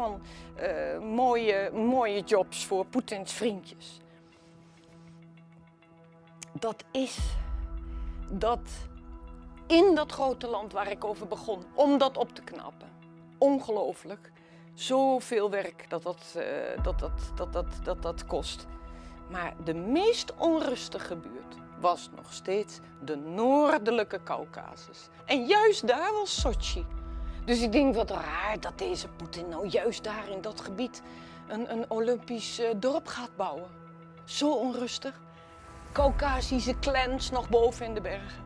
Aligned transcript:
van 0.00 0.20
eh, 0.54 0.98
mooie, 0.98 1.70
mooie 1.72 2.20
jobs 2.20 2.66
voor 2.66 2.86
Poetins 2.86 3.32
vriendjes. 3.32 4.00
Dat 6.52 6.84
is 6.90 7.18
dat 8.28 8.68
in 9.66 9.94
dat 9.94 10.12
grote 10.12 10.46
land 10.46 10.72
waar 10.72 10.90
ik 10.90 11.04
over 11.04 11.26
begon, 11.26 11.64
om 11.74 11.98
dat 11.98 12.16
op 12.16 12.34
te 12.34 12.42
knappen. 12.42 12.88
Ongelooflijk. 13.38 14.32
Zoveel 14.74 15.50
werk 15.50 15.90
dat 15.90 16.02
dat, 16.02 16.34
eh, 16.36 16.82
dat, 16.82 16.98
dat, 16.98 17.52
dat, 17.52 17.66
dat, 17.82 18.02
dat, 18.02 18.26
kost. 18.26 18.66
Maar 19.30 19.54
de 19.64 19.74
meest 19.74 20.34
onrustige 20.36 21.16
buurt 21.16 21.56
was 21.80 22.10
nog 22.16 22.32
steeds 22.32 22.78
de 23.04 23.16
noordelijke 23.16 24.22
Caucasus. 24.22 25.08
En 25.24 25.46
juist 25.46 25.86
daar 25.86 26.12
was 26.12 26.40
Sochi. 26.40 26.86
Dus 27.44 27.62
ik 27.62 27.72
denk 27.72 27.94
wat 27.94 28.10
raar 28.10 28.60
dat 28.60 28.78
deze 28.78 29.08
Poetin 29.08 29.48
nou 29.48 29.66
juist 29.66 30.04
daar 30.04 30.28
in 30.28 30.40
dat 30.40 30.60
gebied 30.60 31.02
een, 31.48 31.72
een 31.72 31.84
Olympisch 31.88 32.58
eh, 32.58 32.68
dorp 32.76 33.06
gaat 33.06 33.36
bouwen. 33.36 33.68
Zo 34.24 34.54
onrustig. 34.54 35.20
Caucasische 35.92 36.78
clans 36.78 37.30
nog 37.30 37.48
boven 37.48 37.86
in 37.86 37.94
de 37.94 38.00
bergen. 38.00 38.44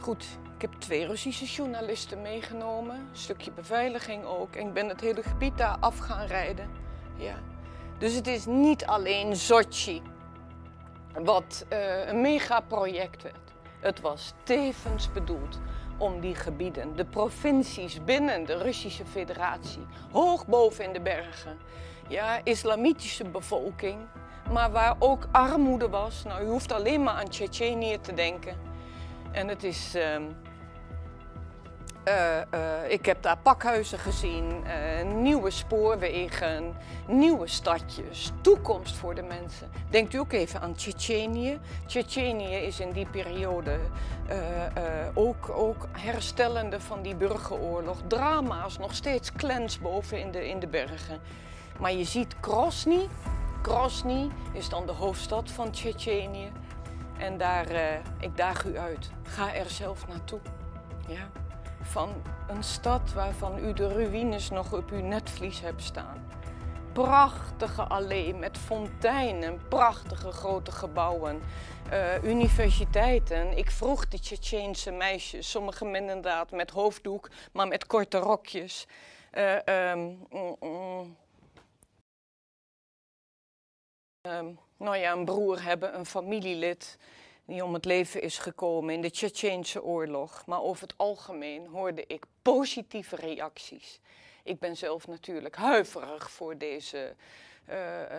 Goed, 0.00 0.24
ik 0.54 0.62
heb 0.62 0.72
twee 0.72 1.06
Russische 1.06 1.44
journalisten 1.44 2.22
meegenomen. 2.22 2.96
Een 2.96 3.06
stukje 3.12 3.50
beveiliging 3.50 4.24
ook. 4.24 4.54
En 4.54 4.66
ik 4.66 4.72
ben 4.72 4.88
het 4.88 5.00
hele 5.00 5.22
gebied 5.22 5.58
daar 5.58 5.76
af 5.80 5.98
gaan 5.98 6.26
rijden. 6.26 6.70
Ja. 7.16 7.34
Dus 7.98 8.14
het 8.14 8.26
is 8.26 8.46
niet 8.46 8.86
alleen 8.86 9.36
Sochi 9.36 10.02
wat 11.12 11.66
uh, 11.72 12.08
een 12.08 12.20
megaproject 12.20 13.22
werd. 13.22 13.52
Het 13.80 14.00
was 14.00 14.32
tevens 14.42 15.12
bedoeld 15.12 15.58
om 15.98 16.20
die 16.20 16.34
gebieden, 16.34 16.96
de 16.96 17.04
provincies 17.04 18.04
binnen 18.04 18.46
de 18.46 18.56
Russische 18.56 19.06
Federatie, 19.06 19.86
hoog 20.12 20.46
boven 20.46 20.84
in 20.84 20.92
de 20.92 21.00
bergen, 21.00 21.58
ja, 22.08 22.40
islamitische 22.44 23.24
bevolking, 23.24 23.98
maar 24.52 24.70
waar 24.70 24.96
ook 24.98 25.28
armoede 25.30 25.88
was. 25.88 26.24
Nou, 26.24 26.44
u 26.44 26.46
hoeft 26.46 26.72
alleen 26.72 27.02
maar 27.02 27.14
aan 27.14 27.28
Tsjetsjenië 27.28 28.00
te 28.00 28.14
denken. 28.14 28.56
En 29.32 29.48
het 29.48 29.64
is. 29.64 29.94
Uh, 29.96 30.16
uh, 32.04 32.36
uh, 32.54 32.90
ik 32.90 33.06
heb 33.06 33.22
daar 33.22 33.38
pakhuizen 33.38 33.98
gezien, 33.98 34.64
uh, 34.64 35.12
nieuwe 35.12 35.50
spoorwegen, 35.50 36.76
nieuwe 37.06 37.46
stadjes, 37.46 38.32
toekomst 38.40 38.96
voor 38.96 39.14
de 39.14 39.22
mensen. 39.22 39.70
Denkt 39.90 40.14
u 40.14 40.18
ook 40.18 40.32
even 40.32 40.60
aan 40.60 40.74
Tsjetsjenië. 40.74 41.58
Tsjetsjenië 41.86 42.56
is 42.56 42.80
in 42.80 42.92
die 42.92 43.06
periode 43.06 43.78
ook, 45.14 45.48
ook 45.48 45.88
herstellende 45.92 46.80
van 46.80 47.02
die 47.02 47.14
burgeroorlog. 47.14 47.98
Drama's, 48.06 48.78
nog 48.78 48.94
steeds 48.94 49.32
clans 49.32 49.78
boven 49.78 50.20
in 50.20 50.30
de, 50.30 50.48
in 50.48 50.58
de 50.58 50.66
bergen. 50.66 51.20
Maar 51.78 51.92
je 51.92 52.04
ziet 52.04 52.34
Grozny. 52.40 53.08
Grozny 53.62 54.30
is 54.52 54.68
dan 54.68 54.86
de 54.86 54.92
hoofdstad 54.92 55.50
van 55.50 55.70
Tsjetsjenië. 55.70 56.52
En 57.18 57.38
daar, 57.38 57.66
ik 58.20 58.36
daag 58.36 58.64
u 58.64 58.78
uit. 58.78 59.10
Ga 59.22 59.54
er 59.54 59.70
zelf 59.70 60.08
naartoe. 60.08 60.40
Ja 61.06 61.28
van 61.80 62.22
een 62.48 62.62
stad 62.62 63.12
waarvan 63.12 63.64
u 63.64 63.72
de 63.72 63.92
ruïnes 63.92 64.50
nog 64.50 64.72
op 64.72 64.90
uw 64.90 65.00
netvlies 65.00 65.60
hebt 65.60 65.82
staan. 65.82 66.30
Prachtige 66.92 67.82
allee 67.82 68.34
met 68.34 68.58
fonteinen, 68.58 69.68
prachtige 69.68 70.32
grote 70.32 70.72
gebouwen, 70.72 71.42
uh, 71.92 72.22
universiteiten. 72.22 73.56
Ik 73.58 73.70
vroeg 73.70 74.08
de 74.08 74.20
Tsjetsjeense 74.20 74.90
meisjes, 74.90 75.50
sommige 75.50 75.84
inderdaad 75.84 76.50
met 76.50 76.70
hoofddoek, 76.70 77.30
maar 77.52 77.68
met 77.68 77.86
korte 77.86 78.18
rokjes. 78.18 78.86
Uh, 79.32 79.90
um, 79.90 80.26
um, 80.32 81.16
um, 84.22 84.58
nou 84.76 84.96
ja, 84.96 85.12
een 85.12 85.24
broer 85.24 85.62
hebben, 85.62 85.94
een 85.98 86.06
familielid 86.06 86.98
die 87.48 87.64
om 87.64 87.74
het 87.74 87.84
leven 87.84 88.22
is 88.22 88.38
gekomen 88.38 88.94
in 88.94 89.00
de 89.00 89.10
Tsjetsjeense 89.10 89.82
oorlog. 89.82 90.46
Maar 90.46 90.62
over 90.62 90.82
het 90.82 90.94
algemeen 90.96 91.66
hoorde 91.66 92.04
ik 92.06 92.24
positieve 92.42 93.16
reacties. 93.16 94.00
Ik 94.42 94.58
ben 94.58 94.76
zelf 94.76 95.06
natuurlijk 95.06 95.56
huiverig 95.56 96.30
voor 96.30 96.58
deze 96.58 97.14
uh, 97.68 97.76
uh, 97.76 98.16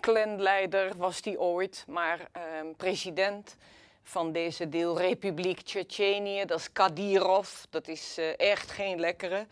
clanleider, 0.00 0.96
was 0.96 1.22
die 1.22 1.40
ooit, 1.40 1.84
maar 1.88 2.18
uh, 2.36 2.42
president 2.76 3.56
van 4.02 4.32
deze 4.32 4.68
deelrepubliek 4.68 5.60
Tsjetsjenië, 5.60 6.44
dat 6.44 6.58
is 6.58 6.72
Kadyrov, 6.72 7.62
dat 7.70 7.88
is 7.88 8.18
uh, 8.18 8.38
echt 8.38 8.70
geen 8.70 9.00
lekkere. 9.00 9.46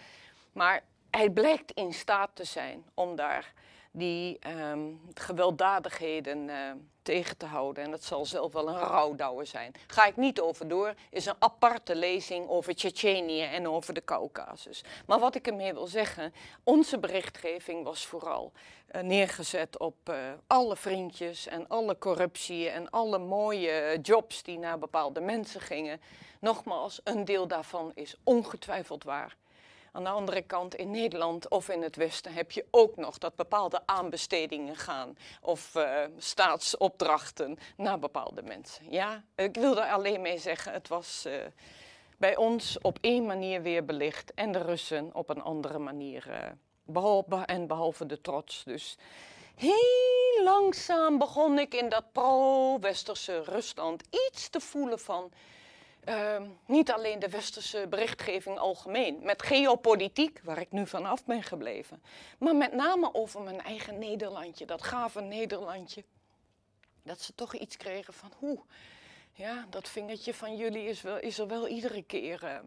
Maar 0.52 0.82
hij 1.10 1.30
blijkt 1.30 1.72
in 1.72 1.92
staat 1.92 2.30
te 2.34 2.44
zijn 2.44 2.84
om 2.94 3.16
daar 3.16 3.52
die 3.90 4.38
um, 4.70 5.00
gewelddadigheden 5.14 6.48
uh, 6.48 6.56
tegen 7.02 7.36
te 7.36 7.46
houden. 7.46 7.84
En 7.84 7.90
dat 7.90 8.04
zal 8.04 8.26
zelf 8.26 8.52
wel 8.52 8.68
een 8.68 8.78
rouwdouwer 8.78 9.46
zijn. 9.46 9.72
Ga 9.86 10.06
ik 10.06 10.16
niet 10.16 10.40
over 10.40 10.68
door, 10.68 10.94
is 11.10 11.26
een 11.26 11.34
aparte 11.38 11.94
lezing 11.94 12.48
over 12.48 12.74
Tsjetsjenië 12.74 13.42
en 13.42 13.68
over 13.68 13.94
de 13.94 14.04
Caucasus. 14.04 14.84
Maar 15.06 15.18
wat 15.18 15.34
ik 15.34 15.46
ermee 15.46 15.72
wil 15.72 15.86
zeggen, 15.86 16.34
onze 16.64 16.98
berichtgeving 16.98 17.84
was 17.84 18.06
vooral 18.06 18.52
uh, 18.92 19.02
neergezet 19.02 19.78
op 19.78 19.96
uh, 20.10 20.16
alle 20.46 20.76
vriendjes 20.76 21.46
en 21.46 21.68
alle 21.68 21.98
corruptie 21.98 22.68
en 22.68 22.90
alle 22.90 23.18
mooie 23.18 23.98
jobs 24.02 24.42
die 24.42 24.58
naar 24.58 24.78
bepaalde 24.78 25.20
mensen 25.20 25.60
gingen. 25.60 26.00
Nogmaals, 26.40 27.00
een 27.04 27.24
deel 27.24 27.46
daarvan 27.46 27.92
is 27.94 28.16
ongetwijfeld 28.24 29.04
waar. 29.04 29.36
Aan 29.92 30.04
de 30.04 30.10
andere 30.10 30.42
kant, 30.42 30.74
in 30.74 30.90
Nederland 30.90 31.48
of 31.48 31.68
in 31.68 31.82
het 31.82 31.96
Westen 31.96 32.32
heb 32.32 32.50
je 32.50 32.66
ook 32.70 32.96
nog 32.96 33.18
dat 33.18 33.36
bepaalde 33.36 33.80
aanbestedingen 33.86 34.76
gaan 34.76 35.16
of 35.40 35.74
uh, 35.74 36.04
staatsopdrachten 36.18 37.58
naar 37.76 37.98
bepaalde 37.98 38.42
mensen. 38.42 38.90
Ja, 38.90 39.24
ik 39.34 39.54
wil 39.54 39.82
alleen 39.82 40.20
mee 40.20 40.38
zeggen, 40.38 40.72
het 40.72 40.88
was 40.88 41.24
uh, 41.26 41.34
bij 42.16 42.36
ons 42.36 42.78
op 42.80 42.98
één 43.00 43.26
manier 43.26 43.62
weer 43.62 43.84
belicht 43.84 44.34
en 44.34 44.52
de 44.52 44.62
Russen 44.62 45.10
op 45.14 45.28
een 45.28 45.42
andere 45.42 45.78
manier. 45.78 46.24
Uh, 46.28 46.36
behalve, 46.84 47.36
en 47.36 47.66
behalve 47.66 48.06
de 48.06 48.20
trots. 48.20 48.64
Dus 48.64 48.96
heel 49.54 50.44
langzaam 50.44 51.18
begon 51.18 51.58
ik 51.58 51.74
in 51.74 51.88
dat 51.88 52.12
pro-westerse 52.12 53.42
Rusland 53.42 54.02
iets 54.28 54.48
te 54.48 54.60
voelen 54.60 54.98
van 54.98 55.32
niet 56.66 56.92
alleen 56.92 57.18
de 57.18 57.28
westerse 57.28 57.86
berichtgeving 57.88 58.58
algemeen, 58.58 59.18
met 59.22 59.42
geopolitiek, 59.42 60.40
waar 60.42 60.60
ik 60.60 60.72
nu 60.72 60.86
vanaf 60.86 61.24
ben 61.24 61.42
gebleven, 61.42 62.02
maar 62.38 62.56
met 62.56 62.72
name 62.72 63.14
over 63.14 63.40
mijn 63.40 63.60
eigen 63.60 63.98
Nederlandje, 63.98 64.66
dat 64.66 64.82
gave 64.82 65.20
Nederlandje. 65.20 66.04
Dat 67.02 67.20
ze 67.20 67.34
toch 67.34 67.54
iets 67.54 67.76
kregen 67.76 68.14
van, 68.14 68.32
hoe, 68.38 68.58
ja, 69.32 69.66
dat 69.70 69.88
vingertje 69.88 70.34
van 70.34 70.56
jullie 70.56 70.84
is, 70.84 71.02
wel, 71.02 71.18
is 71.18 71.38
er 71.38 71.46
wel 71.46 71.68
iedere 71.68 72.02
keer. 72.02 72.44
Uh. 72.44 72.58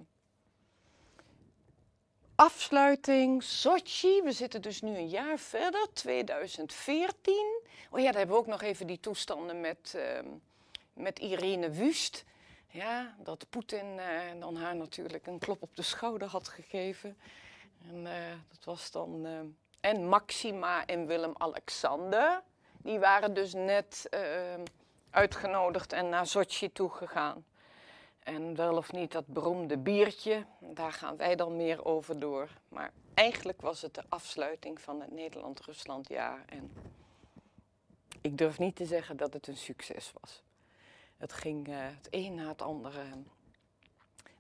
Afsluiting, 2.36 3.44
Sochi, 3.44 4.22
we 4.22 4.32
zitten 4.32 4.62
dus 4.62 4.82
nu 4.82 4.98
een 4.98 5.10
jaar 5.10 5.40
verder, 5.40 5.88
2014. 5.94 7.62
Oh 7.90 8.00
ja, 8.00 8.06
daar 8.06 8.16
hebben 8.16 8.36
we 8.36 8.42
ook 8.42 8.48
nog 8.48 8.62
even 8.62 8.88
die 8.88 9.00
toestanden 9.00 9.62
met, 9.62 9.94
uh, 9.96 10.20
met 10.94 11.20
Irene 11.20 11.70
Wust. 11.70 12.24
Ja, 12.74 13.16
dat 13.18 13.46
Poetin 13.50 13.86
uh, 13.98 14.40
dan 14.40 14.56
haar 14.56 14.76
natuurlijk 14.76 15.28
een 15.28 15.40
klop 15.40 15.62
op 15.62 15.76
de 15.76 15.82
schouder 15.82 16.28
had 16.28 16.48
gegeven. 16.48 17.18
En 17.90 17.96
uh, 17.96 18.12
dat 18.50 18.64
was 18.64 18.92
dan. 18.92 19.26
Uh, 19.26 19.40
en 19.80 20.08
Maxima 20.08 20.86
en 20.86 21.08
Willem-Alexander. 21.08 22.42
Die 22.78 23.00
waren 23.00 23.34
dus 23.34 23.54
net 23.54 24.10
uitgenodigd 25.10 25.94
en 25.94 26.10
naar 26.10 26.28
Sochi 26.28 26.72
toegegaan. 26.72 27.46
En 28.20 28.56
wel 28.56 28.78
of 28.78 28.92
niet 28.92 29.12
dat 29.12 29.28
beroemde 29.28 29.78
biertje, 29.78 30.46
daar 30.60 30.92
gaan 30.92 31.18
wij 31.18 31.36
dan 31.36 31.56
meer 31.56 31.86
over 31.86 32.20
door. 32.20 32.50
Maar 32.70 32.92
eigenlijk 33.14 33.62
was 33.62 33.82
het 33.82 33.94
de 33.94 34.04
afsluiting 34.10 34.82
van 34.82 35.02
het 35.02 35.12
Nederland-Ruslandjaar. 35.12 36.44
En 36.46 36.72
ik 38.22 38.38
durf 38.38 38.60
niet 38.60 38.76
te 38.76 38.86
zeggen 38.86 39.18
dat 39.18 39.34
het 39.34 39.48
een 39.48 39.58
succes 39.58 40.14
was. 40.22 40.43
Het 41.24 41.34
ging 41.34 41.68
uh, 41.68 41.76
het 41.78 42.08
een 42.10 42.36
na 42.36 42.48
het 42.48 42.62
andere. 42.62 43.04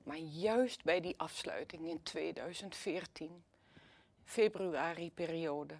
Maar 0.03 0.17
juist 0.17 0.83
bij 0.83 1.01
die 1.01 1.13
afsluiting 1.17 1.87
in 1.87 2.03
2014, 2.03 3.43
februari-periode, 4.23 5.75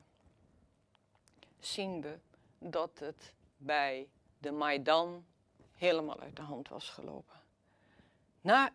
zien 1.60 2.02
we 2.02 2.18
dat 2.60 3.00
het 3.00 3.34
bij 3.58 4.08
de 4.38 4.52
Maidan 4.52 5.26
helemaal 5.74 6.20
uit 6.20 6.36
de 6.36 6.42
hand 6.42 6.70
was 6.70 6.90
gelopen. 6.90 7.40
Na 8.42 8.74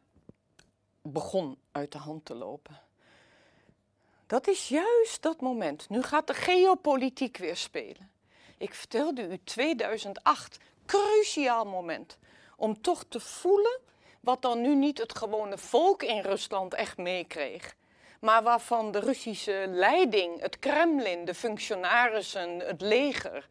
begon 1.03 1.59
uit 1.73 1.93
de 1.93 1.99
hand 1.99 2.25
te 2.25 2.35
lopen. 2.35 2.81
Dat 4.27 4.47
is 4.47 4.69
juist 4.69 5.23
dat 5.23 5.41
moment. 5.41 5.89
Nu 5.89 6.03
gaat 6.03 6.27
de 6.27 6.35
geopolitiek 6.35 7.37
weer 7.37 7.57
spelen. 7.57 8.11
Ik 8.59 8.75
vertelde 8.75 9.29
u 9.29 9.39
2008 9.45 10.59
cruciaal 10.89 11.65
moment 11.65 12.19
om 12.57 12.81
toch 12.81 13.05
te 13.09 13.21
voelen 13.21 13.81
wat 14.21 14.43
dan 14.43 14.61
nu 14.61 14.75
niet 14.75 14.99
het 14.99 15.19
gewone 15.19 15.59
volk 15.59 16.03
in 16.03 16.21
Rusland 16.21 16.75
echt 16.75 16.97
meekreeg. 16.97 17.77
maar 18.21 18.43
waarvan 18.43 18.93
de 18.93 18.99
Russische 18.99 19.65
leiding, 19.69 20.41
het 20.41 20.59
Kremlin, 20.59 21.25
de 21.25 21.35
functionarissen, 21.35 22.59
het 22.59 22.81
leger, 22.81 23.49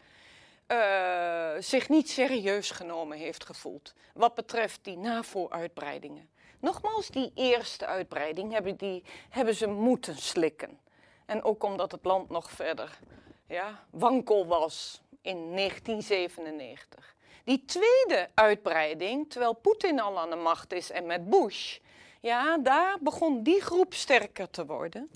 uh, 0.67 1.51
zich 1.59 1.89
niet 1.89 2.09
serieus 2.09 2.71
genomen 2.71 3.17
heeft 3.17 3.45
gevoeld 3.45 3.93
wat 4.13 4.33
betreft 4.35 4.79
die 4.81 4.97
NAVO-uitbreidingen. 4.97 6.29
Nogmaals, 6.59 7.07
die 7.07 7.31
eerste 7.35 7.85
uitbreiding 7.85 8.51
hebben, 8.51 8.75
die, 8.75 9.03
hebben 9.29 9.55
ze 9.55 9.67
moeten 9.67 10.17
slikken. 10.17 10.79
En 11.25 11.43
ook 11.43 11.63
omdat 11.63 11.91
het 11.91 12.05
land 12.05 12.29
nog 12.29 12.51
verder 12.51 12.99
ja, 13.47 13.83
wankel 13.89 14.47
was 14.47 15.01
in 15.21 15.55
1997. 15.55 17.15
Die 17.47 17.65
tweede 17.65 18.29
uitbreiding, 18.33 19.29
terwijl 19.29 19.53
Poetin 19.53 19.99
al 19.99 20.19
aan 20.19 20.29
de 20.29 20.35
macht 20.35 20.73
is 20.73 20.91
en 20.91 21.05
met 21.05 21.29
Bush, 21.29 21.77
ja, 22.19 22.57
daar 22.57 22.97
begon 22.99 23.43
die 23.43 23.61
groep 23.61 23.93
sterker 23.93 24.49
te 24.49 24.65
worden. 24.65 25.11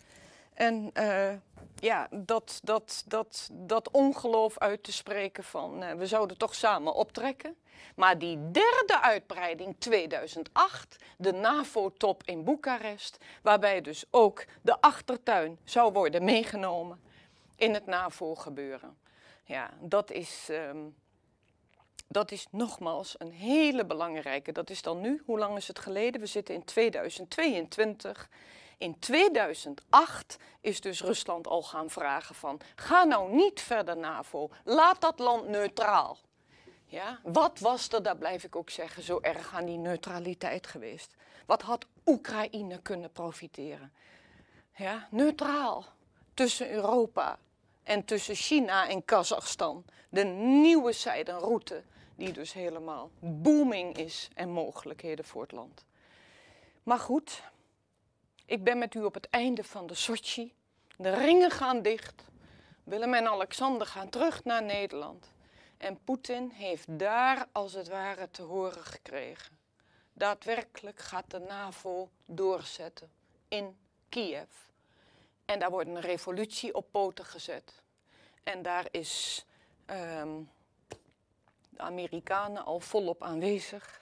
En 0.53 0.91
uh, 0.93 1.31
ja, 1.75 2.07
dat, 2.11 2.59
dat, 2.63 3.03
dat, 3.07 3.49
dat 3.51 3.91
ongeloof 3.91 4.57
uit 4.57 4.83
te 4.83 4.91
spreken 4.91 5.43
van 5.43 5.83
uh, 5.83 5.91
we 5.91 6.07
zouden 6.07 6.37
toch 6.37 6.55
samen 6.55 6.93
optrekken. 6.93 7.55
Maar 7.95 8.17
die 8.17 8.51
derde 8.51 9.01
uitbreiding, 9.01 9.75
2008, 9.79 10.95
de 11.17 11.31
NAVO-top 11.31 12.23
in 12.25 12.43
Boekarest, 12.43 13.17
waarbij 13.41 13.81
dus 13.81 14.05
ook 14.09 14.45
de 14.61 14.81
achtertuin 14.81 15.59
zou 15.63 15.93
worden 15.93 16.23
meegenomen 16.23 17.01
in 17.55 17.73
het 17.73 17.85
NAVO-gebeuren. 17.85 18.97
Ja, 19.43 19.69
dat 19.79 20.11
is, 20.11 20.47
um, 20.49 20.95
dat 22.11 22.31
is 22.31 22.47
nogmaals 22.51 23.15
een 23.17 23.31
hele 23.31 23.85
belangrijke. 23.85 24.51
Dat 24.51 24.69
is 24.69 24.81
dan 24.81 25.01
nu, 25.01 25.21
hoe 25.25 25.39
lang 25.39 25.57
is 25.57 25.67
het 25.67 25.79
geleden? 25.79 26.21
We 26.21 26.27
zitten 26.27 26.55
in 26.55 26.63
2022. 26.63 28.29
In 28.77 28.99
2008 28.99 30.37
is 30.61 30.81
dus 30.81 31.01
Rusland 31.01 31.47
al 31.47 31.61
gaan 31.61 31.89
vragen 31.89 32.35
van, 32.35 32.59
ga 32.75 33.03
nou 33.03 33.35
niet 33.35 33.61
verder 33.61 33.97
NAVO, 33.97 34.49
laat 34.63 35.01
dat 35.01 35.19
land 35.19 35.47
neutraal. 35.47 36.17
Ja? 36.85 37.19
Wat 37.23 37.59
was 37.59 37.89
er, 37.89 38.03
daar 38.03 38.17
blijf 38.17 38.43
ik 38.43 38.55
ook 38.55 38.69
zeggen, 38.69 39.03
zo 39.03 39.19
erg 39.21 39.53
aan 39.53 39.65
die 39.65 39.77
neutraliteit 39.77 40.67
geweest? 40.67 41.13
Wat 41.45 41.61
had 41.61 41.85
Oekraïne 42.05 42.81
kunnen 42.81 43.11
profiteren? 43.11 43.93
Ja? 44.75 45.07
Neutraal 45.11 45.85
tussen 46.33 46.71
Europa 46.71 47.39
en 47.83 48.05
tussen 48.05 48.35
China 48.35 48.89
en 48.89 49.05
Kazachstan. 49.05 49.85
De 50.09 50.23
nieuwe 50.23 50.91
zijdenroute, 50.91 51.83
die 52.15 52.31
dus 52.31 52.53
helemaal 52.53 53.11
booming 53.19 53.97
is 53.97 54.29
en 54.33 54.49
mogelijkheden 54.49 55.25
voor 55.25 55.41
het 55.41 55.51
land. 55.51 55.85
Maar 56.83 56.99
goed, 56.99 57.43
ik 58.45 58.63
ben 58.63 58.77
met 58.77 58.93
u 58.93 59.03
op 59.03 59.13
het 59.13 59.29
einde 59.29 59.63
van 59.63 59.87
de 59.87 59.95
Sochi. 59.95 60.53
De 60.97 61.09
ringen 61.09 61.51
gaan 61.51 61.81
dicht. 61.81 62.23
Willem 62.83 63.13
en 63.13 63.27
Alexander 63.27 63.87
gaan 63.87 64.09
terug 64.09 64.43
naar 64.43 64.63
Nederland. 64.63 65.31
En 65.77 65.99
Poetin 66.03 66.49
heeft 66.49 66.99
daar 66.99 67.47
als 67.51 67.73
het 67.73 67.87
ware 67.87 68.31
te 68.31 68.41
horen 68.41 68.83
gekregen. 68.83 69.59
Daadwerkelijk 70.13 70.99
gaat 70.99 71.31
de 71.31 71.39
NAVO 71.39 72.09
doorzetten 72.25 73.11
in 73.47 73.77
Kiev. 74.09 74.49
En 75.45 75.59
daar 75.59 75.69
wordt 75.69 75.89
een 75.89 76.01
revolutie 76.01 76.75
op 76.75 76.85
poten 76.91 77.25
gezet. 77.25 77.81
En 78.43 78.61
daar 78.61 78.87
is 78.91 79.45
um, 79.85 80.49
de 81.71 81.81
Amerikanen 81.81 82.65
al 82.65 82.79
volop 82.79 83.23
aanwezig. 83.23 84.01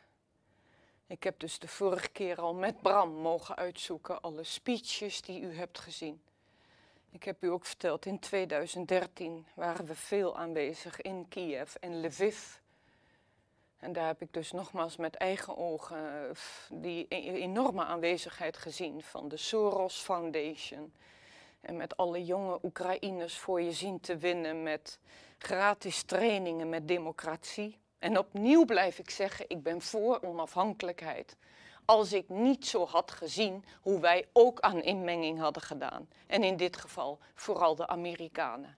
Ik 1.07 1.23
heb 1.23 1.39
dus 1.39 1.59
de 1.59 1.67
vorige 1.67 2.09
keer 2.09 2.41
al 2.41 2.53
met 2.53 2.81
Bram 2.81 3.11
mogen 3.11 3.55
uitzoeken 3.55 4.21
alle 4.21 4.43
speeches 4.43 5.21
die 5.21 5.41
u 5.41 5.55
hebt 5.55 5.79
gezien. 5.79 6.21
Ik 7.11 7.23
heb 7.23 7.43
u 7.43 7.47
ook 7.47 7.65
verteld, 7.65 8.05
in 8.05 8.19
2013 8.19 9.45
waren 9.53 9.85
we 9.85 9.95
veel 9.95 10.37
aanwezig 10.37 11.01
in 11.01 11.27
Kiev 11.29 11.75
en 11.75 12.05
Lviv. 12.05 12.57
En 13.77 13.93
daar 13.93 14.07
heb 14.07 14.21
ik 14.21 14.33
dus 14.33 14.51
nogmaals 14.51 14.95
met 14.95 15.15
eigen 15.15 15.57
ogen 15.57 16.35
die 16.71 17.05
e-, 17.09 17.33
enorme 17.33 17.83
aanwezigheid 17.83 18.57
gezien 18.57 19.03
van 19.03 19.27
de 19.27 19.37
Soros 19.37 19.97
Foundation. 19.97 20.93
En 21.61 21.77
met 21.77 21.97
alle 21.97 22.25
jonge 22.25 22.59
Oekraïners 22.63 23.37
voor 23.37 23.61
je 23.61 23.71
zien 23.71 23.99
te 23.99 24.17
winnen 24.17 24.63
met 24.63 24.99
gratis 25.37 26.03
trainingen 26.03 26.69
met 26.69 26.87
democratie. 26.87 27.79
En 27.99 28.17
opnieuw 28.17 28.65
blijf 28.65 28.99
ik 28.99 29.09
zeggen, 29.09 29.45
ik 29.47 29.63
ben 29.63 29.81
voor 29.81 30.21
onafhankelijkheid. 30.21 31.37
Als 31.85 32.13
ik 32.13 32.29
niet 32.29 32.67
zo 32.67 32.85
had 32.85 33.11
gezien 33.11 33.65
hoe 33.81 33.99
wij 33.99 34.27
ook 34.33 34.59
aan 34.59 34.81
inmenging 34.81 35.39
hadden 35.39 35.63
gedaan. 35.63 36.09
En 36.27 36.43
in 36.43 36.57
dit 36.57 36.77
geval 36.77 37.19
vooral 37.33 37.75
de 37.75 37.87
Amerikanen. 37.87 38.77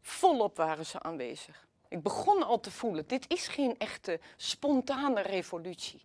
Volop 0.00 0.56
waren 0.56 0.86
ze 0.86 1.00
aanwezig. 1.00 1.68
Ik 1.88 2.02
begon 2.02 2.42
al 2.42 2.60
te 2.60 2.70
voelen, 2.70 3.06
dit 3.06 3.24
is 3.28 3.48
geen 3.48 3.78
echte 3.78 4.20
spontane 4.36 5.20
revolutie. 5.20 6.04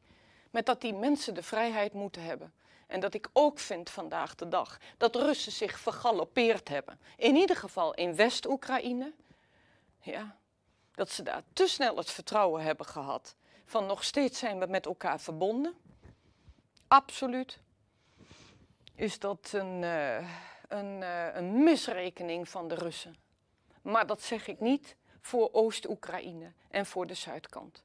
Met 0.52 0.66
dat 0.66 0.82
die 0.82 0.94
mensen 0.94 1.34
de 1.34 1.44
vrijheid 1.44 1.94
moeten 1.94 2.24
hebben. 2.24 2.54
En 2.88 3.00
dat 3.00 3.14
ik 3.14 3.30
ook 3.34 3.60
vind 3.60 3.90
vandaag 3.90 4.36
de 4.36 4.48
dag 4.48 4.78
dat 4.98 5.16
Russen 5.16 5.52
zich 5.52 5.80
vergalopeerd 5.80 6.70
hebben. 6.70 7.00
In 7.18 7.36
ieder 7.36 7.56
geval 7.56 7.94
in 7.94 8.16
West-Oekraïne. 8.16 9.14
Ja, 10.00 10.38
dat 10.92 11.10
ze 11.10 11.24
daar 11.24 11.44
te 11.54 11.68
snel 11.68 11.98
het 11.98 12.12
vertrouwen 12.12 12.62
hebben 12.64 12.86
gehad. 12.86 13.36
Van 13.66 13.86
nog 13.86 14.04
steeds 14.04 14.40
zijn 14.40 14.60
we 14.60 14.66
met 14.66 14.86
elkaar 14.86 15.20
verbonden. 15.20 15.74
Absoluut. 16.88 17.60
Is 18.96 19.20
dat 19.20 19.50
een, 19.54 19.82
uh, 19.82 20.18
een, 20.68 21.02
uh, 21.02 21.36
een 21.36 21.64
misrekening 21.64 22.50
van 22.50 22.68
de 22.68 22.76
Russen. 22.76 23.16
Maar 23.82 24.08
dat 24.08 24.22
zeg 24.22 24.48
ik 24.48 24.60
niet 24.60 24.96
voor 25.22 25.50
Oost-Oekraïne 25.52 26.52
en 26.70 26.86
voor 26.86 27.08
de 27.08 27.14
zuidkant. 27.14 27.85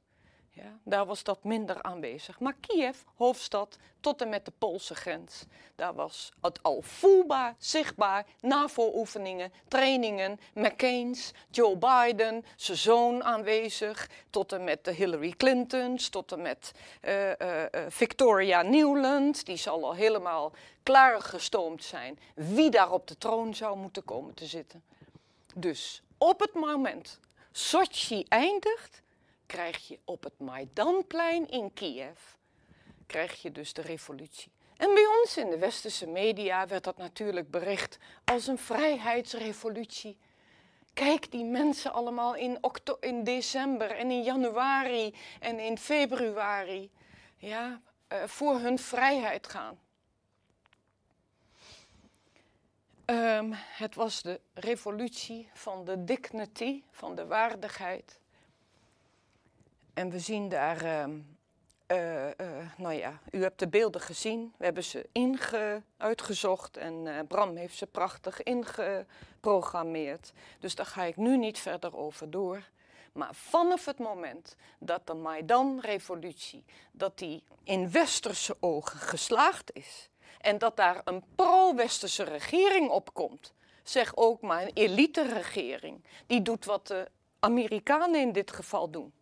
Ja, 0.61 0.79
daar 0.83 1.05
was 1.05 1.23
dat 1.23 1.43
minder 1.43 1.81
aanwezig. 1.81 2.39
Maar 2.39 2.55
Kiev, 2.59 2.97
hoofdstad, 3.15 3.77
tot 3.99 4.21
en 4.21 4.29
met 4.29 4.45
de 4.45 4.51
Poolse 4.57 4.95
grens, 4.95 5.45
daar 5.75 5.93
was 5.93 6.31
het 6.41 6.63
al 6.63 6.81
voelbaar, 6.81 7.55
zichtbaar, 7.57 8.25
NAVO-oefeningen, 8.41 9.53
trainingen, 9.67 10.39
McCain's, 10.53 11.31
Joe 11.49 11.77
Biden, 11.77 12.45
zijn 12.55 12.77
zoon 12.77 13.23
aanwezig, 13.23 14.09
tot 14.29 14.51
en 14.51 14.63
met 14.63 14.85
de 14.85 14.91
Hillary 14.91 15.33
Clintons, 15.37 16.09
tot 16.09 16.31
en 16.31 16.41
met 16.41 16.71
uh, 17.01 17.29
uh, 17.29 17.35
Victoria 17.87 18.61
Newland, 18.61 19.45
die 19.45 19.57
zal 19.57 19.85
al 19.85 19.93
helemaal 19.93 20.51
klaargestoomd 20.83 21.83
zijn 21.83 22.19
wie 22.35 22.69
daar 22.69 22.91
op 22.91 23.07
de 23.07 23.17
troon 23.17 23.55
zou 23.55 23.77
moeten 23.77 24.05
komen 24.05 24.33
te 24.33 24.45
zitten. 24.45 24.83
Dus 25.55 26.01
op 26.17 26.39
het 26.39 26.53
moment 26.53 27.19
Sochi 27.51 28.25
eindigt, 28.27 29.01
krijg 29.51 29.87
je 29.87 29.99
op 30.05 30.23
het 30.23 30.39
Maidanplein 30.39 31.49
in 31.49 31.73
Kiev, 31.73 32.19
krijg 33.05 33.41
je 33.41 33.51
dus 33.51 33.73
de 33.73 33.81
revolutie. 33.81 34.51
En 34.77 34.93
bij 34.93 35.05
ons 35.21 35.37
in 35.37 35.49
de 35.49 35.57
westerse 35.57 36.07
media 36.07 36.67
werd 36.67 36.83
dat 36.83 36.97
natuurlijk 36.97 37.51
bericht 37.51 37.97
als 38.23 38.47
een 38.47 38.57
vrijheidsrevolutie. 38.57 40.17
Kijk, 40.93 41.31
die 41.31 41.43
mensen 41.43 41.93
allemaal 41.93 42.35
in, 42.35 42.59
in 42.99 43.23
december 43.23 43.91
en 43.91 44.11
in 44.11 44.23
januari 44.23 45.15
en 45.39 45.59
in 45.59 45.77
februari 45.77 46.91
ja, 47.37 47.81
uh, 48.13 48.23
voor 48.23 48.59
hun 48.59 48.79
vrijheid 48.79 49.47
gaan. 49.47 49.79
Um, 53.05 53.53
het 53.53 53.95
was 53.95 54.21
de 54.21 54.41
revolutie 54.53 55.49
van 55.53 55.85
de 55.85 56.03
dignity, 56.03 56.83
van 56.91 57.15
de 57.15 57.25
waardigheid. 57.25 58.20
En 59.93 60.09
we 60.09 60.19
zien 60.19 60.49
daar, 60.49 60.83
uh, 60.83 61.05
uh, 62.37 62.71
nou 62.77 62.93
ja, 62.93 63.19
u 63.31 63.41
hebt 63.41 63.59
de 63.59 63.67
beelden 63.67 64.01
gezien. 64.01 64.53
We 64.57 64.63
hebben 64.63 64.83
ze 64.83 65.09
inge 65.11 65.81
uitgezocht 65.97 66.77
en 66.77 67.05
uh, 67.05 67.19
Bram 67.27 67.55
heeft 67.55 67.77
ze 67.77 67.87
prachtig 67.87 68.43
ingeprogrammeerd. 68.43 70.33
Dus 70.59 70.75
daar 70.75 70.85
ga 70.85 71.03
ik 71.03 71.17
nu 71.17 71.37
niet 71.37 71.59
verder 71.59 71.97
over 71.97 72.29
door. 72.29 72.69
Maar 73.13 73.35
vanaf 73.35 73.85
het 73.85 73.99
moment 73.99 74.55
dat 74.79 75.07
de 75.07 75.13
Maidan-revolutie, 75.13 76.63
dat 76.91 77.17
die 77.17 77.43
in 77.63 77.91
westerse 77.91 78.57
ogen 78.59 78.99
geslaagd 78.99 79.73
is... 79.73 80.09
en 80.39 80.57
dat 80.57 80.77
daar 80.77 81.01
een 81.03 81.23
pro-westerse 81.35 82.23
regering 82.23 82.89
opkomt... 82.89 83.53
zeg 83.83 84.15
ook 84.15 84.41
maar 84.41 84.61
een 84.61 84.71
elite-regering, 84.73 86.03
die 86.27 86.41
doet 86.41 86.65
wat 86.65 86.87
de 86.87 87.07
Amerikanen 87.39 88.21
in 88.21 88.31
dit 88.31 88.51
geval 88.51 88.89
doen 88.89 89.13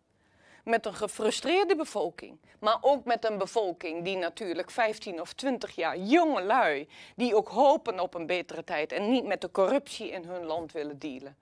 met 0.70 0.86
een 0.86 0.94
gefrustreerde 0.94 1.76
bevolking. 1.76 2.38
Maar 2.58 2.78
ook 2.80 3.04
met 3.04 3.24
een 3.24 3.38
bevolking 3.38 4.04
die 4.04 4.16
natuurlijk 4.16 4.70
15 4.70 5.20
of 5.20 5.32
20 5.32 5.74
jaar 5.74 5.98
jonge 5.98 6.42
lui, 6.42 6.88
die 7.16 7.36
ook 7.36 7.48
hopen 7.48 8.00
op 8.00 8.14
een 8.14 8.26
betere 8.26 8.64
tijd 8.64 8.92
en 8.92 9.10
niet 9.10 9.24
met 9.24 9.40
de 9.40 9.50
corruptie 9.50 10.10
in 10.10 10.24
hun 10.24 10.44
land 10.44 10.72
willen 10.72 10.98
dealen. 10.98 11.36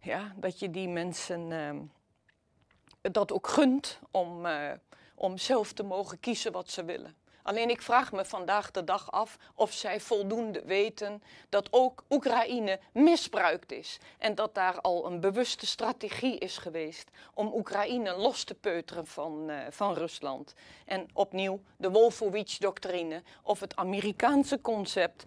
Ja, 0.00 0.32
dat 0.36 0.58
je 0.58 0.70
die 0.70 0.88
mensen 0.88 1.50
uh, 1.50 3.12
dat 3.12 3.32
ook 3.32 3.46
gunt 3.46 3.98
om, 4.10 4.46
uh, 4.46 4.70
om 5.14 5.38
zelf 5.38 5.72
te 5.72 5.82
mogen 5.82 6.20
kiezen 6.20 6.52
wat 6.52 6.70
ze 6.70 6.84
willen. 6.84 7.16
Alleen 7.42 7.70
ik 7.70 7.82
vraag 7.82 8.12
me 8.12 8.24
vandaag 8.24 8.70
de 8.70 8.84
dag 8.84 9.10
af 9.10 9.38
of 9.54 9.72
zij 9.72 10.00
voldoende 10.00 10.62
weten 10.64 11.22
dat 11.48 11.68
ook 11.70 12.04
Oekraïne 12.10 12.80
misbruikt 12.92 13.72
is. 13.72 13.98
En 14.18 14.34
dat 14.34 14.54
daar 14.54 14.80
al 14.80 15.06
een 15.06 15.20
bewuste 15.20 15.66
strategie 15.66 16.38
is 16.38 16.58
geweest 16.58 17.10
om 17.34 17.52
Oekraïne 17.54 18.16
los 18.16 18.44
te 18.44 18.54
peuteren 18.54 19.06
van, 19.06 19.50
uh, 19.50 19.56
van 19.70 19.94
Rusland. 19.94 20.54
En 20.86 21.08
opnieuw 21.12 21.60
de 21.76 21.90
Wolfowitz-doctrine 21.90 23.22
of 23.42 23.60
het 23.60 23.76
Amerikaanse 23.76 24.60
concept. 24.60 25.24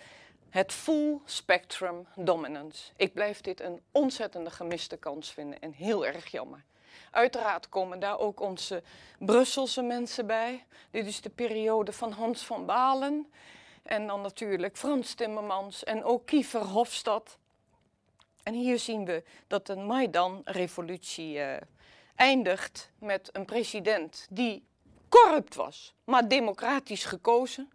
Het 0.49 0.71
full 0.71 1.19
spectrum 1.25 2.07
dominance. 2.15 2.91
Ik 2.95 3.13
blijf 3.13 3.41
dit 3.41 3.59
een 3.59 3.81
ontzettende 3.91 4.49
gemiste 4.49 4.97
kans 4.97 5.31
vinden 5.31 5.59
en 5.59 5.71
heel 5.71 6.05
erg 6.05 6.31
jammer. 6.31 6.63
Uiteraard 7.15 7.69
komen 7.69 7.99
daar 7.99 8.19
ook 8.19 8.39
onze 8.39 8.83
Brusselse 9.19 9.81
mensen 9.81 10.27
bij. 10.27 10.65
Dit 10.91 11.05
is 11.05 11.21
de 11.21 11.29
periode 11.29 11.91
van 11.91 12.11
Hans 12.11 12.45
van 12.45 12.65
Balen. 12.65 13.31
En 13.83 14.07
dan 14.07 14.21
natuurlijk 14.21 14.77
Frans 14.77 15.13
Timmermans 15.13 15.83
en 15.83 16.03
ook 16.03 16.25
Kiefer 16.25 16.61
Hofstad. 16.61 17.37
En 18.43 18.53
hier 18.53 18.79
zien 18.79 19.05
we 19.05 19.23
dat 19.47 19.65
de 19.65 19.75
Maidan-revolutie 19.75 21.37
uh, 21.37 21.55
eindigt 22.15 22.91
met 22.99 23.29
een 23.31 23.45
president 23.45 24.27
die 24.29 24.67
corrupt 25.09 25.55
was, 25.55 25.93
maar 26.03 26.27
democratisch 26.27 27.05
gekozen 27.05 27.71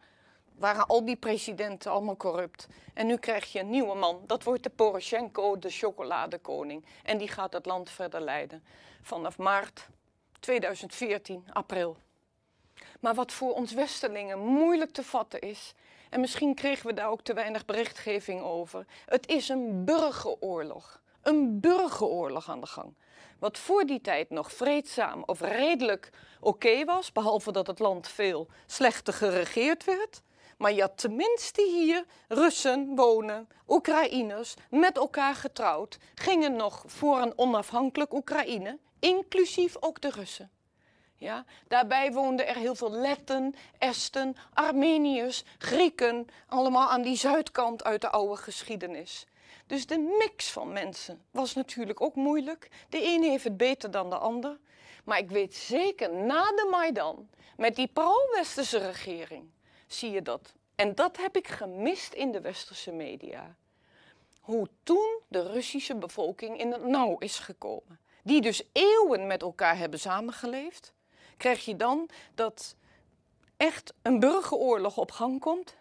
waren 0.61 0.87
al 0.87 1.05
die 1.05 1.17
presidenten 1.17 1.91
allemaal 1.91 2.17
corrupt. 2.17 2.69
En 2.95 3.07
nu 3.07 3.17
krijg 3.17 3.53
je 3.53 3.61
een 3.61 3.71
nieuwe 3.71 3.95
man. 3.95 4.23
Dat 4.27 4.43
wordt 4.43 4.63
de 4.63 4.71
Poroshenko, 4.71 5.59
de 5.59 5.71
chocoladekoning. 5.71 6.85
En 7.03 7.19
die 7.19 7.29
gaat 7.29 7.53
het 7.53 7.67
land 7.67 7.91
verder 7.91 8.21
leiden. 8.21 8.65
Vanaf 9.03 9.39
maart 9.39 9.89
2014, 10.41 11.45
april. 11.53 11.97
Maar 13.01 13.15
wat 13.15 13.33
voor 13.33 13.55
ons 13.55 13.73
Westerlingen 13.73 14.39
moeilijk 14.39 14.91
te 14.91 15.03
vatten 15.03 15.41
is, 15.41 15.75
en 16.11 16.21
misschien 16.21 16.55
kregen 16.55 16.87
we 16.87 16.95
daar 16.95 17.11
ook 17.11 17.23
te 17.23 17.35
weinig 17.35 17.65
berichtgeving 17.65 18.43
over, 18.43 18.87
het 19.07 19.29
is 19.29 19.49
een 19.49 19.85
burgeroorlog. 19.85 21.01
Een 21.23 21.61
burgeroorlog 21.61 22.49
aan 22.49 22.61
de 22.61 22.67
gang. 22.67 22.95
Wat 23.39 23.59
voor 23.59 23.85
die 23.85 24.01
tijd 24.01 24.31
nog 24.31 24.53
vreedzaam 24.53 25.23
of 25.27 25.41
redelijk 25.41 26.11
oké 26.41 26.85
was, 26.85 27.13
behalve 27.13 27.53
dat 27.53 27.67
het 27.67 27.79
land 27.79 28.09
veel 28.09 28.49
slechter 28.67 29.13
geregeerd 29.13 29.85
werd, 29.85 30.23
maar 30.61 30.73
je 30.73 30.81
had 30.81 30.99
tenminste 30.99 31.63
hier 31.63 32.05
Russen 32.29 32.97
wonen, 32.97 33.49
Oekraïners, 33.69 34.55
met 34.71 34.97
elkaar 34.97 35.35
getrouwd, 35.35 35.99
gingen 36.15 36.57
nog 36.57 36.83
voor 36.87 37.19
een 37.19 37.39
onafhankelijk 37.39 38.13
Oekraïne, 38.13 38.79
inclusief 38.99 39.77
ook 39.81 40.01
de 40.01 40.11
Russen. 40.11 40.51
Ja, 41.17 41.45
daarbij 41.69 42.13
woonden 42.13 42.47
er 42.47 42.57
heel 42.57 42.75
veel 42.75 42.91
Letten, 42.91 43.55
Esten, 43.79 44.37
Armeniërs, 44.55 45.45
Grieken, 45.59 46.27
allemaal 46.47 46.89
aan 46.89 47.03
die 47.03 47.17
zuidkant 47.17 47.85
uit 47.85 48.01
de 48.01 48.11
oude 48.11 48.37
geschiedenis. 48.37 49.27
Dus 49.67 49.87
de 49.87 49.99
mix 49.99 50.51
van 50.51 50.73
mensen 50.73 51.23
was 51.31 51.55
natuurlijk 51.55 52.01
ook 52.01 52.15
moeilijk. 52.15 52.69
De 52.89 53.05
een 53.05 53.23
heeft 53.23 53.45
het 53.45 53.57
beter 53.57 53.91
dan 53.91 54.11
de 54.11 54.19
ander. 54.19 54.59
Maar 55.05 55.19
ik 55.19 55.31
weet 55.31 55.55
zeker, 55.55 56.15
na 56.15 56.43
de 56.43 56.69
Maidan, 56.71 57.29
met 57.57 57.77
die 57.77 57.91
pro-westerse 57.93 58.79
regering, 58.79 59.51
zie 59.93 60.11
je 60.11 60.23
dat. 60.23 60.53
En 60.75 60.95
dat 60.95 61.17
heb 61.17 61.37
ik 61.37 61.49
gemist 61.49 62.13
in 62.13 62.33
de 62.33 62.41
westerse 62.41 62.93
media. 62.93 63.57
Hoe 64.41 64.69
toen 64.83 65.21
de 65.29 65.53
Russische 65.53 65.95
bevolking 65.95 66.59
in 66.59 66.73
het 66.73 66.85
nauw 66.85 67.19
is 67.19 67.39
gekomen. 67.39 68.01
Die 68.23 68.41
dus 68.41 68.63
eeuwen 68.73 69.27
met 69.27 69.43
elkaar 69.43 69.77
hebben 69.77 70.01
samengeleefd. 70.01 70.93
Krijg 71.37 71.65
je 71.65 71.77
dan 71.77 72.09
dat 72.35 72.77
echt 73.57 73.93
een 74.03 74.21
burgeroorlog 74.21 74.97
op 74.97 75.11
gang 75.11 75.41
komt? 75.41 75.77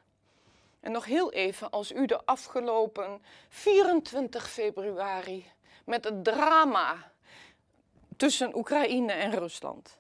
En 0.80 0.92
nog 0.92 1.06
heel 1.06 1.32
even, 1.32 1.70
als 1.70 1.92
u 1.92 2.06
de 2.06 2.26
afgelopen 2.26 3.22
24 3.50 4.50
februari 4.50 5.46
met 5.86 6.04
het 6.04 6.24
drama 6.24 7.12
tussen 8.18 8.56
Oekraïne 8.56 9.12
en 9.12 9.32
Rusland, 9.32 9.98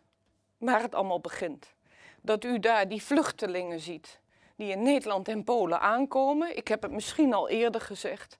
waar 0.58 0.82
het 0.82 0.96
allemaal 0.96 1.20
begint, 1.20 1.74
dat 2.22 2.44
u 2.44 2.60
daar 2.60 2.88
die 2.88 3.04
vluchtelingen 3.04 3.80
ziet 3.80 4.20
die 4.60 4.72
in 4.72 4.84
Nederland 4.84 5.28
en 5.28 5.44
Polen 5.44 5.80
aankomen. 5.80 6.58
Ik 6.58 6.68
heb 6.68 6.82
het 6.82 6.92
misschien 6.92 7.34
al 7.34 7.50
eerder 7.50 7.82
gezegd. 7.82 8.38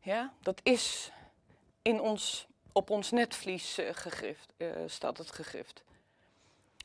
Ja, 0.00 0.32
dat 0.42 0.60
is 0.62 1.12
in 1.82 2.00
ons, 2.00 2.46
op 2.72 2.90
ons 2.90 3.10
netvlies 3.10 3.78
uh, 3.78 3.88
gegrift, 3.92 4.52
uh, 4.56 4.68
staat 4.86 5.18
het 5.18 5.30
gegrift. 5.30 5.84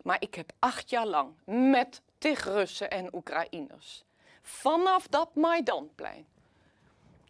Maar 0.03 0.17
ik 0.19 0.35
heb 0.35 0.51
acht 0.59 0.89
jaar 0.89 1.05
lang 1.05 1.33
met 1.45 2.01
tig 2.17 2.43
Russen 2.43 2.91
en 2.91 3.15
Oekraïners, 3.15 4.03
vanaf 4.41 5.07
dat 5.07 5.35
Maidanplein, 5.35 6.25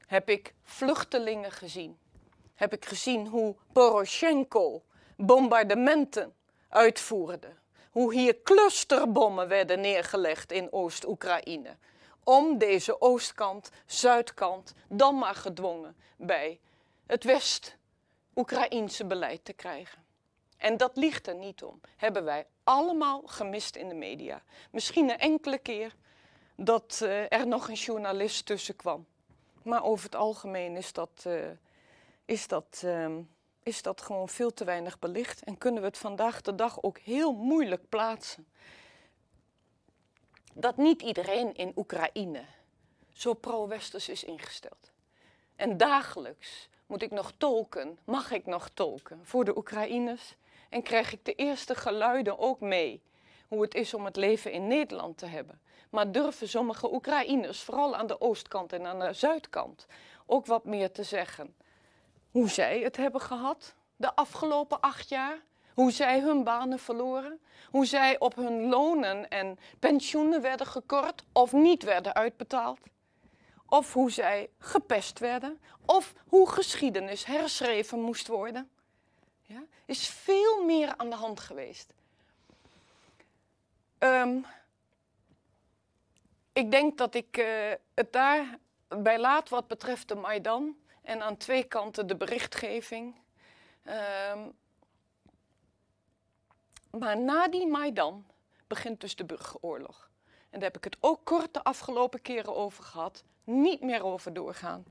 heb 0.06 0.30
ik 0.30 0.54
vluchtelingen 0.64 1.52
gezien. 1.52 1.98
Heb 2.54 2.74
ik 2.74 2.86
gezien 2.86 3.28
hoe 3.28 3.56
Poroshenko 3.72 4.84
bombardementen 5.16 6.34
uitvoerde 6.70 7.54
hoe 7.96 8.14
hier 8.14 8.42
clusterbommen 8.44 9.48
werden 9.48 9.82
neergelegd 9.82 10.52
in 10.52 10.72
Oost-Oekraïne. 10.72 11.76
Om 12.24 12.58
deze 12.58 13.02
oostkant, 13.02 13.70
zuidkant 13.86 14.74
dan 14.88 15.18
maar 15.18 15.36
gedwongen 15.36 15.96
bij 16.18 16.60
het 17.06 17.24
West-Oekraïnse 17.24 19.06
beleid 19.06 19.46
te 19.46 19.54
krijgen. 19.54 20.04
En 20.58 20.78
dat 20.78 20.98
ligt 20.98 21.28
er 21.28 21.36
niet 21.36 21.64
om. 21.64 21.82
Hebben 21.98 22.24
wij 22.24 22.46
allemaal 22.64 23.22
gemist 23.26 23.76
in 23.76 23.90
de 23.90 23.96
media. 23.96 24.44
Misschien 24.72 25.10
een 25.10 25.20
enkele 25.20 25.58
keer 25.58 25.96
dat 26.56 27.00
uh, 27.04 27.32
er 27.32 27.48
nog 27.48 27.68
een 27.68 27.74
journalist 27.74 28.46
tussen 28.46 28.76
kwam. 28.76 29.06
Maar 29.64 29.84
over 29.84 30.06
het 30.06 30.16
algemeen 30.16 30.76
is 30.76 30.94
dat, 30.94 31.24
uh, 31.28 31.36
is 32.26 32.48
dat 32.48 32.82
uh, 32.86 33.08
is 33.66 33.82
dat 33.82 34.02
gewoon 34.02 34.30
veel 34.30 34.54
te 34.54 34.64
weinig 34.64 35.00
belicht 35.00 35.44
en 35.44 35.58
kunnen 35.58 35.82
we 35.82 35.88
het 35.88 35.98
vandaag 35.98 36.42
de 36.42 36.56
dag 36.56 36.82
ook 36.82 36.98
heel 36.98 37.34
moeilijk 37.34 37.90
plaatsen. 37.90 38.48
Dat 40.54 40.78
niet 40.78 41.02
iedereen 41.02 41.56
in 41.56 41.72
Oekraïne 41.76 42.46
zo 43.14 43.34
pro-westers 43.34 44.10
is 44.10 44.24
ingesteld. 44.24 44.92
En 45.56 45.78
dagelijks 45.78 46.70
moet 46.88 47.02
ik 47.02 47.12
nog 47.12 47.32
tolken, 47.38 48.00
mag 48.04 48.32
ik 48.32 48.46
nog 48.46 48.70
tolken 48.70 49.20
voor 49.24 49.46
de 49.46 49.58
Oekraïners 49.58 50.36
en 50.70 50.84
krijg 50.84 51.14
ik 51.14 51.26
de 51.26 51.36
eerste 51.36 51.76
geluiden 51.76 52.40
ook 52.40 52.60
mee 52.60 53.02
hoe 53.48 53.62
het 53.62 53.76
is 53.76 53.94
om 53.94 54.06
het 54.06 54.16
leven 54.16 54.52
in 54.52 54.68
Nederland 54.68 55.18
te 55.18 55.26
hebben. 55.26 55.62
Maar 55.90 56.12
durven 56.12 56.50
sommige 56.50 56.94
Oekraïners, 56.94 57.62
vooral 57.62 57.96
aan 57.96 58.08
de 58.08 58.22
oostkant 58.22 58.74
en 58.74 58.86
aan 58.86 59.00
de 59.00 59.14
zuidkant, 59.14 59.86
ook 60.26 60.46
wat 60.46 60.66
meer 60.66 60.92
te 60.92 61.04
zeggen 61.04 61.56
hoe 62.36 62.50
zij 62.50 62.80
het 62.80 62.98
hebben 62.98 63.22
gehad 63.22 63.74
de 63.96 64.16
afgelopen 64.16 64.82
acht 64.82 65.10
jaar. 65.10 65.38
Hoe 65.74 65.92
zij 65.92 66.20
hun 66.20 66.44
banen 66.44 66.80
verloren. 66.80 67.40
Hoe 67.72 67.86
zij 67.86 68.20
op 68.20 68.36
hun 68.36 68.62
lonen 68.68 69.30
en 69.30 69.60
pensioenen 69.80 70.42
werden 70.42 70.68
gekort 70.68 71.24
of 71.32 71.52
niet 71.52 71.84
werden 71.84 72.14
uitbetaald. 72.14 72.80
Of 73.66 73.94
hoe 73.94 74.12
zij 74.12 74.50
gepest 74.58 75.20
werden. 75.20 75.60
Of 75.86 76.14
hoe 76.28 76.50
geschiedenis 76.50 77.26
herschreven 77.26 78.02
moest 78.02 78.28
worden. 78.28 78.70
Ja, 79.42 79.64
is 79.86 80.08
veel 80.08 80.64
meer 80.64 80.94
aan 80.98 81.10
de 81.10 81.16
hand 81.16 81.40
geweest. 81.40 81.94
Um, 84.00 84.46
ik 86.54 86.72
denk 86.72 86.98
dat 86.98 87.16
ik 87.16 87.38
uh, 87.38 87.72
het 87.94 88.14
daar 88.14 88.58
bij 88.88 89.20
laat 89.20 89.50
wat 89.50 89.68
betreft 89.68 90.08
de 90.08 90.16
Maidan. 90.16 90.76
En 91.06 91.22
aan 91.22 91.38
twee 91.38 91.64
kanten 91.64 92.08
de 92.08 92.16
berichtgeving. 92.16 93.16
Um, 94.34 94.54
maar 97.00 97.18
na 97.18 97.48
die 97.48 97.68
Maidan 97.68 98.26
begint 98.68 99.02
dus 99.02 99.16
de 99.16 99.26
burgeroorlog. 99.26 100.10
En 100.50 100.60
daar 100.60 100.70
heb 100.72 100.78
ik 100.78 100.84
het 100.84 100.98
ook 101.00 101.20
kort 101.24 101.54
de 101.54 101.64
afgelopen 101.64 102.22
keren 102.22 102.56
over 102.56 102.84
gehad. 102.84 103.24
Niet 103.44 103.82
meer 103.82 104.04
over 104.04 104.34
doorgaan. 104.34 104.86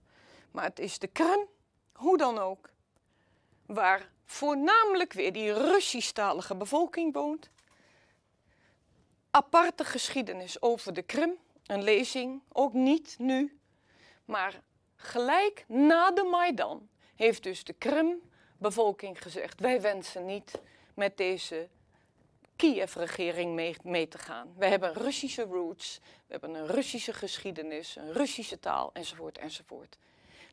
Maar 0.51 0.65
het 0.65 0.79
is 0.79 0.99
de 0.99 1.07
Krim, 1.07 1.47
hoe 1.93 2.19
dan 2.19 2.39
ook, 2.39 2.71
waar 3.67 4.11
voornamelijk 4.25 5.13
weer 5.13 5.33
die 5.33 5.53
Russisch-talige 5.53 6.57
bevolking 6.57 7.15
woont. 7.15 7.51
Aparte 9.31 9.85
geschiedenis 9.85 10.63
over 10.63 10.93
de 10.93 11.03
Krim, 11.03 11.37
een 11.67 11.83
lezing, 11.83 12.43
ook 12.53 12.73
niet 12.73 13.17
nu, 13.19 13.59
maar 14.25 14.63
Gelijk 15.05 15.65
na 15.69 16.11
de 16.11 16.23
Maidan 16.23 16.89
heeft 17.15 17.43
dus 17.43 17.65
de 17.65 17.73
Krim-bevolking 17.73 19.23
gezegd: 19.23 19.61
wij 19.61 19.81
wensen 19.81 20.25
niet 20.25 20.61
met 20.95 21.17
deze 21.17 21.69
Kiev-regering 22.57 23.55
mee, 23.55 23.77
mee, 23.83 24.09
te 24.09 24.19
gaan. 24.19 24.55
We 24.57 24.67
hebben 24.67 24.93
Russische 24.93 25.43
roots, 25.43 26.01
we 26.03 26.33
hebben 26.33 26.55
een 26.55 26.67
Russische 26.67 27.13
geschiedenis, 27.13 27.97
een 27.97 28.13
Russische 28.13 28.61
taal, 28.61 28.91
enzovoort, 28.93 29.39
enzovoort. 29.39 29.97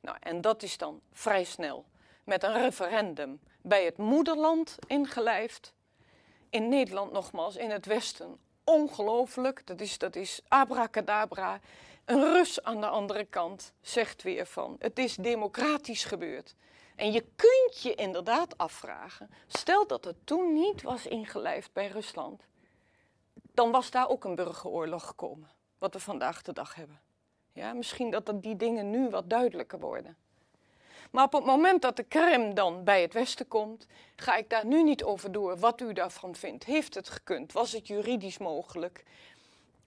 Nou, 0.01 0.17
en 0.19 0.41
dat 0.41 0.63
is 0.63 0.77
dan 0.77 1.01
vrij 1.11 1.43
snel 1.43 1.85
met 2.23 2.43
een 2.43 2.53
referendum 2.53 3.39
bij 3.61 3.85
het 3.85 3.97
moederland 3.97 4.75
ingelijfd. 4.87 5.73
In 6.49 6.69
Nederland 6.69 7.11
nogmaals, 7.11 7.55
in 7.55 7.69
het 7.69 7.85
Westen 7.85 8.39
ongelooflijk. 8.63 9.67
Dat 9.67 9.81
is, 9.81 9.97
dat 9.97 10.15
is 10.15 10.41
abracadabra. 10.47 11.59
Een 12.05 12.33
Rus 12.33 12.63
aan 12.63 12.81
de 12.81 12.87
andere 12.87 13.25
kant 13.25 13.73
zegt 13.81 14.23
weer 14.23 14.45
van, 14.45 14.75
het 14.79 14.99
is 14.99 15.15
democratisch 15.15 16.03
gebeurd. 16.03 16.55
En 16.95 17.11
je 17.11 17.25
kunt 17.35 17.81
je 17.81 17.95
inderdaad 17.95 18.57
afvragen, 18.57 19.29
stel 19.47 19.87
dat 19.87 20.05
het 20.05 20.15
toen 20.23 20.53
niet 20.53 20.81
was 20.81 21.07
ingelijfd 21.07 21.73
bij 21.73 21.87
Rusland, 21.87 22.47
dan 23.53 23.71
was 23.71 23.91
daar 23.91 24.09
ook 24.09 24.23
een 24.23 24.35
burgeroorlog 24.35 25.05
gekomen, 25.05 25.49
wat 25.77 25.93
we 25.93 25.99
vandaag 25.99 26.41
de 26.41 26.53
dag 26.53 26.75
hebben. 26.75 27.01
Ja, 27.53 27.73
misschien 27.73 28.09
dat 28.09 28.31
die 28.35 28.55
dingen 28.55 28.89
nu 28.89 29.09
wat 29.09 29.29
duidelijker 29.29 29.79
worden. 29.79 30.17
Maar 31.11 31.23
op 31.23 31.33
het 31.33 31.45
moment 31.45 31.81
dat 31.81 31.95
de 31.95 32.03
Krim 32.03 32.53
dan 32.53 32.83
bij 32.83 33.01
het 33.01 33.13
Westen 33.13 33.47
komt, 33.47 33.87
ga 34.15 34.35
ik 34.35 34.49
daar 34.49 34.65
nu 34.65 34.83
niet 34.83 35.03
over 35.03 35.31
door 35.31 35.57
wat 35.57 35.81
u 35.81 35.93
daarvan 35.93 36.35
vindt. 36.35 36.63
Heeft 36.63 36.95
het 36.95 37.09
gekund? 37.09 37.51
Was 37.51 37.71
het 37.71 37.87
juridisch 37.87 38.37
mogelijk? 38.37 39.03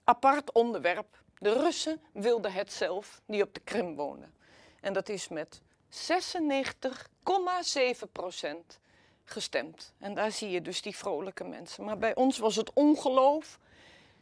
Apart 0.03 0.51
onderwerp. 0.51 1.23
De 1.37 1.53
Russen 1.53 2.01
wilden 2.13 2.53
het 2.53 2.73
zelf, 2.73 3.21
die 3.25 3.43
op 3.43 3.53
de 3.53 3.59
Krim 3.59 3.95
wonen. 3.95 4.33
En 4.81 4.93
dat 4.93 5.09
is 5.09 5.27
met 5.27 5.61
96,7 5.89 6.01
procent 8.11 8.79
gestemd. 9.23 9.93
En 9.97 10.13
daar 10.13 10.31
zie 10.31 10.49
je 10.49 10.61
dus 10.61 10.81
die 10.81 10.95
vrolijke 10.95 11.43
mensen. 11.43 11.83
Maar 11.83 11.97
bij 11.97 12.15
ons 12.15 12.37
was 12.37 12.55
het 12.55 12.73
ongeloof. 12.73 13.59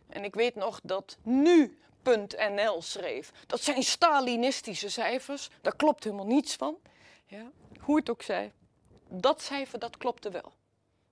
En 0.10 0.24
ik 0.24 0.36
weet 0.36 0.56
nog 0.56 0.80
dat 0.84 1.18
nu.nl 1.22 2.82
schreef. 2.82 3.32
Dat 3.48 3.62
zijn 3.62 3.84
Stalinistische 3.84 4.90
cijfers. 4.90 5.50
Daar 5.62 5.76
klopt 5.76 6.04
helemaal 6.04 6.26
niets 6.26 6.56
van. 6.56 6.78
Ja, 7.26 7.52
hoe 7.80 7.96
het 7.96 8.10
ook 8.10 8.22
zij. 8.22 8.52
Dat 9.08 9.42
cijfer, 9.42 9.80
dat 9.80 9.98
klopte 9.98 10.30
wel. 10.30 10.54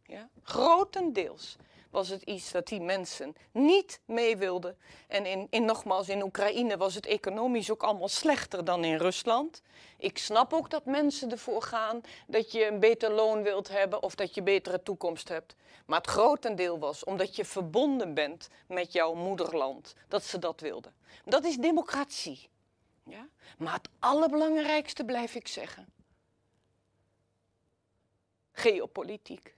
Ja, 0.04 0.30
grotendeels 0.44 1.58
was 1.92 2.10
het 2.10 2.22
iets 2.22 2.52
dat 2.52 2.68
die 2.68 2.82
mensen 2.82 3.36
niet 3.52 4.02
mee 4.06 4.38
wilden. 4.38 4.78
En 5.08 5.26
in, 5.26 5.48
in, 5.50 5.66
nogmaals, 5.66 6.10
in 6.10 6.24
Oekraïne 6.24 6.78
was 6.78 6.96
het 6.96 7.06
economisch 7.06 7.72
ook 7.72 7.84
allemaal 7.84 8.08
slechter 8.08 8.66
dan 8.66 8.84
in 8.84 8.98
Rusland. 8.98 9.62
Ik 9.98 10.18
snap 10.18 10.54
ook 10.54 10.70
dat 10.70 10.86
mensen 10.86 11.32
ervoor 11.32 11.62
gaan 11.62 12.02
dat 12.28 12.52
je 12.52 12.68
een 12.68 12.80
beter 12.80 13.12
loon 13.12 13.44
wilt 13.44 13.68
hebben 13.68 14.04
of 14.04 14.16
dat 14.16 14.36
je 14.36 14.44
betere 14.44 14.84
toekomst 14.84 15.28
hebt. 15.30 15.56
Maar 15.86 15.98
het 15.98 16.10
grotendeel 16.10 16.80
was 16.80 17.04
omdat 17.04 17.36
je 17.36 17.46
verbonden 17.46 18.14
bent 18.14 18.50
met 18.68 18.92
jouw 18.92 19.14
moederland, 19.14 19.96
dat 20.08 20.24
ze 20.24 20.40
dat 20.40 20.60
wilden. 20.60 20.94
Dat 21.26 21.46
is 21.46 21.56
democratie. 21.56 22.50
Ja? 23.04 23.28
Maar 23.58 23.74
het 23.74 23.90
allerbelangrijkste 24.00 25.06
blijf 25.06 25.36
ik 25.36 25.48
zeggen. 25.48 25.94
Geopolitiek 28.52 29.56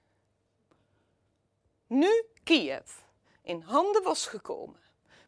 nu 1.88 2.26
Kiev 2.44 3.02
in 3.42 3.62
handen 3.62 4.04
was 4.04 4.26
gekomen 4.26 4.80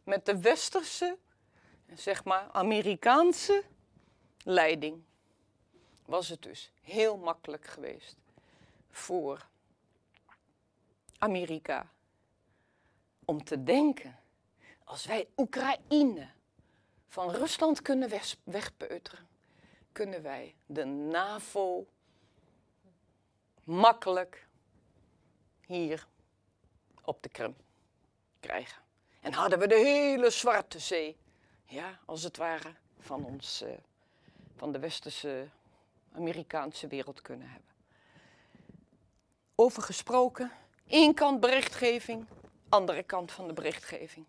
met 0.04 0.26
de 0.26 0.40
westerse, 0.40 1.18
zeg 1.94 2.24
maar 2.24 2.50
Amerikaanse 2.52 3.64
leiding, 4.44 5.02
was 6.04 6.28
het 6.28 6.42
dus 6.42 6.72
heel 6.82 7.16
makkelijk 7.16 7.64
geweest 7.64 8.16
voor 8.90 9.46
Amerika 11.18 11.90
om 13.24 13.44
te 13.44 13.62
denken, 13.62 14.20
als 14.84 15.06
wij 15.06 15.28
Oekraïne 15.36 16.30
van 17.08 17.30
Rusland 17.30 17.82
kunnen 17.82 18.10
wegpeuteren, 18.44 19.28
kunnen 19.92 20.22
wij 20.22 20.54
de 20.66 20.84
NAVO 20.84 21.86
makkelijk 23.64 24.46
hier 25.60 26.06
op 27.06 27.22
de 27.22 27.28
Krim 27.28 27.56
krijgen. 28.40 28.82
En 29.20 29.32
hadden 29.32 29.58
we 29.58 29.66
de 29.66 29.74
hele 29.74 30.30
Zwarte 30.30 30.78
Zee, 30.78 31.16
ja, 31.64 31.98
als 32.04 32.22
het 32.22 32.36
ware, 32.36 32.74
van 32.98 33.24
ons, 33.24 33.62
uh, 33.62 33.68
van 34.56 34.72
de 34.72 34.78
westerse 34.78 35.48
Amerikaanse 36.12 36.86
wereld 36.86 37.22
kunnen 37.22 37.48
hebben. 37.48 37.70
Over 39.54 39.82
gesproken, 39.82 40.52
één 40.86 41.14
kant 41.14 41.40
berichtgeving, 41.40 42.26
andere 42.68 43.02
kant 43.02 43.32
van 43.32 43.46
de 43.46 43.52
berichtgeving. 43.52 44.26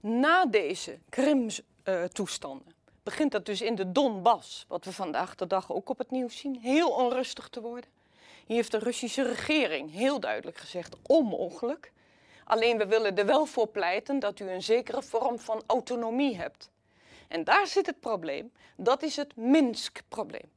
Na 0.00 0.46
deze 0.46 0.98
Krim-toestanden 1.08 2.68
uh, 2.68 2.74
begint 3.02 3.32
dat 3.32 3.46
dus 3.46 3.60
in 3.60 3.74
de 3.74 3.92
Donbass, 3.92 4.64
wat 4.68 4.84
we 4.84 4.92
vandaag 4.92 5.34
de 5.34 5.46
dag 5.46 5.72
ook 5.72 5.88
op 5.88 5.98
het 5.98 6.10
nieuws 6.10 6.36
zien, 6.36 6.58
heel 6.60 6.90
onrustig 6.90 7.48
te 7.48 7.60
worden. 7.60 7.90
Hier 8.46 8.56
heeft 8.56 8.70
de 8.70 8.78
Russische 8.78 9.22
regering 9.22 9.92
heel 9.92 10.20
duidelijk 10.20 10.56
gezegd: 10.56 10.96
onmogelijk. 11.02 11.92
Alleen 12.44 12.78
we 12.78 12.86
willen 12.86 13.16
er 13.16 13.26
wel 13.26 13.46
voor 13.46 13.68
pleiten 13.68 14.18
dat 14.18 14.40
u 14.40 14.50
een 14.50 14.62
zekere 14.62 15.02
vorm 15.02 15.38
van 15.38 15.62
autonomie 15.66 16.36
hebt. 16.36 16.70
En 17.28 17.44
daar 17.44 17.66
zit 17.66 17.86
het 17.86 18.00
probleem. 18.00 18.52
Dat 18.76 19.02
is 19.02 19.16
het 19.16 19.36
Minsk-probleem. 19.36 20.50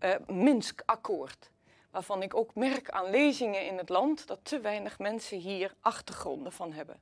Uh, 0.00 0.14
Minsk-akkoord. 0.26 1.50
Waarvan 1.90 2.22
ik 2.22 2.34
ook 2.34 2.54
merk 2.54 2.90
aan 2.90 3.10
lezingen 3.10 3.66
in 3.66 3.78
het 3.78 3.88
land 3.88 4.26
dat 4.26 4.38
te 4.42 4.60
weinig 4.60 4.98
mensen 4.98 5.38
hier 5.38 5.74
achtergronden 5.80 6.52
van 6.52 6.72
hebben. 6.72 7.00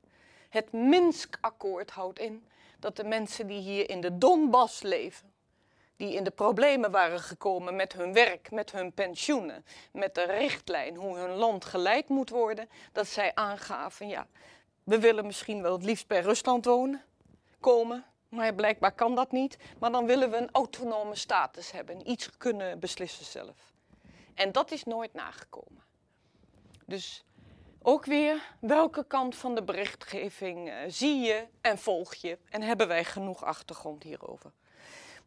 Het 0.49 0.71
Minsk-akkoord 0.71 1.91
houdt 1.91 2.19
in 2.19 2.45
dat 2.79 2.95
de 2.95 3.03
mensen 3.03 3.47
die 3.47 3.59
hier 3.59 3.89
in 3.89 4.01
de 4.01 4.17
Donbass 4.17 4.81
leven, 4.81 5.32
die 6.03 6.13
in 6.13 6.23
de 6.23 6.31
problemen 6.31 6.91
waren 6.91 7.19
gekomen 7.19 7.75
met 7.75 7.93
hun 7.93 8.13
werk, 8.13 8.51
met 8.51 8.71
hun 8.71 8.93
pensioenen, 8.93 9.65
met 9.91 10.15
de 10.15 10.23
richtlijn 10.23 10.95
hoe 10.95 11.17
hun 11.17 11.35
land 11.35 11.65
geleid 11.65 12.07
moet 12.09 12.29
worden, 12.29 12.69
dat 12.91 13.07
zij 13.07 13.31
aangaven, 13.35 14.07
ja, 14.07 14.27
we 14.83 14.99
willen 14.99 15.25
misschien 15.25 15.61
wel 15.61 15.73
het 15.73 15.83
liefst 15.83 16.07
bij 16.07 16.19
Rusland 16.19 16.65
wonen, 16.65 17.01
komen, 17.59 18.05
maar 18.29 18.53
blijkbaar 18.53 18.91
kan 18.91 19.15
dat 19.15 19.31
niet, 19.31 19.57
maar 19.79 19.91
dan 19.91 20.05
willen 20.05 20.29
we 20.29 20.37
een 20.37 20.51
autonome 20.51 21.15
status 21.15 21.71
hebben, 21.71 22.09
iets 22.09 22.37
kunnen 22.37 22.79
beslissen 22.79 23.25
zelf. 23.25 23.73
En 24.33 24.51
dat 24.51 24.71
is 24.71 24.83
nooit 24.83 25.13
nagekomen. 25.13 25.83
Dus 26.85 27.23
ook 27.81 28.05
weer, 28.05 28.55
welke 28.59 29.05
kant 29.07 29.35
van 29.35 29.55
de 29.55 29.63
berichtgeving 29.63 30.69
uh, 30.69 30.75
zie 30.87 31.19
je 31.19 31.47
en 31.61 31.77
volg 31.77 32.13
je 32.13 32.37
en 32.49 32.61
hebben 32.61 32.87
wij 32.87 33.03
genoeg 33.03 33.43
achtergrond 33.43 34.03
hierover? 34.03 34.51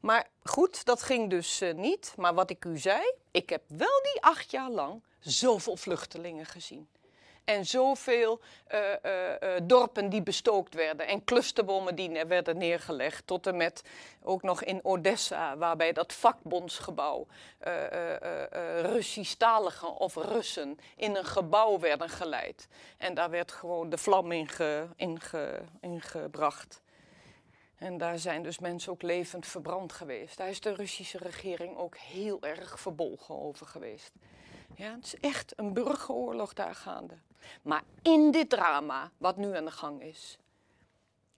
Maar 0.00 0.26
goed, 0.42 0.84
dat 0.84 1.02
ging 1.02 1.30
dus 1.30 1.62
uh, 1.62 1.74
niet. 1.74 2.14
Maar 2.16 2.34
wat 2.34 2.50
ik 2.50 2.64
u 2.64 2.78
zei, 2.78 3.12
ik 3.30 3.50
heb 3.50 3.62
wel 3.66 4.02
die 4.12 4.22
acht 4.22 4.50
jaar 4.50 4.70
lang 4.70 5.02
zoveel 5.18 5.76
vluchtelingen 5.76 6.46
gezien. 6.46 6.88
En 7.44 7.66
zoveel 7.66 8.40
uh, 8.74 8.80
uh, 9.02 9.56
dorpen 9.62 10.08
die 10.08 10.22
bestookt 10.22 10.74
werden 10.74 11.06
en 11.06 11.24
clusterbommen 11.24 11.94
die 11.94 12.24
werden 12.24 12.58
neergelegd. 12.58 13.26
Tot 13.26 13.46
en 13.46 13.56
met 13.56 13.82
ook 14.22 14.42
nog 14.42 14.62
in 14.62 14.84
Odessa, 14.84 15.56
waarbij 15.56 15.92
dat 15.92 16.12
vakbondsgebouw 16.12 17.26
Russisch-taligen 18.80 19.96
of 19.96 20.14
Russen 20.14 20.78
in 20.96 21.16
een 21.16 21.24
gebouw 21.24 21.78
werden 21.78 22.08
geleid. 22.08 22.68
En 22.96 23.14
daar 23.14 23.30
werd 23.30 23.52
gewoon 23.52 23.90
de 23.90 23.98
vlam 23.98 24.46
ge, 24.46 24.86
in 25.80 26.00
gebracht. 26.00 26.80
En 27.76 27.98
daar 27.98 28.18
zijn 28.18 28.42
dus 28.42 28.58
mensen 28.58 28.92
ook 28.92 29.02
levend 29.02 29.46
verbrand 29.46 29.92
geweest. 29.92 30.36
Daar 30.36 30.48
is 30.48 30.60
de 30.60 30.74
Russische 30.74 31.18
regering 31.18 31.76
ook 31.76 31.96
heel 31.96 32.42
erg 32.42 32.80
verbolgen 32.80 33.34
over 33.34 33.66
geweest. 33.66 34.12
Ja, 34.74 34.94
het 34.94 35.04
is 35.04 35.16
echt 35.20 35.52
een 35.56 35.72
burgeroorlog 35.72 36.52
daar 36.52 36.74
gaande. 36.74 37.14
Maar 37.62 37.82
in 38.02 38.30
dit 38.30 38.50
drama, 38.50 39.10
wat 39.18 39.36
nu 39.36 39.56
aan 39.56 39.64
de 39.64 39.70
gang 39.70 40.02
is, 40.02 40.38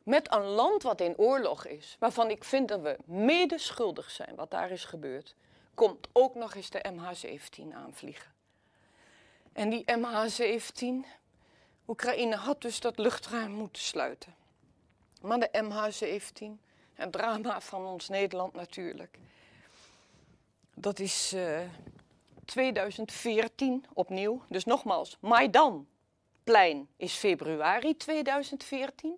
met 0.03 0.33
een 0.33 0.45
land 0.45 0.83
wat 0.83 1.01
in 1.01 1.17
oorlog 1.17 1.67
is, 1.67 1.97
waarvan 1.99 2.31
ik 2.31 2.45
vind 2.45 2.69
dat 2.69 2.81
we 2.81 2.97
mede 3.05 3.59
schuldig 3.59 4.11
zijn 4.11 4.35
wat 4.35 4.51
daar 4.51 4.71
is 4.71 4.85
gebeurd, 4.85 5.35
komt 5.75 6.09
ook 6.13 6.35
nog 6.35 6.55
eens 6.55 6.71
de 6.71 6.85
MH17 6.93 7.75
aanvliegen. 7.75 8.33
En 9.53 9.71
die 9.71 9.85
MH17, 9.85 11.07
Oekraïne 11.89 12.37
had 12.37 12.63
dus 12.63 12.81
dat 12.81 12.99
luchtruim 12.99 13.51
moeten 13.51 13.83
sluiten. 13.83 14.35
Maar 15.21 15.39
de 15.39 15.49
MH17, 15.65 16.65
het 16.95 17.13
drama 17.13 17.61
van 17.61 17.87
ons 17.87 18.09
Nederland 18.09 18.55
natuurlijk. 18.55 19.19
Dat 20.75 20.99
is 20.99 21.33
uh, 21.35 21.63
eh, 21.63 21.69
2014 22.45 23.85
opnieuw. 23.93 24.43
Dus 24.49 24.65
nogmaals, 24.65 25.17
Maidanplein 25.21 26.89
is 26.97 27.15
februari 27.15 27.97
2014. 27.97 29.17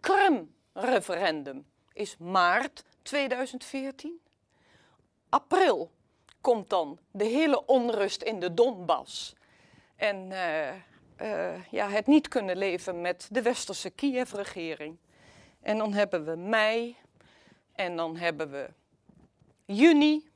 Krim-referendum 0.00 1.66
is 1.92 2.16
maart 2.16 2.84
2014. 3.02 4.20
April 5.28 5.90
komt 6.40 6.70
dan 6.70 6.98
de 7.10 7.24
hele 7.24 7.66
onrust 7.66 8.22
in 8.22 8.40
de 8.40 8.54
Donbass. 8.54 9.34
En 9.96 10.30
uh, 10.30 10.70
ja, 11.70 11.88
het 11.88 12.06
niet 12.06 12.28
kunnen 12.28 12.56
leven 12.56 13.00
met 13.00 13.28
de 13.30 13.42
westerse 13.42 13.90
Kiev-regering. 13.90 14.96
En 15.60 15.78
dan 15.78 15.92
hebben 15.92 16.24
we 16.24 16.36
mei 16.36 16.96
en 17.72 17.96
dan 17.96 18.16
hebben 18.16 18.50
we 18.50 18.68
juni. 19.64 20.30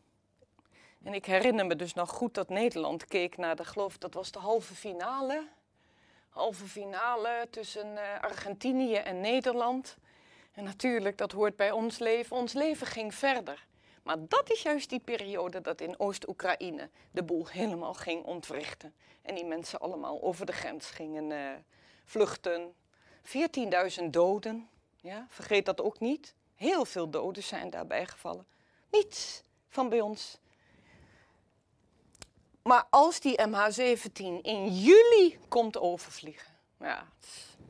En 1.03 1.15
ik 1.15 1.27
herinner 1.27 1.67
me 1.67 1.77
dus 1.77 1.95
nog 1.95 2.11
goed 2.11 2.35
dat 2.35 2.49
Nederland 2.49 3.05
keek 3.05 3.37
naar 3.37 3.57
de, 3.57 3.65
geloof 3.65 3.99
dat 3.99 4.15
was 4.15 4.31
de 4.31 4.39
halve 4.39 4.75
finale 4.75 5.49
halve 6.33 6.67
finale 6.67 7.47
tussen 7.51 7.87
uh, 7.87 8.21
Argentinië 8.21 8.95
en 8.95 9.21
Nederland. 9.21 9.97
En 10.53 10.65
natuurlijk, 10.65 11.19
dat 11.19 11.33
hoort 11.33 11.57
bij 11.57 11.71
ons 11.71 11.99
leven. 11.99 12.37
Ons 12.37 12.53
leven 12.53 12.87
ging 12.87 13.15
verder. 13.15 13.67
Maar 14.03 14.17
dat 14.29 14.51
is 14.51 14.63
juist 14.63 14.89
die 14.89 15.01
periode 15.01 15.61
dat 15.61 15.81
in 15.81 15.99
Oost-Oekraïne 15.99 16.91
de 17.11 17.23
boel 17.23 17.47
helemaal 17.47 17.95
ging 17.95 18.25
ontwrichten. 18.25 18.95
En 19.23 19.35
die 19.35 19.45
mensen 19.45 19.81
allemaal 19.81 20.23
over 20.23 20.47
de 20.47 20.53
grens 20.53 20.91
gingen 20.91 21.31
uh, 21.31 21.51
vluchten. 22.05 22.75
14.000 24.01 24.05
doden, 24.11 24.69
ja, 24.97 25.27
vergeet 25.29 25.67
dat 25.67 25.81
ook 25.81 26.01
niet. 26.01 26.35
Heel 26.55 26.85
veel 26.85 27.11
doden 27.11 27.43
zijn 27.43 27.71
daarbij 27.71 28.07
gevallen. 28.07 28.47
Niets 28.91 29.43
van 29.69 29.89
bij 29.89 30.01
ons. 30.01 30.39
Maar 32.63 32.87
als 32.91 33.21
die 33.21 33.41
MH17 33.41 34.43
in 34.43 34.69
juli 34.69 35.39
komt 35.49 35.79
overvliegen, 35.79 36.53
ja, 36.81 37.07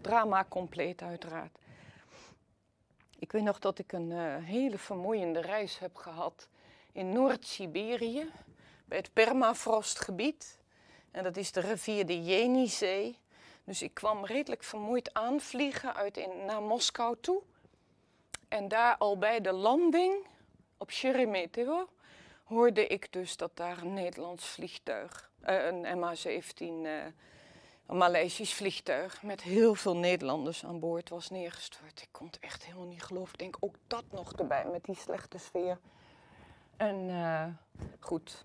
drama 0.00 0.44
compleet 0.48 1.02
uiteraard. 1.02 1.58
Ik 3.22 3.32
weet 3.32 3.42
nog 3.42 3.58
dat 3.58 3.78
ik 3.78 3.92
een 3.92 4.10
uh, 4.10 4.36
hele 4.36 4.78
vermoeiende 4.78 5.40
reis 5.40 5.78
heb 5.78 5.96
gehad 5.96 6.48
in 6.92 7.12
Noord-Siberië, 7.12 8.30
bij 8.84 8.98
het 8.98 9.12
permafrostgebied. 9.12 10.58
En 11.10 11.22
dat 11.22 11.36
is 11.36 11.52
de 11.52 11.60
rivier 11.60 12.06
de 12.06 12.24
Jenizee. 12.24 13.18
Dus 13.64 13.82
ik 13.82 13.94
kwam 13.94 14.24
redelijk 14.24 14.62
vermoeid 14.62 15.14
aanvliegen 15.14 15.94
uit 15.94 16.16
in, 16.16 16.44
naar 16.44 16.62
Moskou 16.62 17.16
toe. 17.20 17.42
En 18.48 18.68
daar 18.68 18.96
al 18.96 19.18
bij 19.18 19.40
de 19.40 19.52
landing 19.52 20.26
op 20.76 20.90
Sheremetyevo 20.90 21.88
hoorde 22.44 22.86
ik 22.86 23.12
dus 23.12 23.36
dat 23.36 23.56
daar 23.56 23.78
een 23.78 23.94
Nederlands 23.94 24.46
vliegtuig, 24.46 25.30
uh, 25.48 25.66
een 25.66 25.84
MH17, 25.84 26.60
uh, 26.60 27.06
eh, 27.06 27.12
een 27.86 27.96
Maleisisch 27.96 28.54
vliegtuig 28.54 29.22
met 29.22 29.42
heel 29.42 29.74
veel 29.74 29.96
Nederlanders 29.96 30.64
aan 30.64 30.80
boord 30.80 31.08
was 31.08 31.30
neergestort. 31.30 32.02
Ik 32.02 32.08
kon 32.10 32.26
het 32.26 32.38
echt 32.38 32.64
helemaal 32.64 32.86
niet 32.86 33.02
geloven. 33.02 33.32
Ik 33.32 33.38
denk 33.38 33.56
ook 33.60 33.74
dat 33.86 34.04
nog 34.10 34.32
erbij 34.32 34.64
met 34.64 34.84
die 34.84 34.96
slechte 34.96 35.38
sfeer. 35.38 35.78
En 36.76 37.08
uh, 37.08 37.46
goed, 38.00 38.44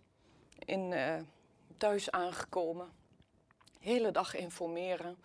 in, 0.60 0.94
thuis 1.78 2.12
aangekomen, 2.12 2.92
hele 3.80 4.12
dag 4.12 4.36
informeren. 4.36 5.18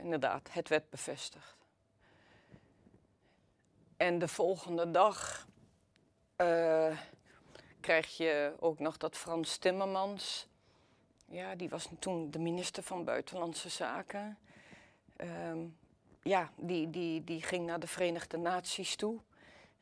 inderdaad, 0.00 0.52
het 0.52 0.68
werd 0.68 0.90
bevestigd. 0.90 1.56
En 3.96 4.18
de 4.18 4.28
volgende 4.28 4.90
dag 4.90 5.46
krijg 7.80 8.16
je 8.16 8.54
ook 8.60 8.78
nog 8.78 8.96
dat 8.96 9.16
Frans 9.16 9.56
Timmermans. 9.56 10.48
Ja, 11.26 11.54
die 11.54 11.68
was 11.68 11.88
toen 11.98 12.30
de 12.30 12.38
minister 12.38 12.82
van 12.82 13.04
Buitenlandse 13.04 13.68
Zaken. 13.68 14.38
Uh, 15.16 15.62
ja, 16.22 16.50
die, 16.56 16.90
die, 16.90 17.24
die 17.24 17.42
ging 17.42 17.66
naar 17.66 17.80
de 17.80 17.86
Verenigde 17.86 18.36
Naties 18.36 18.96
toe. 18.96 19.18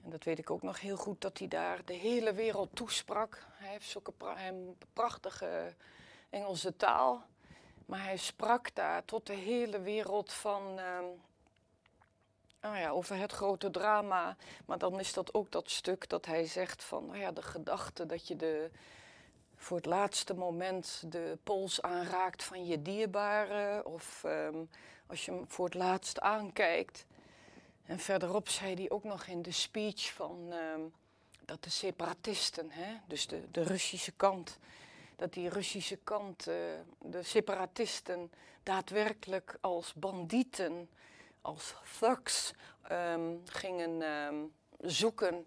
En 0.05 0.11
dat 0.11 0.25
weet 0.25 0.39
ik 0.39 0.51
ook 0.51 0.63
nog 0.63 0.81
heel 0.81 0.97
goed, 0.97 1.21
dat 1.21 1.39
hij 1.39 1.49
daar 1.49 1.85
de 1.85 1.95
hele 1.95 2.33
wereld 2.33 2.69
toesprak. 2.73 3.47
Hij 3.51 3.71
heeft 3.71 3.89
zulke 3.89 4.13
pra 4.13 4.37
prachtige 4.93 5.75
Engelse 6.31 6.77
taal. 6.77 7.25
Maar 7.87 8.03
hij 8.03 8.17
sprak 8.17 8.75
daar 8.75 9.05
tot 9.05 9.27
de 9.27 9.35
hele 9.35 9.81
wereld 9.81 10.33
van... 10.33 10.81
Nou 12.61 12.77
ja, 12.77 12.91
over 12.91 13.17
het 13.17 13.33
grote 13.33 13.71
drama. 13.71 14.37
Maar 14.67 14.79
dan 14.79 15.01
is 15.01 15.13
dat 15.13 15.35
ook 15.35 15.51
dat 15.51 15.71
stuk 15.71 16.09
dat 16.09 16.27
hij 16.27 16.47
zegt 16.47 16.85
van 16.85 17.07
nou 17.07 17.19
ja, 17.19 17.33
de 17.33 17.43
gedachte 17.43 18.07
dat 18.07 18.29
je 18.29 18.37
de, 18.37 18.71
voor 19.63 19.77
het 19.77 19.87
laatste 19.87 20.35
moment 20.35 21.03
de 21.07 21.39
pols 21.43 21.83
aanraakt 21.83 22.45
van 22.45 22.67
je 22.67 22.83
dierbare. 22.83 23.85
Of 23.85 24.23
um, 24.27 24.69
als 25.07 25.25
je 25.25 25.31
hem 25.31 25.45
voor 25.49 25.65
het 25.65 25.75
laatst 25.75 26.21
aankijkt. 26.21 27.07
En 27.85 27.99
verderop 27.99 28.49
zei 28.49 28.75
hij 28.75 28.91
ook 28.91 29.05
nog 29.05 29.27
in 29.27 29.43
de 29.43 29.53
speech 29.53 30.13
van 30.13 30.53
um, 30.53 30.93
dat 31.45 31.65
de 31.65 31.71
separatisten, 31.71 32.71
hè, 32.71 32.97
dus 33.07 33.27
de, 33.27 33.43
de 33.51 33.63
Russische 33.63 34.13
kant, 34.13 34.59
dat 35.17 35.33
die 35.33 35.49
Russische 35.49 35.99
kant, 36.05 36.49
uh, 36.49 36.55
de 36.99 37.23
separatisten, 37.23 38.31
daadwerkelijk 38.63 39.57
als 39.61 39.95
bandieten 39.95 40.89
als 41.41 41.75
thugs 42.01 42.53
um, 42.93 43.43
gingen 43.47 44.03
zoeken 44.81 45.47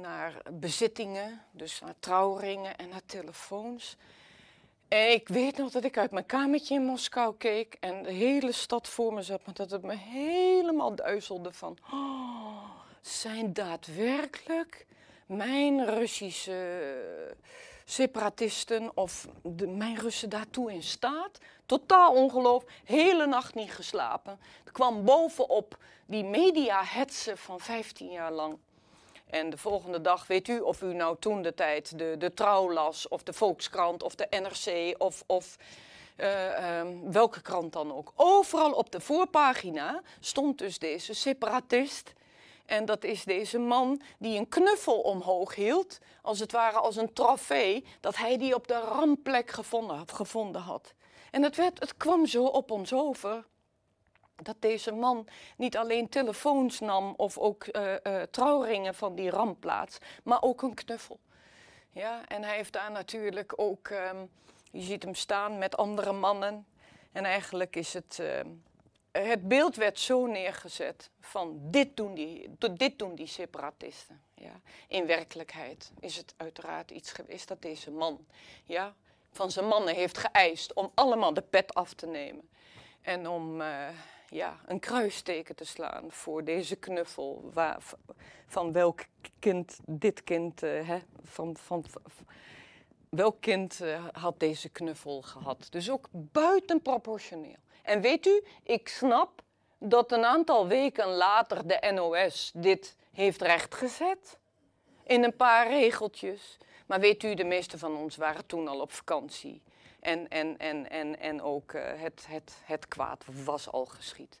naar 0.00 0.42
bezittingen, 0.52 1.42
dus 1.50 1.80
naar 1.80 1.94
trouwringen 1.98 2.76
en 2.76 2.88
naar 2.88 3.04
telefoons. 3.06 3.96
En 4.88 5.12
ik 5.12 5.28
weet 5.28 5.56
nog 5.56 5.70
dat 5.70 5.84
ik 5.84 5.98
uit 5.98 6.10
mijn 6.10 6.26
kamertje 6.26 6.74
in 6.74 6.84
Moskou 6.84 7.34
keek 7.36 7.76
en 7.80 8.02
de 8.02 8.12
hele 8.12 8.52
stad 8.52 8.88
voor 8.88 9.14
me 9.14 9.22
zat, 9.22 9.46
maar 9.46 9.54
dat 9.54 9.70
het 9.70 9.82
me 9.82 9.96
helemaal 9.96 10.94
duizelde 10.94 11.52
van, 11.52 11.78
oh, 11.92 12.70
zijn 13.00 13.52
daadwerkelijk 13.52 14.86
mijn 15.26 15.84
Russische 15.84 16.94
separatisten 17.84 18.96
of 18.96 19.28
de, 19.42 19.66
mijn 19.66 19.98
Russen 19.98 20.28
daartoe 20.28 20.72
in 20.72 20.82
staat? 20.82 21.38
Totaal 21.66 22.14
ongeloof, 22.14 22.64
hele 22.84 23.26
nacht 23.26 23.54
niet 23.54 23.72
geslapen. 23.72 24.38
Het 24.64 24.72
kwam 24.72 25.04
bovenop 25.04 25.76
die 26.06 26.24
media-hetsen 26.24 27.38
van 27.38 27.60
15 27.60 28.10
jaar 28.10 28.32
lang. 28.32 28.58
En 29.34 29.50
de 29.50 29.58
volgende 29.58 30.00
dag, 30.00 30.26
weet 30.26 30.48
u 30.48 30.60
of 30.60 30.82
u 30.82 30.94
nou 30.94 31.16
toen 31.18 31.42
de 31.42 31.54
tijd 31.54 31.98
de, 31.98 32.14
de 32.18 32.34
Trouw 32.34 32.72
las, 32.72 33.08
of 33.08 33.22
de 33.22 33.32
Volkskrant, 33.32 34.02
of 34.02 34.14
de 34.14 34.26
NRC, 34.30 34.94
of, 35.02 35.22
of 35.26 35.56
uh, 36.16 36.78
um, 36.78 37.12
welke 37.12 37.42
krant 37.42 37.72
dan 37.72 37.94
ook. 37.94 38.12
Overal 38.16 38.72
op 38.72 38.90
de 38.90 39.00
voorpagina 39.00 40.02
stond 40.20 40.58
dus 40.58 40.78
deze 40.78 41.14
separatist. 41.14 42.12
En 42.66 42.84
dat 42.84 43.04
is 43.04 43.24
deze 43.24 43.58
man 43.58 44.00
die 44.18 44.38
een 44.38 44.48
knuffel 44.48 45.00
omhoog 45.00 45.54
hield, 45.54 45.98
als 46.22 46.38
het 46.38 46.52
ware 46.52 46.78
als 46.78 46.96
een 46.96 47.12
trofee, 47.12 47.84
dat 48.00 48.16
hij 48.16 48.38
die 48.38 48.54
op 48.54 48.68
de 48.68 48.78
rampplek 48.78 49.50
gevonden, 49.50 50.08
gevonden 50.08 50.62
had. 50.62 50.94
En 51.30 51.42
het, 51.42 51.56
werd, 51.56 51.80
het 51.80 51.96
kwam 51.96 52.26
zo 52.26 52.44
op 52.44 52.70
ons 52.70 52.92
over 52.92 53.44
dat 54.42 54.56
deze 54.58 54.92
man 54.92 55.26
niet 55.56 55.76
alleen 55.76 56.08
telefoons 56.08 56.80
nam 56.80 57.14
of 57.16 57.38
ook 57.38 57.66
uh, 57.72 58.22
trouwringen 58.30 58.94
van 58.94 59.14
die 59.14 59.30
rampplaats, 59.30 59.98
maar 60.22 60.42
ook 60.42 60.62
een 60.62 60.74
knuffel. 60.74 61.20
Ja, 61.90 62.28
en 62.28 62.42
hij 62.42 62.56
heeft 62.56 62.72
daar 62.72 62.90
natuurlijk 62.90 63.52
ook, 63.56 63.88
um, 63.88 64.30
je 64.70 64.80
ziet 64.80 65.02
hem 65.02 65.14
staan 65.14 65.58
met 65.58 65.76
andere 65.76 66.12
mannen. 66.12 66.66
En 67.12 67.24
eigenlijk 67.24 67.76
is 67.76 67.94
het, 67.94 68.18
uh, 68.20 68.40
het 69.12 69.48
beeld 69.48 69.76
werd 69.76 69.98
zo 69.98 70.26
neergezet 70.26 71.10
van 71.20 71.58
dit 71.62 71.96
doen 71.96 72.14
die, 72.14 72.50
dit 72.74 72.98
doen 72.98 73.14
die 73.14 73.26
separatisten. 73.26 74.22
Ja. 74.34 74.60
In 74.88 75.06
werkelijkheid 75.06 75.92
is 76.00 76.16
het 76.16 76.34
uiteraard 76.36 76.90
iets 76.90 77.12
geweest 77.12 77.48
dat 77.48 77.62
deze 77.62 77.90
man 77.90 78.26
ja, 78.64 78.94
van 79.30 79.50
zijn 79.50 79.66
mannen 79.66 79.94
heeft 79.94 80.18
geëist 80.18 80.72
om 80.72 80.90
allemaal 80.94 81.34
de 81.34 81.42
pet 81.42 81.74
af 81.74 81.94
te 81.94 82.06
nemen. 82.06 82.48
En 83.02 83.28
om 83.28 83.60
uh, 83.60 83.88
ja, 84.34 84.60
een 84.66 84.80
kruisteken 84.80 85.56
te 85.56 85.64
slaan 85.64 86.04
voor 86.12 86.44
deze 86.44 86.76
knuffel. 86.76 87.50
Waar, 87.52 87.82
van 88.46 88.72
welk 88.72 89.00
kind 89.38 89.78
dit 89.86 90.24
kind, 90.24 90.62
uh, 90.62 90.88
hè, 90.88 90.98
van, 91.22 91.56
van, 91.56 91.84
welk 93.08 93.40
kind 93.40 93.80
uh, 93.82 94.04
had 94.12 94.40
deze 94.40 94.68
knuffel 94.68 95.22
gehad. 95.22 95.66
Dus 95.70 95.90
ook 95.90 96.08
buitenproportioneel. 96.10 97.56
En 97.82 98.00
weet 98.00 98.26
u, 98.26 98.44
ik 98.62 98.88
snap 98.88 99.42
dat 99.78 100.12
een 100.12 100.24
aantal 100.24 100.66
weken 100.66 101.08
later 101.08 101.66
de 101.66 101.90
NOS 101.94 102.50
dit 102.54 102.96
heeft 103.12 103.42
rechtgezet. 103.42 104.38
In 105.04 105.24
een 105.24 105.36
paar 105.36 105.68
regeltjes. 105.68 106.58
Maar 106.86 107.00
weet 107.00 107.22
u, 107.22 107.34
de 107.34 107.44
meeste 107.44 107.78
van 107.78 107.96
ons 107.96 108.16
waren 108.16 108.46
toen 108.46 108.68
al 108.68 108.80
op 108.80 108.92
vakantie. 108.92 109.62
En, 110.04 110.28
en, 110.28 110.58
en, 110.58 110.90
en, 110.90 111.20
en 111.20 111.42
ook 111.42 111.72
uh, 111.72 111.82
het, 111.96 112.26
het, 112.28 112.62
het 112.64 112.88
kwaad 112.88 113.24
was 113.44 113.70
al 113.70 113.84
geschied. 113.84 114.38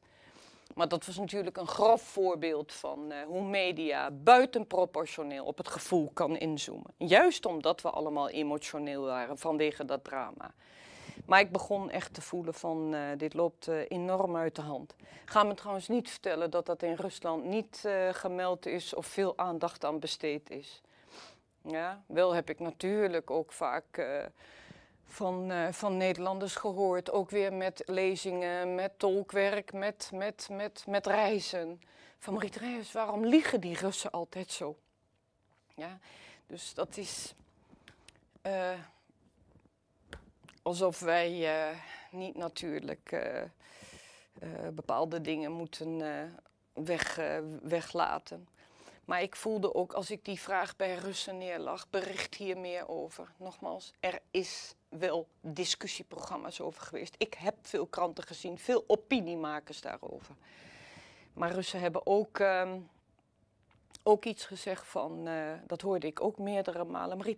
Maar 0.74 0.88
dat 0.88 1.06
was 1.06 1.16
natuurlijk 1.16 1.56
een 1.56 1.66
grof 1.66 2.02
voorbeeld 2.02 2.72
van 2.72 3.12
uh, 3.12 3.16
hoe 3.26 3.42
media 3.42 4.10
buitenproportioneel 4.10 5.44
op 5.44 5.56
het 5.58 5.68
gevoel 5.68 6.10
kan 6.14 6.36
inzoomen. 6.36 6.90
Juist 6.96 7.46
omdat 7.46 7.80
we 7.80 7.90
allemaal 7.90 8.28
emotioneel 8.28 9.04
waren 9.04 9.38
vanwege 9.38 9.84
dat 9.84 10.04
drama. 10.04 10.54
Maar 11.26 11.40
ik 11.40 11.52
begon 11.52 11.90
echt 11.90 12.14
te 12.14 12.22
voelen 12.22 12.54
van 12.54 12.94
uh, 12.94 13.00
dit 13.16 13.34
loopt 13.34 13.68
enorm 13.68 14.36
uit 14.36 14.56
de 14.56 14.62
hand. 14.62 14.94
Ga 15.24 15.42
me 15.42 15.54
trouwens 15.54 15.88
niet 15.88 16.10
vertellen 16.10 16.50
dat 16.50 16.66
dat 16.66 16.82
in 16.82 16.94
Rusland 16.94 17.44
niet 17.44 17.88
gemeld 18.12 18.66
is 18.66 18.94
of 18.94 19.06
veel 19.06 19.38
aandacht 19.38 19.84
aan 19.84 19.98
besteed 19.98 20.50
is. 20.50 20.82
Ja, 21.62 22.02
wel 22.06 22.34
heb 22.34 22.50
ik 22.50 22.60
natuurlijk 22.60 23.30
ook 23.30 23.52
vaak 23.52 23.98
van, 25.06 25.52
van 25.72 25.96
Nederlanders 25.96 26.54
gehoord, 26.54 27.10
ook 27.10 27.30
weer 27.30 27.52
met 27.52 27.82
lezingen, 27.86 28.74
met 28.74 28.98
tolkwerk, 28.98 29.72
met, 29.72 30.10
met, 30.12 30.48
met, 30.50 30.84
met 30.86 31.06
reizen. 31.06 31.80
Van 32.18 32.34
Mariet 32.34 32.56
Reijers, 32.56 32.92
waarom 32.92 33.26
liegen 33.26 33.60
die 33.60 33.76
Russen 33.76 34.10
altijd 34.10 34.50
zo? 34.50 34.76
Ja, 35.74 35.98
dus 36.46 36.74
dat 36.74 36.96
is 36.96 37.34
alsof 40.62 41.00
wij 41.00 41.32
uh, 41.70 41.78
niet 42.10 42.36
natuurlijk 42.36 43.12
eh, 43.12 43.42
bepaalde 44.72 45.20
dingen 45.20 45.52
moeten 45.52 46.02
weg, 46.72 47.20
weglaten. 47.62 48.48
Maar 49.04 49.22
ik 49.22 49.36
voelde 49.36 49.74
ook 49.74 49.92
als 49.92 50.10
ik 50.10 50.24
die 50.24 50.40
vraag 50.40 50.76
bij 50.76 50.94
Russen 50.94 51.38
neerlag, 51.38 51.90
bericht 51.90 52.34
hier 52.34 52.58
meer 52.58 52.88
over. 52.88 53.32
Nogmaals, 53.36 53.92
er 54.00 54.18
is 54.30 54.74
wel 54.88 55.28
discussieprogramma's 55.40 56.60
over 56.60 56.82
geweest. 56.82 57.14
Ik 57.18 57.34
heb 57.34 57.54
veel 57.62 57.86
kranten 57.86 58.24
gezien, 58.24 58.58
veel 58.58 58.84
opiniemakers 58.86 59.80
daarover. 59.80 60.34
Maar 61.32 61.52
Russen 61.52 61.80
hebben 61.80 62.06
ook, 62.06 62.38
ehm, 62.38 62.78
ook 64.02 64.24
iets 64.24 64.44
gezegd 64.44 64.86
van, 64.86 65.28
uh, 65.28 65.52
dat 65.66 65.80
hoorde 65.80 66.06
ik 66.06 66.20
ook 66.20 66.38
meerdere 66.38 66.84
malen. 66.84 67.16
Marie 67.16 67.36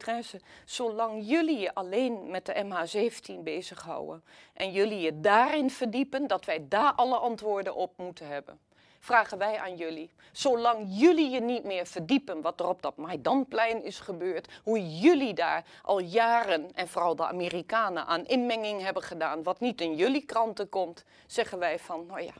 zolang 0.64 1.28
jullie 1.28 1.58
je 1.58 1.74
alleen 1.74 2.30
met 2.30 2.46
de 2.46 2.64
MH17 2.64 3.42
bezighouden 3.42 4.24
en 4.52 4.72
jullie 4.72 5.00
je 5.00 5.20
daarin 5.20 5.70
verdiepen, 5.70 6.26
dat 6.26 6.44
wij 6.44 6.68
daar 6.68 6.92
alle 6.92 7.16
antwoorden 7.16 7.74
op 7.74 7.92
moeten 7.96 8.26
hebben 8.26 8.58
vragen 9.06 9.38
wij 9.38 9.58
aan 9.58 9.76
jullie. 9.76 10.10
Zolang 10.32 10.86
jullie 10.88 11.30
je 11.30 11.40
niet 11.40 11.64
meer 11.64 11.86
verdiepen 11.86 12.40
wat 12.40 12.60
er 12.60 12.68
op 12.68 12.82
dat 12.82 12.96
Maidanplein 12.96 13.84
is 13.84 13.98
gebeurd, 13.98 14.48
hoe 14.62 14.98
jullie 14.98 15.34
daar 15.34 15.64
al 15.82 15.98
jaren, 15.98 16.74
en 16.74 16.88
vooral 16.88 17.16
de 17.16 17.26
Amerikanen, 17.26 18.06
aan 18.06 18.26
inmenging 18.26 18.82
hebben 18.82 19.02
gedaan, 19.02 19.42
wat 19.42 19.60
niet 19.60 19.80
in 19.80 19.94
jullie 19.94 20.24
kranten 20.24 20.68
komt, 20.68 21.04
zeggen 21.26 21.58
wij 21.58 21.78
van, 21.78 22.06
nou 22.06 22.22
ja. 22.22 22.32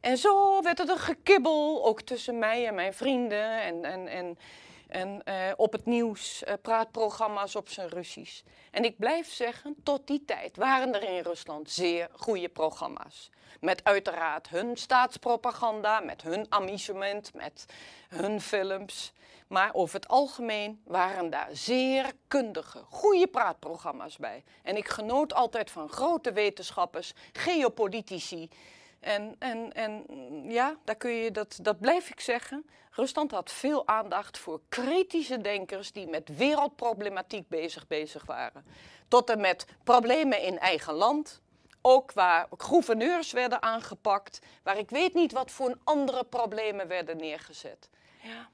En 0.00 0.16
zo 0.16 0.62
werd 0.62 0.78
het 0.78 0.88
een 0.88 0.98
gekibbel, 0.98 1.84
ook 1.86 2.00
tussen 2.00 2.38
mij 2.38 2.66
en 2.66 2.74
mijn 2.74 2.94
vrienden 2.94 3.62
en, 3.62 3.84
en, 3.84 4.08
en, 4.08 4.38
en 4.90 5.22
uh, 5.24 5.34
op 5.56 5.72
het 5.72 5.86
nieuws, 5.86 6.42
uh, 6.42 6.54
praatprogramma's 6.62 7.54
op 7.54 7.68
zijn 7.68 7.88
Russisch. 7.88 8.42
En 8.70 8.84
ik 8.84 8.98
blijf 8.98 9.32
zeggen, 9.32 9.76
tot 9.82 10.06
die 10.06 10.24
tijd 10.24 10.56
waren 10.56 10.94
er 10.94 11.02
in 11.02 11.22
Rusland 11.22 11.70
zeer 11.70 12.08
goede 12.12 12.48
programma's. 12.48 13.30
Met 13.60 13.84
uiteraard 13.84 14.48
hun 14.48 14.76
staatspropaganda, 14.76 16.00
met 16.00 16.22
hun 16.22 16.46
amusement, 16.48 17.34
met 17.34 17.66
hun 18.08 18.40
films. 18.40 19.12
Maar 19.48 19.70
over 19.74 19.94
het 19.94 20.08
algemeen 20.08 20.82
waren 20.84 21.30
daar 21.30 21.48
zeer 21.52 22.12
kundige, 22.28 22.84
goede 22.88 23.26
praatprogramma's 23.26 24.16
bij. 24.16 24.44
En 24.62 24.76
ik 24.76 24.88
genoot 24.88 25.34
altijd 25.34 25.70
van 25.70 25.88
grote 25.88 26.32
wetenschappers, 26.32 27.12
geopolitici. 27.32 28.48
En, 29.00 29.36
en, 29.38 29.72
en 29.72 30.04
ja, 30.48 30.76
daar 30.84 30.96
kun 30.96 31.10
je 31.10 31.30
dat, 31.30 31.58
dat 31.62 31.80
blijf 31.80 32.10
ik 32.10 32.20
zeggen. 32.20 32.66
Rusland 32.90 33.30
had 33.30 33.52
veel 33.52 33.86
aandacht 33.86 34.38
voor 34.38 34.60
kritische 34.68 35.40
denkers 35.40 35.92
die 35.92 36.06
met 36.06 36.36
wereldproblematiek 36.36 37.48
bezig, 37.48 37.86
bezig 37.86 38.24
waren. 38.24 38.64
Tot 39.08 39.30
en 39.30 39.40
met 39.40 39.66
problemen 39.84 40.42
in 40.42 40.58
eigen 40.58 40.94
land, 40.94 41.40
ook 41.80 42.12
waar 42.12 42.46
gouverneurs 42.56 43.32
werden 43.32 43.62
aangepakt, 43.62 44.38
waar 44.62 44.78
ik 44.78 44.90
weet 44.90 45.14
niet 45.14 45.32
wat 45.32 45.50
voor 45.50 45.78
andere 45.84 46.24
problemen 46.24 46.88
werden 46.88 47.16
neergezet. 47.16 47.88
Ja. 48.22 48.48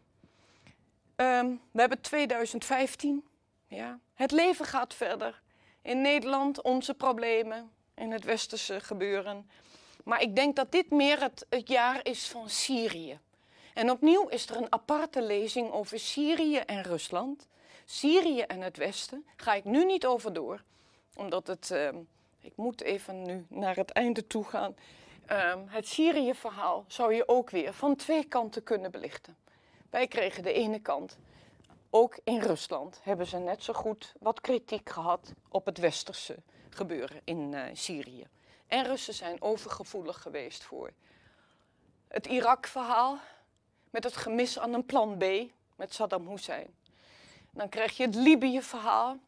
Ehm, 1.16 1.54
we 1.70 1.80
hebben 1.80 2.00
2015. 2.00 3.24
Ja. 3.66 3.98
Het 4.14 4.30
leven 4.30 4.64
gaat 4.64 4.94
verder. 4.94 5.42
In 5.82 6.00
Nederland 6.00 6.62
onze 6.62 6.94
problemen, 6.94 7.70
in 7.94 8.12
het 8.12 8.24
westerse 8.24 8.80
gebeuren. 8.80 9.50
Maar 10.07 10.23
ik 10.23 10.37
denk 10.37 10.57
dat 10.57 10.73
dit 10.73 10.90
meer 10.90 11.21
het, 11.23 11.47
jaar 11.64 12.01
is 12.03 12.29
van 12.29 12.51
Syrië. 12.51 13.19
En 13.75 13.90
opnieuw 13.90 14.29
is 14.29 14.49
er 14.49 14.57
een 14.57 14.73
aparte 14.73 15.23
lezing 15.23 15.73
over 15.73 15.99
Syrië 15.99 16.57
en 16.57 16.83
Rusland. 16.83 17.49
Syrië 17.85 18.40
en 18.40 18.61
het 18.61 18.77
Westen. 18.77 19.27
Ga 19.37 19.55
ik 19.55 19.64
nu 19.64 19.85
niet 19.85 20.07
over 20.07 20.33
door, 20.33 20.62
omdat 21.16 21.47
het. 21.47 21.71
Ehm, 21.71 21.97
ik 22.40 22.53
moet 22.57 22.83
even 22.83 23.23
nu 23.23 23.47
naar 23.49 23.77
het 23.77 23.90
einde 23.90 24.27
toe 24.27 24.45
gaan. 24.45 24.77
Ehm, 25.27 25.59
het 25.66 25.87
Syrië-verhaal 25.87 26.85
zou 26.88 27.14
je 27.14 27.29
ook 27.29 27.51
weer 27.51 27.73
van 27.73 27.97
twee 27.97 28.25
kanten 28.25 28.62
kunnen 28.62 28.90
belichten. 28.90 29.37
Wij 29.90 30.07
kregen 30.07 30.42
de 30.42 30.53
ene 30.53 30.79
kant. 30.79 31.19
Ook 31.90 32.19
in 32.25 32.40
Rusland 32.40 33.01
hebben 33.03 33.27
ze 33.27 33.38
net 33.38 33.62
zo 33.62 33.73
goed 33.73 34.14
wat 34.19 34.40
kritiek 34.40 34.90
gehad 34.90 35.33
op 35.49 35.66
het 35.66 35.79
westerse 35.79 36.37
gebeuren 36.71 37.21
in 37.25 37.53
uh, 37.53 37.62
Syrië. 37.73 38.27
En 38.66 38.85
Russen 38.85 39.14
zijn 39.14 39.42
overgevoelig 39.42 40.22
geweest 40.22 40.64
voor 40.64 40.90
het 42.09 42.26
Irak-verhaal 42.26 43.18
met 43.90 44.05
het 44.05 44.16
gemis 44.16 44.59
aan 44.59 44.72
een 44.72 44.87
plan 44.87 45.18
B 45.18 45.24
met 45.76 45.94
Saddam 45.94 46.29
Hussein. 46.29 46.74
Dan 47.50 47.68
krijg 47.68 47.96
je 47.96 48.05
het 48.05 48.14
Libië-verhaal, 48.14 49.18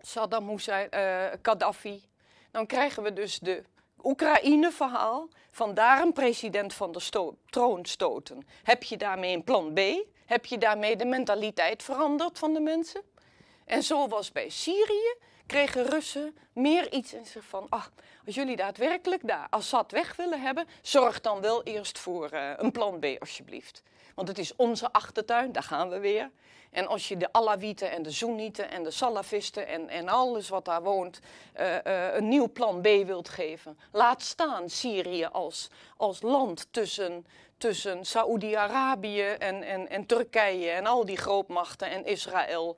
Saddam 0.00 0.48
Hussein, 0.48 0.88
uh, 0.94 1.26
Gaddafi 1.42 2.08
dan 2.50 2.66
krijgen 2.66 3.02
we 3.02 3.12
dus 3.12 3.38
de 3.38 3.62
Oekraïne-verhaal. 4.02 5.28
Vandaar 5.50 6.02
een 6.02 6.12
president 6.12 6.74
van 6.74 6.92
de 6.92 7.32
troon 7.50 7.84
stoten. 7.84 8.46
Heb 8.62 8.82
je 8.82 8.96
daarmee 8.96 9.34
een 9.34 9.44
plan 9.44 9.72
B? 9.74 9.80
Heb 10.26 10.46
je 10.46 10.58
daarmee 10.58 10.96
de 10.96 11.04
mentaliteit 11.04 11.82
veranderd 11.82 12.38
van 12.38 12.52
de 12.52 12.60
mensen? 12.60 13.02
En 13.64 13.82
zo 13.82 14.08
was 14.08 14.32
bij 14.32 14.48
Syrië, 14.48 15.16
kregen 15.48 15.86
Russen 15.86 16.36
meer 16.52 16.92
iets 16.92 17.14
in 17.14 17.26
zich 17.26 17.44
van... 17.44 17.66
Ah, 17.68 17.84
als 18.26 18.34
jullie 18.34 18.56
daadwerkelijk 18.56 19.26
daar 19.26 19.46
Assad 19.50 19.90
weg 19.90 20.16
willen 20.16 20.40
hebben... 20.40 20.66
zorg 20.82 21.20
dan 21.20 21.40
wel 21.40 21.62
eerst 21.62 21.98
voor 21.98 22.32
uh, 22.32 22.50
een 22.56 22.72
plan 22.72 22.98
B, 22.98 23.06
alsjeblieft. 23.18 23.82
Want 24.14 24.28
het 24.28 24.38
is 24.38 24.56
onze 24.56 24.92
achtertuin, 24.92 25.52
daar 25.52 25.62
gaan 25.62 25.88
we 25.88 25.98
weer. 25.98 26.30
En 26.70 26.86
als 26.86 27.08
je 27.08 27.16
de 27.16 27.32
Alawieten 27.32 27.90
en 27.90 28.02
de 28.02 28.10
Soenieten 28.10 28.70
en 28.70 28.82
de 28.82 28.90
Salafisten 28.90 29.66
en, 29.66 29.88
en 29.88 30.08
alles 30.08 30.48
wat 30.48 30.64
daar 30.64 30.82
woont 30.82 31.20
uh, 31.60 31.74
uh, 31.74 32.14
een 32.14 32.28
nieuw 32.28 32.48
plan 32.52 32.80
B 32.80 32.84
wilt 32.84 33.28
geven, 33.28 33.78
laat 33.92 34.22
staan 34.22 34.68
Syrië 34.68 35.24
als, 35.24 35.68
als 35.96 36.22
land 36.22 36.66
tussen, 36.70 37.26
tussen 37.58 38.04
Saoedi-Arabië 38.04 39.22
en, 39.22 39.62
en, 39.62 39.88
en 39.88 40.06
Turkije 40.06 40.70
en 40.70 40.86
al 40.86 41.04
die 41.04 41.16
grootmachten 41.16 41.90
en 41.90 42.06
Israël. 42.06 42.76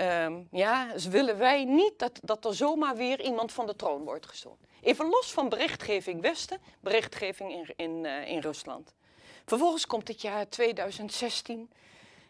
Um, 0.00 0.48
ja, 0.50 0.92
dus 0.92 1.06
willen 1.06 1.38
wij 1.38 1.64
niet 1.64 1.92
dat, 1.96 2.20
dat 2.22 2.44
er 2.44 2.54
zomaar 2.54 2.96
weer 2.96 3.20
iemand 3.20 3.52
van 3.52 3.66
de 3.66 3.76
troon 3.76 4.04
wordt 4.04 4.26
gestoten. 4.26 4.66
Even 4.80 5.08
los 5.08 5.32
van 5.32 5.48
berichtgeving 5.48 6.20
Westen, 6.20 6.60
berichtgeving 6.80 7.52
in, 7.52 7.72
in, 7.76 8.04
uh, 8.04 8.28
in 8.28 8.38
Rusland. 8.38 8.94
Vervolgens 9.44 9.86
komt 9.86 10.08
het 10.08 10.20
jaar 10.20 10.48
2016. 10.48 11.70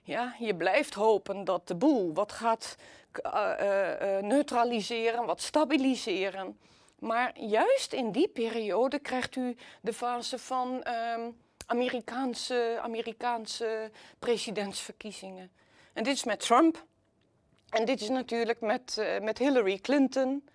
Ja, 0.02 0.34
je 0.38 0.54
blijft 0.54 0.94
hopen 0.94 1.44
dat 1.44 1.68
de 1.68 1.74
boel 1.74 2.14
wat 2.14 2.32
gaat 2.32 2.76
uh, 3.24 3.52
uh, 3.60 4.18
neutraliseren, 4.18 5.26
wat 5.26 5.40
stabiliseren. 5.40 6.58
Maar 6.98 7.38
juist 7.38 7.92
in 7.92 8.12
die 8.12 8.28
periode 8.28 8.98
krijgt 8.98 9.36
u 9.36 9.56
de 9.80 9.92
fase 9.92 10.38
van 10.38 10.84
uh, 10.86 11.26
Amerikaanse, 11.66 12.78
Amerikaanse 12.82 13.90
presidentsverkiezingen. 14.18 15.50
En 15.92 16.04
dit 16.04 16.14
is 16.14 16.24
met 16.24 16.40
Trump. 16.40 16.84
En 17.70 17.84
dit 17.84 18.00
is 18.00 18.08
natuurlijk 18.08 18.60
met, 18.60 18.96
uh, 18.98 19.18
met 19.18 19.38
Hillary 19.38 19.78
Clinton. 19.78 20.48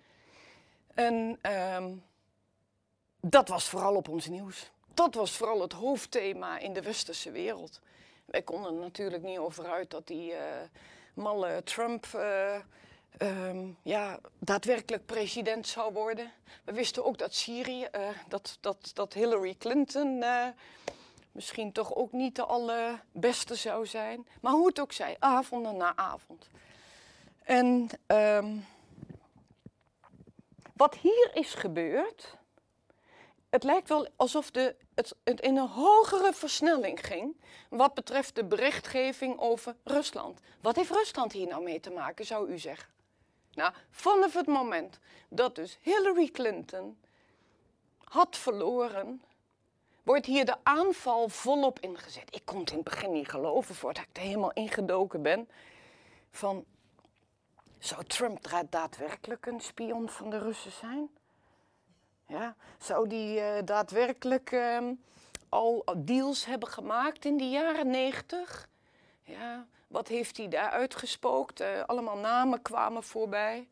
En 0.94 1.38
um, 1.76 2.02
dat 3.20 3.48
was 3.48 3.68
vooral 3.68 3.94
op 3.94 4.08
ons 4.08 4.26
nieuws. 4.26 4.70
Dat 4.94 5.14
was 5.14 5.36
vooral 5.36 5.60
het 5.60 5.72
hoofdthema 5.72 6.58
in 6.58 6.72
de 6.72 6.82
westerse 6.82 7.30
wereld. 7.30 7.80
Wij 8.24 8.42
konden 8.42 8.78
natuurlijk 8.78 9.22
niet 9.22 9.38
over 9.38 9.66
uit 9.66 9.90
dat 9.90 10.06
die 10.06 10.30
uh, 10.30 10.38
malle 11.14 11.62
Trump 11.64 12.06
uh, 12.14 12.54
um, 13.18 13.76
ja, 13.82 14.18
daadwerkelijk 14.38 15.06
president 15.06 15.66
zou 15.66 15.92
worden. 15.92 16.32
We 16.64 16.72
wisten 16.72 17.04
ook 17.04 17.18
dat 17.18 17.34
Syrië, 17.34 17.88
dat, 18.28 18.58
dat, 18.60 18.90
dat 18.94 19.12
Hillary 19.12 19.54
Clinton 19.58 20.24
misschien 21.32 21.72
toch 21.72 21.94
ook 21.94 22.12
niet 22.12 22.36
de 22.36 22.44
allerbeste 22.44 23.54
zou 23.54 23.86
zijn. 23.86 24.26
Maar 24.40 24.52
hoe 24.52 24.66
het 24.66 24.80
ook 24.80 24.92
zij, 24.92 25.16
avond 25.18 25.76
na 25.76 25.96
avond. 25.96 26.48
En 27.44 27.88
um, 28.06 28.64
wat 30.76 30.94
hier 30.94 31.30
is 31.34 31.54
gebeurd, 31.54 32.36
het 33.50 33.62
lijkt 33.62 33.88
wel 33.88 34.08
alsof 34.16 34.50
de, 34.50 34.76
het, 34.94 35.14
het, 35.24 35.40
in 35.40 35.56
een 35.56 35.68
hogere 35.68 36.32
versnelling 36.32 37.06
ging 37.06 37.36
wat 37.68 37.94
betreft 37.94 38.34
de 38.34 38.44
berichtgeving 38.44 39.38
over 39.38 39.76
Rusland. 39.84 40.40
Wat 40.60 40.76
heeft 40.76 40.90
Rusland 40.90 41.32
hier 41.32 41.46
nou 41.46 41.62
mee 41.62 41.80
te 41.80 41.90
maken, 41.90 42.24
zou 42.24 42.50
u 42.50 42.58
zeggen? 42.58 42.88
Nou, 43.54 43.72
vanaf 43.90 44.34
het 44.34 44.46
moment 44.46 44.98
dat 45.28 45.54
dus 45.54 45.78
Hillary 45.80 46.28
Clinton 46.28 46.98
had 47.98 48.36
verloren, 48.36 49.22
wordt 50.02 50.26
hier 50.26 50.44
de 50.44 50.56
aanval 50.62 51.28
volop 51.28 51.80
ingezet. 51.80 52.34
Ik 52.34 52.42
kon 52.44 52.60
het 52.60 52.70
in 52.70 52.76
het 52.76 52.84
begin 52.84 53.12
niet 53.12 53.28
geloven 53.28 53.74
voordat 53.74 54.02
ik 54.02 54.16
er 54.16 54.22
helemaal 54.22 54.52
ingedoken 54.52 55.22
ben. 55.22 55.48
Van, 56.30 56.64
zou 57.84 58.04
Trump 58.04 58.66
daadwerkelijk 58.70 59.46
een 59.46 59.60
spion 59.60 60.08
van 60.08 60.30
de 60.30 60.38
Russen 60.38 60.72
zijn? 60.72 61.08
Ja, 62.26 62.56
zou 62.78 63.08
die 63.08 63.38
uh, 63.38 63.54
daadwerkelijk 63.64 64.52
um, 64.52 65.02
al 65.48 65.84
deals 65.96 66.44
hebben 66.44 66.68
gemaakt 66.68 67.24
in 67.24 67.36
de 67.36 67.48
jaren 67.48 67.90
negentig? 67.90 68.68
Ja, 69.22 69.66
wat 69.86 70.08
heeft 70.08 70.36
hij 70.36 70.48
daar 70.48 70.70
uitgespookt? 70.70 71.60
Uh, 71.60 71.82
allemaal 71.86 72.16
namen 72.16 72.62
kwamen 72.62 73.02
voorbij. 73.02 73.68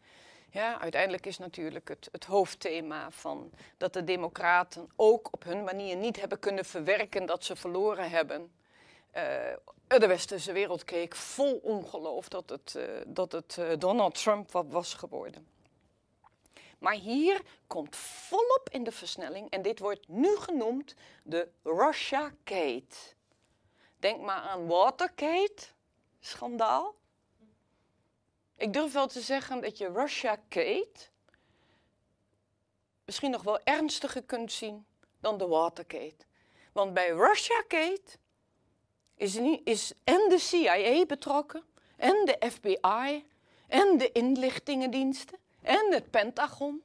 Ja, 0.51 0.81
uiteindelijk 0.81 1.27
is 1.27 1.39
natuurlijk 1.39 1.89
het, 1.89 2.09
het 2.13 2.25
hoofdthema 2.25 3.11
van 3.11 3.51
dat 3.77 3.93
de 3.93 4.05
democraten 4.05 4.91
ook 4.97 5.29
op 5.31 5.45
hun 5.45 5.65
manier 5.65 5.97
niet 5.97 6.21
hebben 6.21 6.39
kunnen 6.39 6.65
verwerken 6.65 7.27
dat 7.27 7.45
ze 7.45 7.57
verloren 7.57 8.11
hebben. 8.11 8.51
Uh, 9.17 9.99
de 9.99 10.07
westerse 10.07 10.53
wereld 10.53 10.85
keek 10.85 11.17
vol 11.17 11.57
ongeloof 11.57 12.29
dat 12.29 12.51
het, 12.51 12.75
uh, 12.77 12.85
dat 13.07 13.33
het 13.33 13.57
uh, 13.59 13.73
Donald 13.79 14.23
Trump 14.23 14.51
wat 14.53 14.67
was 14.69 14.95
geworden. 14.95 15.49
Maar 16.79 16.95
hier 16.95 17.43
komt 17.67 17.97
volop 17.97 18.69
in 18.71 18.85
de 18.85 18.93
versnelling 18.93 19.51
en 19.51 19.63
dit 19.63 19.79
wordt 19.79 20.09
nu 20.09 20.37
genoemd 20.37 20.95
de 21.23 21.49
Russia-Gate. 21.63 22.97
Denk 23.97 24.21
maar 24.21 24.41
aan 24.41 24.67
Watergate, 24.67 25.67
schandaal. 26.21 26.95
Ik 28.57 28.73
durf 28.73 28.93
wel 28.93 29.07
te 29.07 29.21
zeggen 29.21 29.61
dat 29.61 29.79
je 29.79 29.93
Russia-Gate 29.93 31.09
misschien 33.05 33.31
nog 33.31 33.43
wel 33.43 33.61
ernstiger 33.65 34.23
kunt 34.23 34.53
zien 34.53 34.87
dan 35.21 35.39
de 35.39 35.47
Watergate. 35.47 36.25
Want 36.73 36.95
bij 36.95 37.09
Russia-Gate 37.11 38.19
is, 39.21 39.37
is 39.65 39.93
en 40.05 40.29
de 40.29 40.39
CIA 40.39 41.07
betrokken, 41.07 41.65
en 41.97 42.25
de 42.25 42.51
FBI, 42.51 43.25
en 43.67 43.99
de 43.99 44.13
inlichtingendiensten, 44.13 45.39
en 45.63 45.93
het 45.93 46.11
Pentagon. 46.11 46.83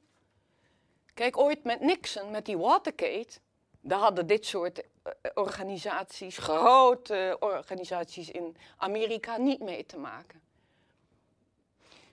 Kijk, 1.13 1.37
ooit 1.37 1.63
met 1.63 1.79
Nixon, 1.79 2.31
met 2.31 2.45
die 2.45 2.57
Watergate, 2.57 3.39
daar 3.81 3.99
hadden 3.99 4.27
dit 4.27 4.45
soort 4.45 4.81
eh, 4.81 5.11
organisaties, 5.33 6.37
grote 6.37 7.37
organisaties 7.39 8.31
in 8.31 8.57
Amerika, 8.77 9.37
niet 9.37 9.59
mee 9.59 9.85
te 9.85 9.97
maken. 9.97 10.41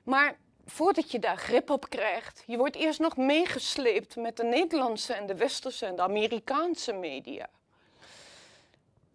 Maar 0.03 0.39
voordat 0.65 1.11
je 1.11 1.19
daar 1.19 1.37
grip 1.37 1.71
op 1.71 1.89
krijgt, 1.89 2.43
je 2.47 2.57
wordt 2.57 2.77
eerst 2.77 3.01
nog 3.01 3.17
meegesleept 3.17 4.17
met 4.17 4.37
de 4.37 4.45
Nederlandse 4.45 5.13
en 5.13 5.27
de 5.27 5.35
Westerse 5.35 5.87
en 5.87 5.97
de 5.97 6.03
Amerikaanse 6.03 6.93
media. 6.93 7.49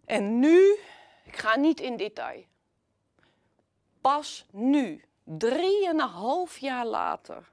En 0.04 0.38
nu, 0.38 0.78
ik 1.28 1.36
ga 1.36 1.56
niet 1.56 1.80
in 1.80 1.96
detail, 1.96 2.44
pas 4.00 4.46
nu, 4.50 5.04
drieënhalf 5.24 6.58
jaar 6.58 6.86
later, 6.86 7.52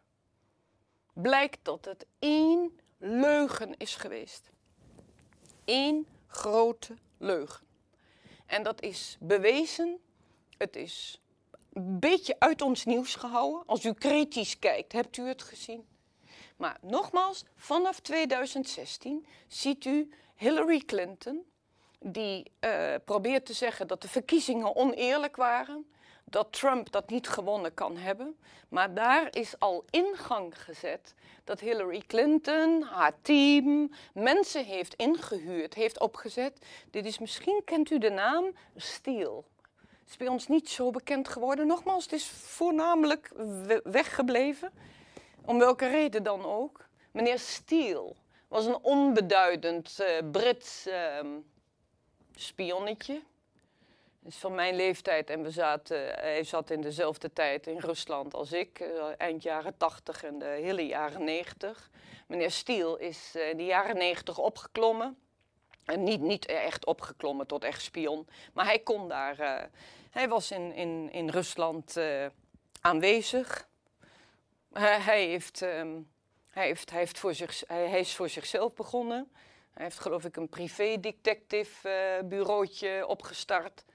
blijkt 1.13 1.59
dat 1.61 1.85
het 1.85 2.05
één 2.19 2.79
leugen 2.97 3.77
is 3.77 3.95
geweest. 3.95 4.49
Eén 5.65 6.07
grote 6.27 6.95
leugen. 7.17 7.65
En 8.45 8.63
dat 8.63 8.81
is 8.81 9.17
bewezen, 9.19 9.99
het 10.57 10.75
is 10.75 11.21
een 11.73 11.99
beetje 11.99 12.35
uit 12.39 12.61
ons 12.61 12.85
nieuws 12.85 13.15
gehouden. 13.15 13.63
Als 13.65 13.85
u 13.85 13.93
kritisch 13.93 14.59
kijkt, 14.59 14.91
hebt 14.91 15.17
u 15.17 15.27
het 15.27 15.41
gezien. 15.41 15.87
Maar 16.57 16.77
nogmaals, 16.81 17.43
vanaf 17.55 17.99
2016 17.99 19.25
ziet 19.47 19.85
u 19.85 20.09
Hillary 20.35 20.79
Clinton, 20.79 21.45
die 22.07 22.51
uh, 22.59 22.95
probeert 23.05 23.45
te 23.45 23.53
zeggen 23.53 23.87
dat 23.87 24.01
de 24.01 24.07
verkiezingen 24.07 24.75
oneerlijk 24.75 25.35
waren, 25.35 25.85
dat 26.23 26.53
Trump 26.53 26.91
dat 26.91 27.09
niet 27.09 27.27
gewonnen 27.27 27.73
kan 27.73 27.97
hebben. 27.97 28.37
Maar 28.69 28.93
daar 28.93 29.27
is 29.31 29.59
al 29.59 29.85
ingang 29.89 30.61
gezet 30.63 31.13
dat 31.43 31.59
Hillary 31.59 32.03
Clinton, 32.07 32.81
haar 32.81 33.13
team, 33.21 33.91
mensen 34.13 34.65
heeft 34.65 34.93
ingehuurd, 34.93 35.73
heeft 35.73 35.99
opgezet. 35.99 36.65
Dit 36.91 37.05
is 37.05 37.19
misschien, 37.19 37.61
kent 37.65 37.89
u 37.89 37.97
de 37.97 38.09
naam, 38.09 38.55
Steele 38.75 39.43
is 40.09 40.17
bij 40.17 40.27
ons 40.27 40.47
niet 40.47 40.69
zo 40.69 40.91
bekend 40.91 41.27
geworden. 41.27 41.67
Nogmaals, 41.67 42.03
het 42.03 42.13
is 42.13 42.27
voornamelijk 42.27 43.31
weggebleven. 43.83 44.71
Om 45.45 45.57
welke 45.57 45.87
reden 45.87 46.23
dan 46.23 46.45
ook. 46.45 46.85
Meneer 47.11 47.39
Steele 47.39 48.13
was 48.47 48.65
een 48.65 48.77
onbeduidend 48.81 49.97
uh, 49.99 50.31
Brits 50.31 50.87
uh, 50.87 51.19
spionnetje. 52.35 53.21
Is 54.23 54.35
van 54.35 54.55
mijn 54.55 54.75
leeftijd 54.75 55.29
en 55.29 55.43
we 55.43 55.51
zaten, 55.51 56.13
hij 56.13 56.43
zat 56.43 56.69
in 56.69 56.81
dezelfde 56.81 57.33
tijd 57.33 57.67
in 57.67 57.77
Rusland 57.77 58.33
als 58.33 58.51
ik, 58.51 58.79
uh, 58.79 59.05
eind 59.17 59.43
jaren 59.43 59.77
80 59.77 60.23
en 60.23 60.39
de 60.39 60.45
hele 60.45 60.85
jaren 60.85 61.23
90. 61.23 61.89
Meneer 62.27 62.51
Steele 62.51 62.99
is 62.99 63.35
in 63.35 63.57
de 63.57 63.65
jaren 63.65 63.97
90 63.97 64.37
opgeklommen 64.37 65.17
en 65.85 66.03
niet, 66.03 66.21
niet 66.21 66.45
echt 66.45 66.85
opgeklommen 66.85 67.47
tot 67.47 67.63
echt 67.63 67.81
spion. 67.81 68.27
Maar 68.53 68.65
hij 68.65 68.79
kon 68.79 69.07
daar. 69.07 69.39
Uh, 69.39 69.63
hij 70.09 70.27
was 70.27 70.51
in, 70.51 70.73
in, 70.73 71.09
in 71.11 71.29
Rusland 71.29 71.99
aanwezig. 72.81 73.67
hij, 74.73 75.25
heeft, 75.25 75.59
hij, 75.59 76.65
heeft, 76.67 76.89
heeft 76.89 77.19
voor 77.19 77.33
zich, 77.33 77.63
hij, 77.67 77.89
hij, 77.89 77.99
is 77.99 78.15
voor 78.15 78.29
zichzelf 78.29 78.73
begonnen. 78.73 79.31
Hij 79.75 79.83
heeft 79.83 79.99
geloof 79.99 80.25
ik 80.25 80.35
een 80.35 80.49
privé-detective 80.49 81.89
uh, 82.21 82.29
bureautje 82.29 83.07
opgestart. 83.07 83.85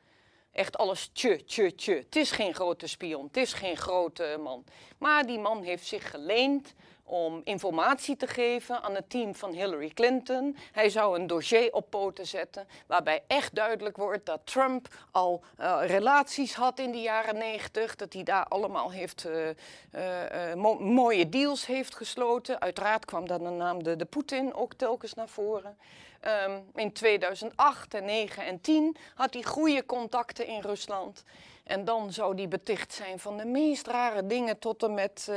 Echt 0.52 0.76
alles 0.76 1.10
tje, 1.12 1.44
tje, 1.44 1.74
tje. 1.74 1.94
Het 1.94 2.16
is 2.16 2.30
geen 2.30 2.54
grote 2.54 2.86
spion, 2.86 3.26
het 3.26 3.36
is 3.36 3.52
geen 3.52 3.76
grote 3.76 4.38
man. 4.42 4.64
Maar 4.98 5.26
die 5.26 5.38
man 5.38 5.62
heeft 5.62 5.86
zich 5.86 6.10
geleend 6.10 6.74
om 7.10 7.40
informatie 7.44 8.16
te 8.16 8.26
geven 8.26 8.82
aan 8.82 8.94
het 8.94 9.10
team 9.10 9.34
van 9.34 9.52
Hillary 9.52 9.88
Clinton. 9.88 10.56
Hij 10.72 10.90
zou 10.90 11.18
een 11.18 11.26
dossier 11.26 11.72
op 11.72 11.90
poten 11.90 12.26
zetten 12.26 12.66
waarbij 12.86 13.22
echt 13.26 13.54
duidelijk 13.54 13.96
wordt 13.96 14.26
dat 14.26 14.40
Trump 14.44 14.88
al 15.10 15.42
uh, 15.60 15.80
relaties 15.86 16.54
had 16.54 16.78
in 16.78 16.92
de 16.92 17.00
jaren 17.00 17.38
negentig, 17.38 17.96
dat 17.96 18.12
hij 18.12 18.22
daar 18.22 18.44
allemaal 18.44 18.92
heeft, 18.92 19.26
uh, 19.26 20.54
mo 20.54 20.78
mooie 20.78 21.28
deals 21.28 21.66
heeft 21.66 21.94
gesloten. 21.94 22.60
Uiteraard 22.60 23.04
kwam 23.04 23.26
dan 23.26 23.44
de 23.44 23.50
naam 23.50 23.82
de, 23.82 23.96
de 23.96 24.04
Poetin 24.04 24.54
ook 24.54 24.74
telkens 24.74 25.14
naar 25.14 25.28
voren. 25.28 25.76
Um, 26.46 26.62
in 26.74 26.92
2008 26.92 27.94
en 27.94 28.04
9 28.04 28.44
en 28.44 28.60
10 28.60 28.96
had 29.14 29.32
hij 29.34 29.42
goede 29.42 29.86
contacten 29.86 30.46
in 30.46 30.60
Rusland. 30.60 31.24
En 31.64 31.84
dan 31.84 32.12
zou 32.12 32.34
hij 32.34 32.48
beticht 32.48 32.92
zijn 32.92 33.18
van 33.18 33.36
de 33.36 33.44
meest 33.44 33.86
rare 33.86 34.26
dingen 34.26 34.58
tot 34.58 34.82
en 34.82 34.94
met... 34.94 35.30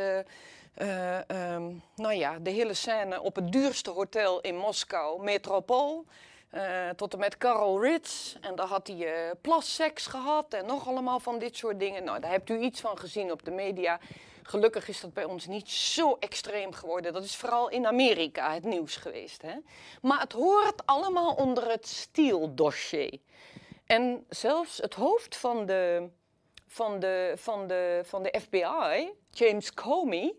Uh, 0.77 1.17
um, 1.53 1.81
nou 1.95 2.13
ja, 2.13 2.39
de 2.39 2.49
hele 2.49 2.73
scène 2.73 3.21
op 3.21 3.36
het 3.36 3.51
duurste 3.51 3.89
hotel 3.89 4.41
in 4.41 4.57
Moskou, 4.57 5.23
Metropool. 5.23 6.05
Uh, 6.51 6.89
tot 6.89 7.13
en 7.13 7.19
met 7.19 7.38
Carol 7.38 7.81
Ritz. 7.81 8.36
En 8.41 8.55
daar 8.55 8.67
had 8.67 8.88
hij 8.88 8.97
uh, 8.97 9.31
plasseks 9.41 10.05
gehad 10.05 10.53
en 10.53 10.65
nog 10.65 10.88
allemaal 10.88 11.19
van 11.19 11.39
dit 11.39 11.57
soort 11.57 11.79
dingen. 11.79 12.03
Nou, 12.03 12.19
daar 12.19 12.31
hebt 12.31 12.49
u 12.49 12.59
iets 12.59 12.81
van 12.81 12.97
gezien 12.97 13.31
op 13.31 13.45
de 13.45 13.51
media. 13.51 13.99
Gelukkig 14.43 14.88
is 14.88 15.01
dat 15.01 15.13
bij 15.13 15.23
ons 15.23 15.47
niet 15.47 15.69
zo 15.69 16.17
extreem 16.19 16.73
geworden. 16.73 17.13
Dat 17.13 17.23
is 17.23 17.36
vooral 17.36 17.69
in 17.69 17.88
Amerika 17.88 18.53
het 18.53 18.63
nieuws 18.63 18.95
geweest. 18.95 19.41
Hè? 19.41 19.55
Maar 20.01 20.19
het 20.19 20.31
hoort 20.31 20.86
allemaal 20.86 21.33
onder 21.33 21.69
het 21.69 21.88
Steele-dossier. 21.88 23.19
En 23.86 24.25
zelfs 24.29 24.77
het 24.77 24.93
hoofd 24.93 25.36
van 25.36 25.65
de, 25.65 26.09
van 26.73 26.99
de, 26.99 27.33
van 27.36 27.67
de, 27.67 28.01
van 28.03 28.23
de 28.23 28.39
FBI, 28.41 29.12
James 29.31 29.73
Comey, 29.73 30.36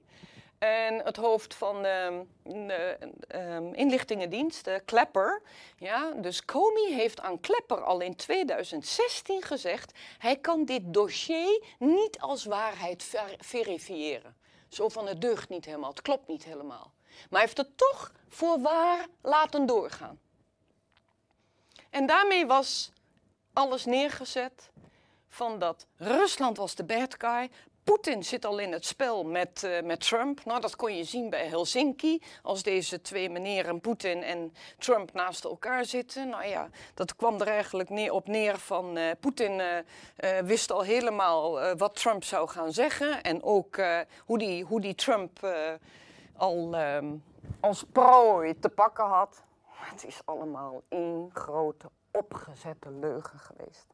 en 0.59 1.05
het 1.05 1.16
hoofd 1.16 1.55
van 1.55 1.83
de, 1.83 2.25
de 2.42 2.99
um, 3.35 3.75
inlichtingendienst, 3.75 4.70
Klepper. 4.85 5.42
Ja, 5.79 6.11
dus 6.11 6.44
Comey 6.44 6.92
heeft 6.92 7.20
aan 7.20 7.40
Klepper 7.40 7.85
al 7.85 8.01
in 8.01 8.16
2016 8.16 9.42
gezegd... 9.42 9.92
hij 10.18 10.37
kan 10.37 10.64
dit 10.64 10.83
dossier 10.85 11.64
niet 11.79 12.20
als 12.20 12.44
waarheid 12.44 13.03
ver 13.03 13.35
verifiëren. 13.38 14.37
Zo 14.68 14.88
van 14.88 15.07
het 15.07 15.20
deugt 15.20 15.49
niet 15.49 15.64
helemaal, 15.64 15.90
het 15.90 16.03
klopt 16.03 16.29
niet 16.29 16.44
helemaal. 16.44 16.92
Maar 17.09 17.29
hij 17.31 17.40
heeft 17.40 17.57
het 17.57 17.77
toch 17.77 18.12
voor 18.29 18.61
waar 18.61 19.07
laten 19.23 19.66
doorgaan. 19.66 20.20
En 21.90 22.07
daarmee 22.07 22.47
was 22.47 22.92
alles 23.53 23.85
neergezet 23.85 24.73
van 25.35 25.59
dat 25.59 25.87
Rusland 25.97 26.57
was 26.57 26.75
de 26.75 26.85
bad 26.85 27.14
guy, 27.18 27.51
Poetin 27.85 28.25
zit 28.25 28.44
al 28.44 28.59
in 28.59 28.73
het 28.73 28.87
spel 28.87 29.25
met, 29.25 29.62
uh, 29.64 29.83
met 29.83 30.01
Trump. 30.01 30.44
Nou, 30.44 30.61
dat 30.61 30.77
kon 30.77 30.97
je 30.97 31.05
zien 31.05 31.31
bij 31.31 31.47
Helsinki. 31.47 32.23
Als 32.42 32.62
deze 32.62 33.01
twee 33.01 33.31
meneren, 33.31 33.81
Poetin 33.81 34.23
en 34.23 34.54
Trump, 34.79 35.13
naast 35.13 35.44
elkaar 35.44 35.85
zitten. 35.85 36.29
Nou 36.29 36.46
ja, 36.46 36.69
dat 36.94 37.17
kwam 37.17 37.40
er 37.40 37.46
eigenlijk 37.46 37.88
neer, 37.90 38.13
op 38.13 38.27
neer 38.27 38.59
van... 38.59 38.98
Uh, 38.98 39.11
Poetin 39.21 39.52
uh, 39.61 40.38
wist 40.38 40.73
al 40.73 40.81
helemaal 40.81 41.75
wat 41.77 41.94
Trump 41.94 42.25
zou 42.25 42.48
gaan 42.48 42.73
zeggen. 42.73 43.23
En 43.23 43.42
ook 43.42 43.77
hoe, 44.25 44.38
die, 44.38 44.65
hoe 44.65 44.81
die 44.81 44.94
Trump 44.94 45.38
al 46.37 46.75
um, 46.75 47.25
als 47.61 47.85
prooi 47.92 48.59
te 48.59 48.69
pakken 48.69 49.04
had. 49.04 49.42
Het 49.71 50.04
is 50.04 50.21
allemaal 50.25 50.83
één 50.88 51.31
grote 51.33 51.90
opgezette 52.11 52.90
leugen 52.90 53.38
geweest. 53.38 53.94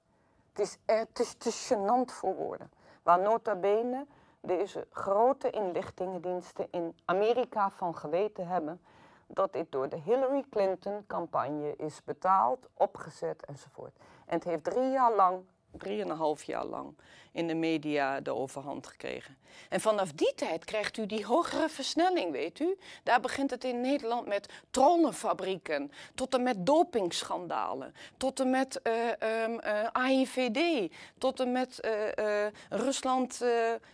Is, 0.61 0.79
het 0.87 1.19
is 1.19 1.35
te 1.35 1.51
gênant 1.51 2.13
voor 2.13 2.35
woorden 2.35 2.71
waar 3.03 3.21
nota 3.21 3.55
bene 3.55 4.07
deze 4.41 4.87
grote 4.91 5.51
inlichtingendiensten 5.51 6.67
in 6.71 6.97
Amerika 7.05 7.71
van 7.71 7.97
geweten 7.97 8.47
hebben 8.47 8.81
dat 9.27 9.53
dit 9.53 9.73
door 9.73 9.89
de 9.89 9.97
Hillary 9.97 10.45
Clinton 10.51 11.05
campagne 11.07 11.77
is 11.77 12.05
betaald, 12.05 12.69
opgezet 12.75 13.45
enzovoort. 13.45 13.97
En 14.27 14.35
het 14.35 14.45
heeft 14.45 14.65
drie 14.65 14.91
jaar 14.91 15.15
lang 15.15 15.45
drieënhalf 15.79 16.43
jaar 16.43 16.65
lang 16.65 16.95
in 17.33 17.47
de 17.47 17.55
media 17.55 18.21
de 18.21 18.35
overhand 18.35 18.87
gekregen. 18.87 19.37
En 19.69 19.81
vanaf 19.81 20.13
die 20.13 20.35
tijd 20.35 20.65
krijgt 20.65 20.97
u 20.97 21.07
die 21.07 21.25
hogere 21.25 21.69
versnelling, 21.69 22.33
weet 22.33 22.61
u. 22.61 22.77
Daar 23.03 23.21
begint 23.21 23.51
het 23.51 23.65
in 23.65 23.81
Nederland 23.81 24.27
met 24.27 24.49
trollenfabrieken, 24.71 25.93
tot 26.15 26.35
en 26.35 26.43
met 26.43 26.67
dopingschandalen, 26.67 27.95
tot 28.17 28.41
en 28.41 28.51
met 28.51 28.81
uh, 28.83 29.45
um, 29.45 29.53
uh, 29.53 29.87
AIVD, 29.93 30.93
tot 31.19 31.41
en 31.41 31.53
met 31.53 31.81
uh, 31.85 32.47
Rusland, 32.69 33.41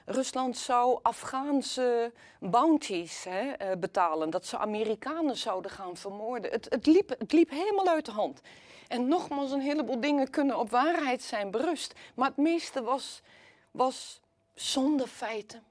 Rusland 0.04 0.56
zou 0.56 0.98
Afghaanse 1.02 2.12
bounties 2.40 3.24
hè, 3.24 3.76
betalen, 3.76 4.30
dat 4.30 4.46
ze 4.46 4.58
Amerikanen 4.58 5.36
zouden 5.36 5.70
gaan 5.70 5.96
vermoorden. 5.96 6.50
Het, 6.50 6.66
het, 6.68 6.86
liep, 6.86 7.14
het 7.18 7.32
liep 7.32 7.50
helemaal 7.50 7.88
uit 7.88 8.04
de 8.04 8.12
hand. 8.12 8.40
En 8.88 9.08
nogmaals, 9.08 9.50
een 9.50 9.60
heleboel 9.60 10.00
dingen 10.00 10.30
kunnen 10.30 10.58
op 10.58 10.70
waarheid 10.70 11.22
zijn 11.22 11.50
berust. 11.50 11.94
Maar 12.14 12.28
het 12.28 12.36
meeste 12.36 12.82
was, 12.82 13.22
was 13.70 14.20
zonder 14.54 15.06
feiten. 15.06 15.62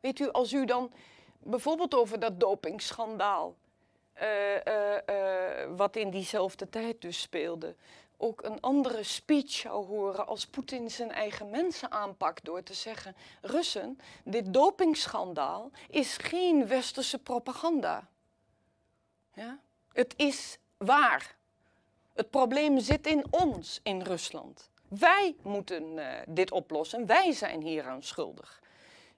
Weet 0.00 0.18
u, 0.18 0.30
als 0.30 0.52
u 0.52 0.64
dan 0.64 0.92
bijvoorbeeld 1.38 1.94
over 1.94 2.20
dat 2.20 2.40
dopingschandaal, 2.40 3.54
uh, 4.22 4.54
uh, 4.54 4.96
uh, 5.10 5.76
wat 5.76 5.96
in 5.96 6.10
diezelfde 6.10 6.68
tijd 6.68 7.00
dus 7.00 7.20
speelde, 7.20 7.74
ook 8.16 8.42
een 8.42 8.60
andere 8.60 9.02
speech 9.02 9.50
zou 9.50 9.86
horen 9.86 10.26
als 10.26 10.46
Poetin 10.46 10.90
zijn 10.90 11.10
eigen 11.10 11.50
mensen 11.50 11.90
aanpakt 11.90 12.44
door 12.44 12.62
te 12.62 12.74
zeggen: 12.74 13.16
Russen, 13.42 14.00
dit 14.24 14.54
dopingschandaal 14.54 15.70
is 15.88 16.16
geen 16.16 16.66
westerse 16.66 17.18
propaganda. 17.18 18.08
Ja? 19.34 19.58
Het 19.92 20.14
is 20.16 20.58
waar. 20.76 21.36
Het 22.18 22.30
probleem 22.30 22.78
zit 22.80 23.06
in 23.06 23.24
ons, 23.30 23.80
in 23.82 24.02
Rusland. 24.02 24.70
Wij 24.88 25.34
moeten 25.42 25.82
uh, 25.82 26.06
dit 26.28 26.50
oplossen. 26.50 27.06
Wij 27.06 27.32
zijn 27.32 27.62
hieraan 27.62 28.02
schuldig. 28.02 28.60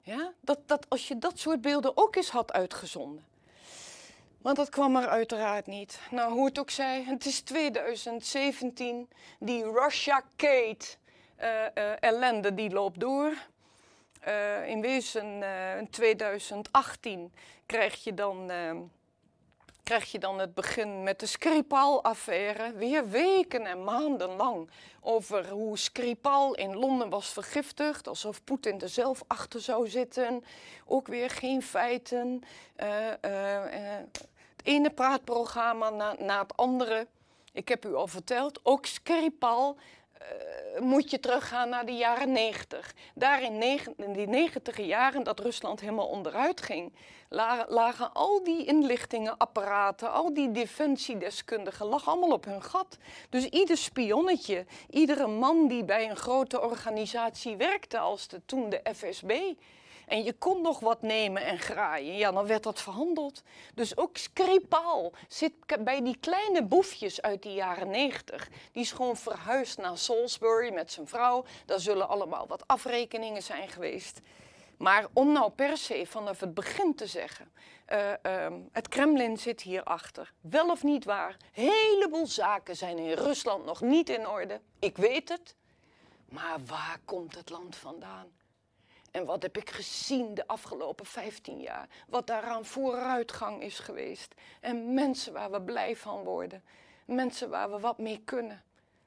Ja? 0.00 0.32
Dat, 0.40 0.58
dat, 0.66 0.86
als 0.88 1.08
je 1.08 1.18
dat 1.18 1.38
soort 1.38 1.60
beelden 1.60 1.96
ook 1.96 2.16
eens 2.16 2.30
had 2.30 2.52
uitgezonden. 2.52 3.24
Maar 4.42 4.54
dat 4.54 4.68
kwam 4.68 4.96
er 4.96 5.08
uiteraard 5.08 5.66
niet. 5.66 6.00
Nou, 6.10 6.32
hoe 6.32 6.46
het 6.46 6.58
ook 6.58 6.70
zij, 6.70 7.02
het 7.02 7.26
is 7.26 7.40
2017. 7.40 9.08
Die 9.38 9.64
Russia-Kate 9.64 10.86
uh, 11.40 11.48
uh, 11.74 12.02
ellende 12.02 12.54
die 12.54 12.70
loopt 12.70 13.00
door. 13.00 13.32
in 14.66 14.80
wezen 14.80 15.42
in 15.78 15.90
2018 15.90 17.32
krijg 17.66 18.04
je 18.04 18.14
dan 18.14 18.50
krijg 19.90 20.12
je 20.12 20.18
dan 20.18 20.38
het 20.38 20.54
begin 20.54 21.02
met 21.02 21.20
de 21.20 21.26
Skripal-affaire. 21.26 22.72
Weer 22.72 23.08
weken 23.08 23.66
en 23.66 23.84
maanden 23.84 24.36
lang 24.36 24.70
over 25.00 25.48
hoe 25.48 25.78
Skripal 25.78 26.54
in 26.54 26.76
Londen 26.76 27.08
was 27.08 27.32
vergiftigd. 27.32 28.08
Alsof 28.08 28.44
Poetin 28.44 28.80
er 28.80 28.88
zelf 28.88 29.22
achter 29.26 29.60
zou 29.60 29.88
zitten. 29.88 30.44
Ook 30.86 31.06
weer 31.06 31.30
geen 31.30 31.62
feiten. 31.62 32.42
Uh, 32.76 32.86
het 33.22 34.26
ene 34.62 34.90
praatprogramma 34.90 35.90
na, 35.90 36.14
na, 36.18 36.40
het 36.40 36.56
andere. 36.56 37.06
Ik 37.52 37.68
heb 37.68 37.86
u 37.86 37.94
al 37.94 38.06
verteld, 38.06 38.60
ook 38.62 38.86
Skripal 38.86 39.76
uh, 40.20 40.80
moet 40.80 41.10
je 41.10 41.20
teruggaan 41.20 41.68
naar 41.68 41.86
de 41.86 41.96
jaren 41.96 42.32
90. 42.32 42.94
Daar 43.14 43.42
in, 43.42 43.62
in 43.96 44.12
die 44.12 44.28
negentiger 44.28 44.84
jaren 44.84 45.22
dat 45.22 45.40
Rusland 45.40 45.80
helemaal 45.80 46.06
onderuit 46.06 46.60
ging, 46.62 46.92
lagen, 47.28 47.66
lagen 47.68 48.12
al 48.12 48.44
die 48.44 48.64
inlichtingenapparaten, 48.64 50.12
al 50.12 50.34
die 50.34 50.50
defensiedeskundigen, 50.50 51.86
lag 51.86 52.08
allemaal 52.08 52.32
op 52.32 52.44
hun 52.44 52.62
gat. 52.62 52.98
Dus 53.28 53.44
ieder 53.44 53.76
spionnetje, 53.76 54.66
iedere 54.90 55.26
man 55.26 55.68
die 55.68 55.84
bij 55.84 56.10
een 56.10 56.16
grote 56.16 56.60
organisatie 56.60 57.56
werkte, 57.56 57.98
als 57.98 58.28
de, 58.28 58.40
toen 58.46 58.70
de 58.70 58.80
FSB, 58.94 59.32
en 60.10 60.24
je 60.24 60.32
kon 60.32 60.62
nog 60.62 60.80
wat 60.80 61.02
nemen 61.02 61.44
en 61.44 61.58
graaien, 61.58 62.16
ja, 62.16 62.32
dan 62.32 62.46
werd 62.46 62.62
dat 62.62 62.80
verhandeld. 62.80 63.42
Dus 63.74 63.96
ook 63.96 64.16
Skripal 64.16 65.12
zit 65.28 65.52
bij 65.80 66.02
die 66.02 66.16
kleine 66.20 66.64
boefjes 66.64 67.22
uit 67.22 67.42
die 67.42 67.52
jaren 67.52 67.90
negentig. 67.90 68.48
Die 68.72 68.82
is 68.82 68.92
gewoon 68.92 69.16
verhuisd 69.16 69.78
naar 69.78 69.98
Salisbury 69.98 70.72
met 70.72 70.92
zijn 70.92 71.08
vrouw. 71.08 71.44
Daar 71.66 71.80
zullen 71.80 72.08
allemaal 72.08 72.46
wat 72.46 72.66
afrekeningen 72.66 73.42
zijn 73.42 73.68
geweest. 73.68 74.20
Maar 74.78 75.06
om 75.12 75.32
nou 75.32 75.50
per 75.50 75.76
se 75.76 76.06
vanaf 76.06 76.40
het 76.40 76.54
begin 76.54 76.94
te 76.94 77.06
zeggen, 77.06 77.52
uh, 77.88 78.12
um, 78.22 78.68
het 78.72 78.88
Kremlin 78.88 79.38
zit 79.38 79.60
hierachter, 79.60 80.32
wel 80.40 80.70
of 80.70 80.82
niet 80.82 81.04
waar, 81.04 81.36
heleboel 81.52 82.26
zaken 82.26 82.76
zijn 82.76 82.98
in 82.98 83.12
Rusland 83.12 83.64
nog 83.64 83.80
niet 83.80 84.08
in 84.08 84.28
orde. 84.28 84.60
Ik 84.78 84.96
weet 84.96 85.28
het. 85.28 85.54
Maar 86.28 86.56
waar 86.66 87.00
komt 87.04 87.34
het 87.34 87.50
land 87.50 87.76
vandaan? 87.76 88.39
En 89.10 89.24
wat 89.24 89.42
heb 89.42 89.56
ik 89.56 89.70
gezien 89.70 90.34
de 90.34 90.46
afgelopen 90.46 91.06
15 91.06 91.60
jaar? 91.60 91.88
Wat 92.06 92.26
daaraan 92.26 92.64
vooruitgang 92.64 93.62
is 93.62 93.78
geweest. 93.78 94.34
En 94.60 94.94
mensen 94.94 95.32
waar 95.32 95.50
we 95.50 95.62
blij 95.62 95.96
van 95.96 96.24
worden. 96.24 96.62
Mensen 97.04 97.50
waar 97.50 97.70
we 97.70 97.80
wat 97.80 97.98
mee 97.98 98.20
kunnen. 98.24 98.62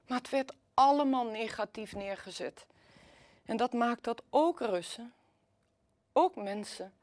Maar 0.07 0.17
het 0.17 0.29
werd 0.29 0.53
allemaal 0.73 1.25
negatief 1.25 1.95
neergezet. 1.95 2.65
En 3.45 3.57
dat 3.57 3.73
maakt 3.73 4.03
dat 4.03 4.23
ook 4.29 4.59
Russen, 4.59 5.13
ook 6.13 6.35
mensen 6.35 6.93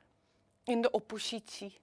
in 0.64 0.82
de 0.82 0.90
oppositie, 0.90 1.78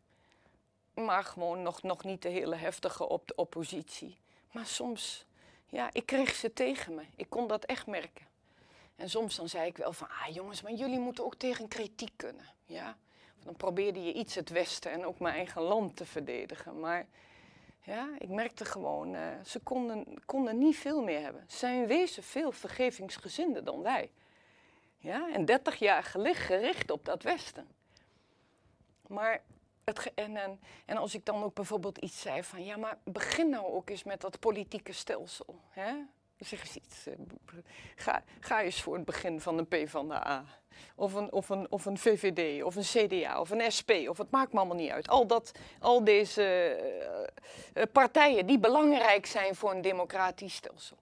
maar 0.93 1.23
gewoon 1.23 1.61
nog, 1.61 1.81
nog 1.81 2.03
niet 2.03 2.21
de 2.21 2.29
hele 2.29 2.55
heftige 2.55 3.09
op 3.09 3.27
de 3.27 3.35
oppositie. 3.35 4.17
Maar 4.51 4.65
soms, 4.65 5.25
ja, 5.69 5.89
ik 5.91 6.05
kreeg 6.05 6.35
ze 6.35 6.53
tegen 6.53 6.95
me. 6.95 7.03
Ik 7.15 7.29
kon 7.29 7.47
dat 7.47 7.65
echt 7.65 7.87
merken. 7.87 8.25
En 8.97 9.09
soms 9.09 9.35
dan 9.35 9.49
zei 9.49 9.67
ik 9.67 9.77
wel 9.77 9.93
van, 9.93 10.07
ah 10.09 10.33
jongens, 10.33 10.61
maar 10.61 10.73
jullie 10.73 10.99
moeten 10.99 11.25
ook 11.25 11.35
tegen 11.35 11.67
kritiek 11.67 12.11
kunnen. 12.15 12.45
Ja? 12.65 12.97
Dan 13.43 13.55
probeerde 13.55 14.03
je 14.03 14.13
iets 14.13 14.35
het 14.35 14.49
Westen 14.49 14.91
en 14.91 15.05
ook 15.05 15.19
mijn 15.19 15.35
eigen 15.35 15.61
land 15.61 15.95
te 15.95 16.05
verdedigen. 16.05 16.79
Maar 16.79 17.07
ja, 17.81 18.09
ik 18.19 18.29
merkte 18.29 18.65
gewoon, 18.65 19.13
uh, 19.13 19.21
ze 19.45 19.59
konden, 19.59 20.23
konden 20.25 20.57
niet 20.57 20.77
veel 20.77 21.03
meer 21.03 21.21
hebben. 21.21 21.45
Ze 21.47 21.57
zijn 21.57 21.87
wezen 21.87 22.23
veel 22.23 22.51
vergevingsgezinder 22.51 23.63
dan 23.63 23.81
wij. 23.81 24.11
Ja? 24.97 25.33
En 25.33 25.45
30 25.45 25.75
jaar 25.75 26.03
gericht 26.03 26.91
op 26.91 27.05
dat 27.05 27.23
Westen. 27.23 27.67
Maar 29.07 29.41
het 29.83 30.13
en, 30.13 30.37
en, 30.37 30.59
en, 30.85 30.97
als 30.97 31.13
ik 31.13 31.25
dan 31.25 31.43
ook 31.43 31.53
bijvoorbeeld 31.53 31.97
iets 31.97 32.21
zei 32.21 32.43
van, 32.43 32.65
ja, 32.65 32.77
maar 32.77 32.97
begin 33.03 33.49
nou 33.49 33.65
ook 33.65 33.89
eens 33.89 34.03
met 34.03 34.21
dat 34.21 34.39
politieke 34.39 34.91
stelsel. 34.91 35.61
Hè? 35.69 35.93
Zeg 36.39 36.59
eens 36.59 36.75
iets. 36.75 37.07
Eh, 37.07 37.13
ga, 37.95 38.23
ga 38.39 38.61
eens 38.61 38.81
voor 38.81 38.95
het 38.95 39.05
begin 39.05 39.41
van 39.41 39.57
een 39.57 39.67
P 39.67 39.89
van 39.89 40.07
de 40.07 40.27
A. 40.27 40.45
Of 40.95 41.13
een, 41.13 41.31
of, 41.31 41.49
een, 41.49 41.71
of 41.71 41.85
een 41.85 41.97
VVD, 41.97 42.63
of 42.63 42.75
een 42.75 43.07
CDA, 43.07 43.39
of 43.39 43.49
een 43.49 43.71
SP, 43.77 43.91
of 44.07 44.17
het 44.17 44.31
maakt 44.31 44.53
me 44.53 44.59
allemaal 44.59 44.77
niet 44.77 44.91
uit. 44.91 45.07
Al, 45.07 45.27
dat, 45.27 45.51
al 45.79 46.03
deze 46.03 46.77
uh, 47.73 47.83
partijen 47.91 48.45
die 48.45 48.59
belangrijk 48.59 49.25
zijn 49.25 49.55
voor 49.55 49.71
een 49.71 49.81
democratisch 49.81 50.55
stelsel. 50.55 50.97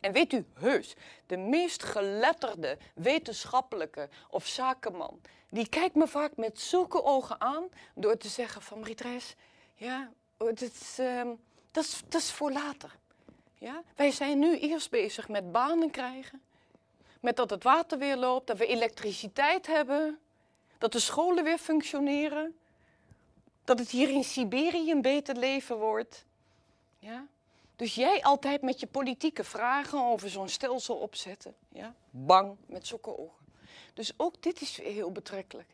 En 0.00 0.12
weet 0.12 0.32
u, 0.32 0.46
heus, 0.54 0.94
de 1.26 1.36
meest 1.36 1.82
geletterde 1.82 2.78
wetenschappelijke 2.94 4.08
of 4.30 4.46
zakenman, 4.46 5.20
die 5.50 5.68
kijkt 5.68 5.94
me 5.94 6.06
vaak 6.06 6.36
met 6.36 6.60
zulke 6.60 7.04
ogen 7.04 7.40
aan 7.40 7.64
door 7.94 8.16
te 8.16 8.28
zeggen 8.28 8.62
van 8.62 8.80
Maritres, 8.80 9.34
ja, 9.74 10.10
is, 10.54 10.98
uh, 11.00 11.22
dat, 11.70 11.84
is, 11.84 12.02
dat 12.08 12.20
is 12.20 12.30
voor 12.30 12.52
later. 12.52 12.98
Ja? 13.60 13.82
Wij 13.96 14.10
zijn 14.10 14.38
nu 14.38 14.58
eerst 14.58 14.90
bezig 14.90 15.28
met 15.28 15.52
banen 15.52 15.90
krijgen, 15.90 16.42
met 17.20 17.36
dat 17.36 17.50
het 17.50 17.62
water 17.62 17.98
weer 17.98 18.16
loopt, 18.16 18.46
dat 18.46 18.58
we 18.58 18.66
elektriciteit 18.66 19.66
hebben, 19.66 20.18
dat 20.78 20.92
de 20.92 20.98
scholen 20.98 21.44
weer 21.44 21.58
functioneren, 21.58 22.58
dat 23.64 23.78
het 23.78 23.90
hier 23.90 24.08
in 24.08 24.24
Siberië 24.24 24.90
een 24.90 25.02
beter 25.02 25.36
leven 25.36 25.76
wordt. 25.78 26.24
Ja? 26.98 27.26
Dus 27.76 27.94
jij 27.94 28.22
altijd 28.22 28.62
met 28.62 28.80
je 28.80 28.86
politieke 28.86 29.44
vragen 29.44 30.04
over 30.04 30.30
zo'n 30.30 30.48
stelsel 30.48 30.96
opzetten. 30.96 31.54
Ja? 31.68 31.94
Bang 32.10 32.56
met 32.66 32.86
zulke 32.86 33.18
ogen. 33.18 33.44
Dus 33.94 34.12
ook 34.16 34.42
dit 34.42 34.60
is 34.60 34.80
heel 34.82 35.12
betrekkelijk. 35.12 35.68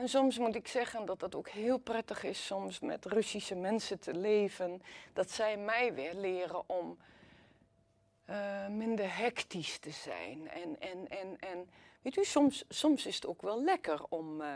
En 0.00 0.08
soms 0.08 0.38
moet 0.38 0.54
ik 0.54 0.68
zeggen 0.68 1.06
dat 1.06 1.20
het 1.20 1.34
ook 1.34 1.48
heel 1.48 1.78
prettig 1.78 2.22
is 2.22 2.46
soms 2.46 2.80
met 2.80 3.04
Russische 3.04 3.54
mensen 3.54 3.98
te 3.98 4.14
leven. 4.14 4.82
Dat 5.12 5.30
zij 5.30 5.56
mij 5.56 5.94
weer 5.94 6.14
leren 6.14 6.68
om 6.68 6.98
uh, 8.30 8.68
minder 8.68 9.16
hectisch 9.16 9.78
te 9.78 9.90
zijn. 9.90 10.48
En, 10.48 10.80
en, 10.80 11.08
en, 11.08 11.38
en 11.38 11.70
weet 12.02 12.16
u, 12.16 12.24
soms, 12.24 12.64
soms 12.68 13.06
is 13.06 13.14
het 13.14 13.26
ook 13.26 13.42
wel 13.42 13.62
lekker 13.62 14.04
om, 14.08 14.40
uh, 14.40 14.48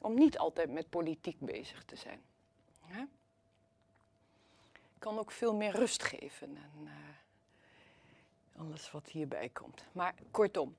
om 0.00 0.14
niet 0.14 0.38
altijd 0.38 0.70
met 0.70 0.90
politiek 0.90 1.40
bezig 1.40 1.84
te 1.84 1.96
zijn. 1.96 2.22
Hè? 2.84 3.04
Kan 4.98 5.18
ook 5.18 5.30
veel 5.30 5.54
meer 5.54 5.72
rust 5.72 6.02
geven 6.02 6.56
en 6.56 6.84
uh, 6.84 8.60
alles 8.60 8.90
wat 8.90 9.06
hierbij 9.06 9.48
komt. 9.48 9.84
Maar 9.92 10.14
kortom, 10.30 10.76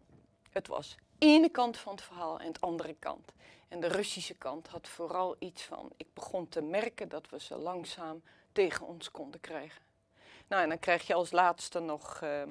het 0.50 0.68
was 0.68 0.96
ene 1.18 1.50
kant 1.50 1.78
van 1.78 1.92
het 1.92 2.04
verhaal 2.04 2.40
en 2.40 2.52
de 2.52 2.60
andere 2.60 2.96
kant. 3.00 3.32
En 3.74 3.80
de 3.80 3.88
Russische 3.88 4.34
kant 4.34 4.68
had 4.68 4.88
vooral 4.88 5.36
iets 5.40 5.64
van, 5.64 5.92
ik 5.98 6.08
begon 6.14 6.50
te 6.50 6.62
merken 6.62 7.10
dat 7.10 7.30
we 7.30 7.40
ze 7.40 7.58
langzaam 7.58 8.24
tegen 8.52 8.86
ons 8.86 9.12
konden 9.12 9.40
krijgen. 9.40 9.82
Nou, 10.48 10.64
en 10.64 10.70
dan 10.70 10.80
krijg 10.80 11.08
je 11.08 11.14
als 11.14 11.32
laatste 11.32 11.80
nog, 11.80 12.22
uh, 12.24 12.44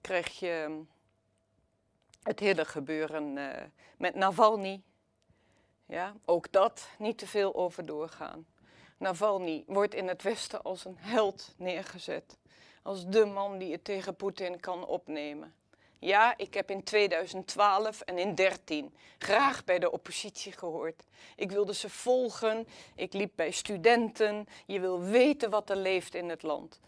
krijg 0.00 0.38
je 0.38 0.62
ehm, 0.66 0.80
het 2.22 2.40
hele 2.40 2.64
gebeuren 2.64 3.36
uh, 3.36 3.50
met 3.98 4.14
Navalny. 4.14 4.82
Ja, 5.86 6.14
ook 6.24 6.52
dat 6.52 6.88
niet 6.98 7.18
te 7.18 7.26
veel 7.26 7.54
over 7.54 7.86
doorgaan. 7.86 8.46
Navalny 8.96 9.64
wordt 9.66 9.94
in 9.94 10.08
het 10.08 10.22
Westen 10.22 10.62
als 10.62 10.84
een 10.84 10.98
held 10.98 11.54
neergezet. 11.56 12.38
Als 12.82 13.06
de 13.06 13.24
man 13.24 13.58
die 13.58 13.72
het 13.72 13.84
tegen 13.84 14.16
Poetin 14.16 14.60
kan 14.60 14.86
opnemen. 14.86 15.54
Ja, 15.98 16.34
ik 16.36 16.54
heb 16.54 16.70
in 16.70 16.82
2012 16.82 18.00
en 18.00 18.18
in 18.18 18.34
2013 18.34 18.94
graag 19.18 19.64
bij 19.64 19.78
de 19.78 19.90
oppositie 19.90 20.52
gehoord. 20.52 21.02
Ik 21.36 21.50
wilde 21.50 21.74
ze 21.74 21.90
volgen, 21.90 22.66
ik 22.94 23.12
liep 23.12 23.32
bij 23.34 23.50
studenten. 23.50 24.46
Je 24.66 24.80
wil 24.80 25.00
weten 25.00 25.50
wat 25.50 25.70
er 25.70 25.76
leeft 25.76 26.14
in 26.14 26.28
het 26.28 26.42
land. 26.42 26.80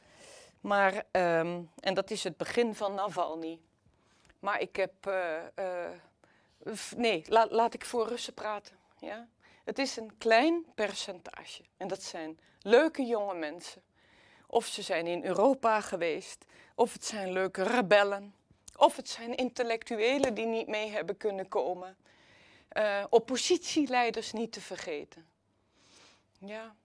Maar, 0.61 1.05
ehm, 1.11 1.61
en 1.81 1.95
dat 1.95 2.11
is 2.11 2.25
het 2.25 2.37
begin 2.37 2.75
van 2.75 2.95
Navalny. 2.95 3.59
Maar 4.39 4.61
ik 4.61 4.77
heb, 4.77 4.93
uh, 5.09 5.37
uh, 5.59 6.75
nee, 6.97 7.25
laat 7.29 7.75
ik 7.75 7.85
voor 7.85 8.09
Russen 8.09 8.35
praten. 8.35 8.77
Ja? 8.99 9.29
Het 9.65 9.79
is 9.79 9.97
een 9.97 10.19
klein 10.19 10.65
percentage. 10.75 11.63
En 11.77 11.89
dat 11.89 12.03
zijn 12.03 12.39
leuke 12.63 13.03
jonge 13.03 13.35
mensen. 13.35 13.83
Of 14.47 14.67
ze 14.67 14.83
zijn 14.83 15.07
in 15.07 15.25
Europa 15.25 15.81
geweest, 15.81 16.45
of 16.75 16.93
het 16.93 17.05
zijn 17.05 17.33
leuke 17.33 17.63
rebellen, 17.63 18.35
of 18.79 18.97
het 18.97 19.09
zijn 19.09 19.35
intellectuelen 19.35 20.35
die 20.35 20.47
niet 20.47 20.67
mee 20.67 20.91
hebben 20.91 21.17
kunnen 21.17 21.49
komen. 21.49 21.97
Uh, 22.73 23.05
oppositieleiders 23.11 24.33
niet 24.33 24.53
te 24.53 24.61
vergeten. 24.61 25.29
Ja. 26.39 26.77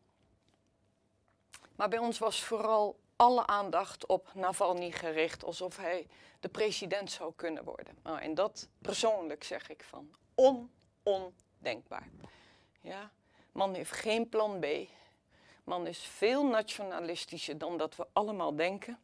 Maar 1.76 1.90
bij 1.90 2.00
ons 2.00 2.18
was 2.18 2.44
vooral 2.44 3.00
alle 3.16 3.48
aandacht 3.48 4.06
op 4.06 4.32
Navalny 4.34 4.92
gericht, 4.92 5.44
alsof 5.44 5.78
hij 5.78 6.08
de 6.40 6.50
president 6.50 7.12
zou 7.12 7.34
kunnen 7.36 7.64
worden. 7.64 7.98
Nou, 8.04 8.20
en 8.20 8.34
dat 8.34 8.68
persoonlijk 8.82 9.44
zeg 9.44 9.70
ik 9.70 9.84
van 9.84 10.16
on, 10.36 10.72
ondenkbaar. 11.04 12.10
Ja, 12.82 13.12
man 13.52 13.74
heeft 13.74 13.92
geen 13.92 14.30
plan 14.30 14.60
B. 14.60 14.66
Man 15.64 15.88
is 15.88 16.00
veel 16.00 16.46
nationalistischer 16.46 17.58
dan 17.58 17.78
dat 17.78 17.96
we 17.96 18.08
allemaal 18.14 18.56
denken. 18.56 19.00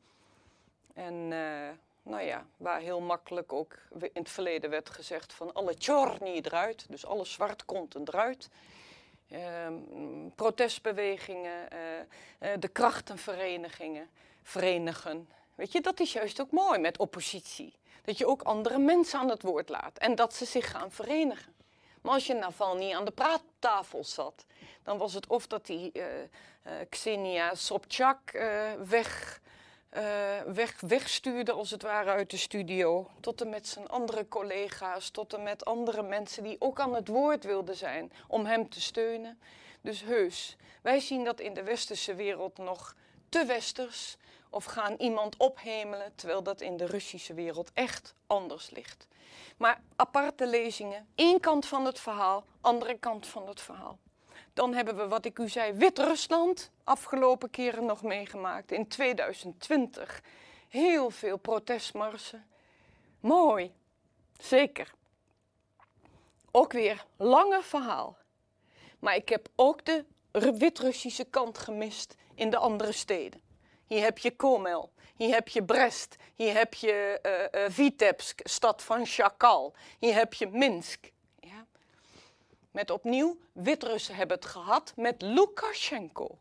En 0.93 1.13
uh, 1.31 1.69
nou 2.10 2.24
ja, 2.24 2.45
waar 2.57 2.80
heel 2.80 2.99
makkelijk 2.99 3.53
ook 3.53 3.76
in 3.99 4.10
het 4.14 4.30
verleden 4.30 4.70
werd 4.70 4.89
gezegd 4.89 5.34
van 5.34 5.53
alle 5.53 5.78
tjorni 5.78 6.41
eruit, 6.41 6.86
dus 6.89 7.05
alle 7.05 7.26
zwart 7.26 7.66
komt 7.66 7.95
eruit. 7.95 8.49
Uh, 9.32 9.39
protestbewegingen, 10.36 11.68
uh, 12.41 12.49
de 12.60 12.68
krachtenverenigingen, 12.68 14.10
verenigen. 14.43 15.30
Weet 15.55 15.72
je, 15.72 15.82
dat 15.82 15.99
is 15.99 16.14
juist 16.14 16.41
ook 16.41 16.51
mooi 16.51 16.80
met 16.80 16.97
oppositie. 16.97 17.74
Dat 18.01 18.18
je 18.18 18.28
ook 18.28 18.41
andere 18.41 18.78
mensen 18.78 19.20
aan 19.20 19.30
het 19.30 19.41
woord 19.41 19.70
laat 19.70 19.97
en 19.97 20.16
dat 20.16 20.34
ze 20.34 20.45
zich 20.45 20.72
gaan 20.72 20.91
verenigen. 20.91 21.53
Maar 22.01 22.14
als 22.14 22.28
je 22.28 22.34
Navalny 22.34 22.93
aan 22.93 23.05
de 23.05 23.12
praattafel 23.12 24.03
zat, 24.03 24.45
dan 24.84 24.97
was 24.97 25.14
het 25.14 25.28
of 25.28 25.47
dat 25.47 25.66
die 25.66 25.91
uh, 25.93 26.03
uh, 26.03 26.74
Xenia 26.89 27.55
Sobchak 27.55 28.32
weg, 28.88 29.41
weg, 30.45 30.79
wegstuurde, 30.79 31.51
als 31.51 31.71
het 31.71 31.81
ware, 31.81 32.09
uit 32.09 32.29
de 32.29 32.37
studio. 32.37 33.09
Tot 33.19 33.41
en 33.41 33.49
met 33.49 33.67
zijn 33.67 33.87
andere 33.87 34.27
collega's, 34.27 35.09
tot 35.09 35.33
en 35.33 35.43
met 35.43 35.65
andere 35.65 36.01
mensen 36.01 36.43
die 36.43 36.55
ook 36.59 36.79
aan 36.79 36.95
het 36.95 37.07
woord 37.07 37.43
wilden 37.43 37.75
zijn 37.75 38.11
om 38.27 38.45
hem 38.45 38.69
te 38.69 38.81
steunen. 38.81 39.39
Dus 39.81 40.01
heus, 40.01 40.55
wij 40.81 40.99
zien 40.99 41.23
dat 41.23 41.39
in 41.39 41.53
de 41.53 41.63
westerse 41.63 42.15
wereld 42.15 42.57
nog 42.57 42.95
te 43.29 43.45
westers 43.45 44.17
of 44.49 44.65
gaan 44.65 44.95
iemand 44.97 45.37
ophemelen, 45.37 46.15
terwijl 46.15 46.43
dat 46.43 46.61
in 46.61 46.77
de 46.77 46.85
Russische 46.85 47.33
wereld 47.33 47.71
echt 47.73 48.13
anders 48.27 48.69
ligt. 48.69 49.07
Maar 49.57 49.81
aparte 49.95 50.47
lezingen, 50.47 51.07
één 51.15 51.39
kant 51.39 51.65
van 51.65 51.85
het 51.85 51.99
verhaal, 51.99 52.45
andere 52.61 52.97
kant 52.97 53.27
van 53.27 53.47
het 53.47 53.61
verhaal. 53.61 53.99
Dan 54.60 54.74
hebben 54.74 54.95
we, 54.97 55.07
wat 55.07 55.26
ik 55.26 55.39
u 55.39 55.49
zei, 55.49 55.74
Wit-Rusland, 55.74 56.72
afgelopen 56.84 57.49
keren 57.49 57.86
nog 57.86 58.03
meegemaakt. 58.03 58.72
In 58.72 58.88
2020 58.88 60.22
heel 60.70 61.10
veel 61.10 61.38
protestmarsen. 61.38 62.45
Mooi, 63.20 63.74
zeker. 64.38 64.93
Ook 66.51 66.72
weer 66.72 67.05
lange 67.18 67.62
verhaal. 67.64 68.18
Maar 68.99 69.16
ik 69.16 69.30
heb 69.30 69.47
ook 69.55 69.86
de 69.86 70.05
Wit-Russische 70.32 71.26
kant 71.26 71.57
gemist 71.57 72.16
in 72.36 72.49
de 72.49 72.57
andere 72.57 72.91
steden. 72.91 73.41
Hier 73.86 74.01
heb 74.01 74.18
je 74.18 74.36
Komel, 74.36 74.91
hier 75.16 75.34
heb 75.34 75.47
je 75.47 75.64
Brest, 75.64 76.16
hier 76.36 76.53
heb 76.53 76.74
je 76.74 77.20
uh, 77.53 77.62
uh, 77.62 77.70
Vitebsk, 77.70 78.39
stad 78.43 78.84
van 78.84 79.05
Chakal, 79.05 79.74
hier 79.99 80.14
heb 80.14 80.34
je 80.34 80.47
Minsk. 80.47 81.12
Met 82.72 82.89
opnieuw, 82.91 83.38
Wit-Russen 83.51 84.15
hebben 84.15 84.36
het 84.36 84.45
gehad 84.45 84.93
met 84.95 85.22
Lukashenko. 85.22 86.39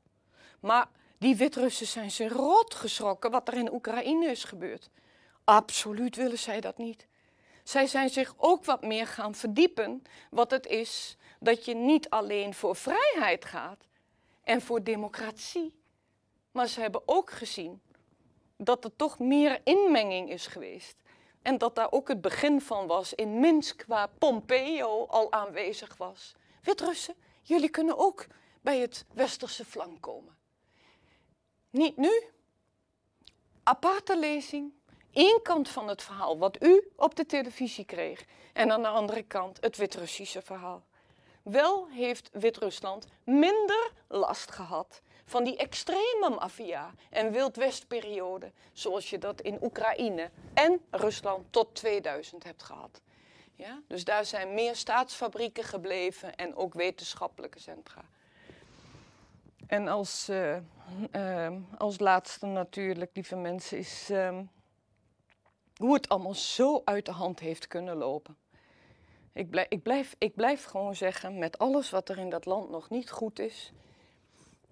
Maar 0.61 0.89
die 1.18 1.37
Wit-Russen 1.37 1.87
zijn 1.87 2.11
zich 2.11 2.33
rot 2.33 2.74
geschrokken 2.74 3.31
wat 3.31 3.49
er 3.49 3.55
in 3.55 3.72
Oekraïne 3.72 4.26
is 4.26 4.45
gebeurd. 4.45 4.91
Absoluut 5.45 6.16
willen 6.16 6.39
zij 6.39 6.61
dat 6.61 6.79
niet. 6.79 7.07
Zij 7.62 7.87
zijn 7.87 8.11
zich 8.11 8.35
ook 8.37 8.64
wat 8.64 8.83
meer 8.83 9.07
gaan 9.07 9.35
verdiepen 9.35 10.03
wat 10.31 10.51
het 10.51 10.66
is 10.66 11.16
dat 11.41 11.64
je 11.64 11.74
niet 11.74 12.11
alleen 12.11 12.55
voor 12.55 12.76
vrijheid 12.76 13.45
gaat 13.45 13.87
en 14.43 14.61
voor 14.61 14.83
democratie, 14.83 15.74
maar 16.53 16.66
ze 16.66 16.81
hebben 16.81 17.03
ook 17.05 17.31
gezien 17.31 17.81
dat 18.57 18.85
er 18.85 18.97
toch 18.97 19.18
meer 19.18 19.61
inmenging 19.64 20.31
is 20.31 20.47
geweest. 20.47 20.97
En 21.43 21.59
dat 21.59 21.74
daar 21.74 21.93
ook 21.93 22.09
het 22.09 22.20
begin 22.20 22.61
van 22.61 22.86
was 22.86 23.14
in 23.14 23.41
Minsk, 23.41 23.84
waar 23.86 24.09
Pompeo 24.18 25.07
al 25.07 25.32
aanwezig 25.32 25.97
was. 25.97 26.34
Wit-Russen, 26.62 27.14
jullie 27.43 27.68
kunnen 27.68 27.99
ook 27.99 28.26
bij 28.61 28.78
het 28.78 29.05
westerse 29.14 29.64
flank 29.64 30.01
komen. 30.01 30.36
Niet 31.70 31.97
nu. 31.97 32.22
Aparte 33.62 34.18
lezing. 34.18 34.72
Eén 35.12 35.41
kant 35.43 35.68
van 35.68 35.89
het 35.89 36.03
verhaal 36.03 36.39
wat 36.39 36.62
u 36.62 36.91
op 36.97 37.14
de 37.14 37.26
televisie 37.26 37.84
kreeg. 37.84 38.24
En 38.53 38.72
aan 38.72 38.82
de 38.82 38.89
andere 38.89 39.22
kant 39.22 39.59
het 39.61 39.76
Wit-Russische 39.76 40.43
verhaal. 40.43 40.86
Wel 41.43 41.89
heeft 41.89 42.28
Wit-Rusland 42.32 43.07
minder 43.24 43.93
last 44.09 44.51
gehad 44.51 45.03
van 45.29 45.45
die 45.45 45.57
extreme 45.57 46.37
maffia 46.41 46.95
en 47.11 47.33
wildwestperiode, 47.33 48.53
zoals 48.72 49.11
je 49.11 49.18
dat 49.18 49.41
in 49.41 49.59
Oekraïne 49.62 50.31
en 50.55 50.81
Rusland 50.91 51.47
tot 51.51 51.74
2000 51.74 52.45
hebt 52.45 52.62
gehad. 52.62 53.01
Ja? 53.55 53.81
Dus 53.87 54.05
daar 54.05 54.24
zijn 54.24 54.55
meer 54.55 54.76
staatsfabrieken 54.76 55.64
gebleven 55.64 56.37
en 56.37 56.57
ook 56.57 56.74
wetenschappelijke 56.74 57.61
centra. 57.61 58.05
En 59.66 59.89
als, 59.89 60.29
uh, 60.29 60.57
uh, 61.12 61.53
als 61.79 61.99
laatste 61.99 62.47
natuurlijk, 62.47 63.11
lieve 63.14 63.37
mensen, 63.37 63.79
is 63.79 64.11
uh, 64.11 64.39
hoe 65.76 65.95
het 65.95 66.09
allemaal 66.09 66.35
zo 66.35 66.83
uit 66.85 67.07
de 67.07 67.12
hand 67.12 67.41
heeft 67.41 67.66
kunnen 67.66 67.97
lopen. 67.97 68.37
Ik 69.33 69.51
blijf, 69.51 69.66
ik, 69.68 69.83
blijf, 69.83 70.14
ik 70.18 70.35
blijf 70.35 70.64
gewoon 70.64 70.95
zeggen, 70.95 71.39
met 71.39 71.59
alles 71.59 71.91
wat 71.91 72.09
er 72.09 72.18
in 72.18 72.31
dat 72.31 72.45
land 72.47 72.70
nog 72.70 72.91
niet 72.91 73.11
goed 73.11 73.39
is, 73.39 73.72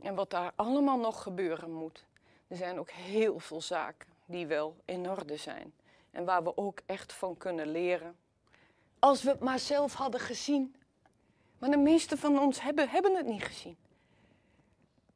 en 0.00 0.14
wat 0.14 0.30
daar 0.30 0.52
allemaal 0.54 0.98
nog 0.98 1.22
gebeuren 1.22 1.72
moet. 1.72 2.04
Er 2.48 2.56
zijn 2.56 2.78
ook 2.78 2.90
heel 2.90 3.38
veel 3.38 3.60
zaken 3.60 4.08
die 4.24 4.46
wel 4.46 4.76
in 4.84 5.10
orde 5.10 5.36
zijn. 5.36 5.74
En 6.10 6.24
waar 6.24 6.42
we 6.42 6.56
ook 6.56 6.80
echt 6.86 7.12
van 7.12 7.36
kunnen 7.36 7.70
leren. 7.70 8.16
Als 8.98 9.22
we 9.22 9.30
het 9.30 9.40
maar 9.40 9.58
zelf 9.58 9.94
hadden 9.94 10.20
gezien. 10.20 10.74
Maar 11.58 11.70
de 11.70 11.76
meeste 11.76 12.16
van 12.16 12.38
ons 12.38 12.60
hebben, 12.60 12.88
hebben 12.88 13.16
het 13.16 13.26
niet 13.26 13.44
gezien. 13.44 13.76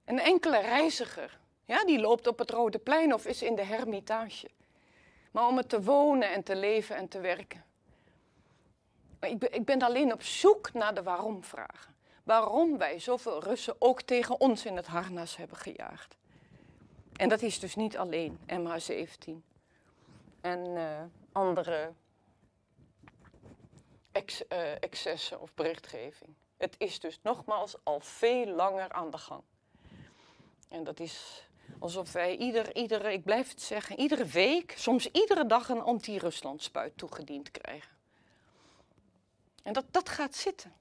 Een 0.04 0.20
enkele 0.20 0.60
reiziger, 0.60 1.38
ja, 1.64 1.84
die 1.84 2.00
loopt 2.00 2.26
op 2.26 2.38
het 2.38 2.50
Rode 2.50 2.78
Plein 2.78 3.14
of 3.14 3.26
is 3.26 3.42
in 3.42 3.54
de 3.54 3.64
Hermitage. 3.64 4.50
Maar 5.30 5.46
om 5.46 5.56
het 5.56 5.68
te 5.68 5.82
wonen 5.82 6.32
en 6.32 6.42
te 6.42 6.56
leven 6.56 6.96
en 6.96 7.08
te 7.08 7.20
werken. 7.20 7.64
Ik 9.20 9.38
ben, 9.38 9.52
ik 9.52 9.64
ben 9.64 9.82
alleen 9.82 10.12
op 10.12 10.22
zoek 10.22 10.72
naar 10.72 10.94
de 10.94 11.02
waarom-vragen 11.02 11.94
waarom 12.22 12.78
wij 12.78 12.98
zoveel 12.98 13.42
Russen 13.42 13.76
ook 13.78 14.02
tegen 14.02 14.40
ons 14.40 14.64
in 14.64 14.76
het 14.76 14.86
harnas 14.86 15.36
hebben 15.36 15.56
gejaagd. 15.56 16.16
En 17.16 17.28
dat 17.28 17.42
is 17.42 17.58
dus 17.58 17.74
niet 17.74 17.96
alleen 17.96 18.38
MH17 18.46 19.30
en 20.40 20.66
uh, 20.66 21.00
andere 21.32 21.92
ex, 24.12 24.42
uh, 24.48 24.82
excessen 24.82 25.40
of 25.40 25.54
berichtgeving. 25.54 26.34
Het 26.56 26.74
is 26.78 27.00
dus 27.00 27.18
nogmaals 27.22 27.76
al 27.82 28.00
veel 28.00 28.46
langer 28.46 28.92
aan 28.92 29.10
de 29.10 29.18
gang. 29.18 29.42
En 30.68 30.84
dat 30.84 31.00
is 31.00 31.44
alsof 31.78 32.12
wij 32.12 32.36
ieder, 32.36 32.76
iedere, 32.76 33.12
ik 33.12 33.24
blijf 33.24 33.48
het 33.48 33.62
zeggen, 33.62 33.98
iedere 33.98 34.24
week, 34.24 34.74
soms 34.76 35.10
iedere 35.10 35.46
dag 35.46 35.68
een 35.68 35.82
anti-Rusland 35.82 36.62
spuit 36.62 36.98
toegediend 36.98 37.50
krijgen. 37.50 37.96
En 39.62 39.72
dat, 39.72 39.84
dat 39.90 40.08
gaat 40.08 40.34
zitten. 40.34 40.74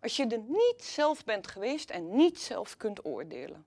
Als 0.00 0.16
je 0.16 0.26
er 0.26 0.42
niet 0.46 0.84
zelf 0.84 1.24
bent 1.24 1.46
geweest 1.46 1.90
en 1.90 2.16
niet 2.16 2.40
zelf 2.40 2.76
kunt 2.76 3.04
oordelen. 3.04 3.66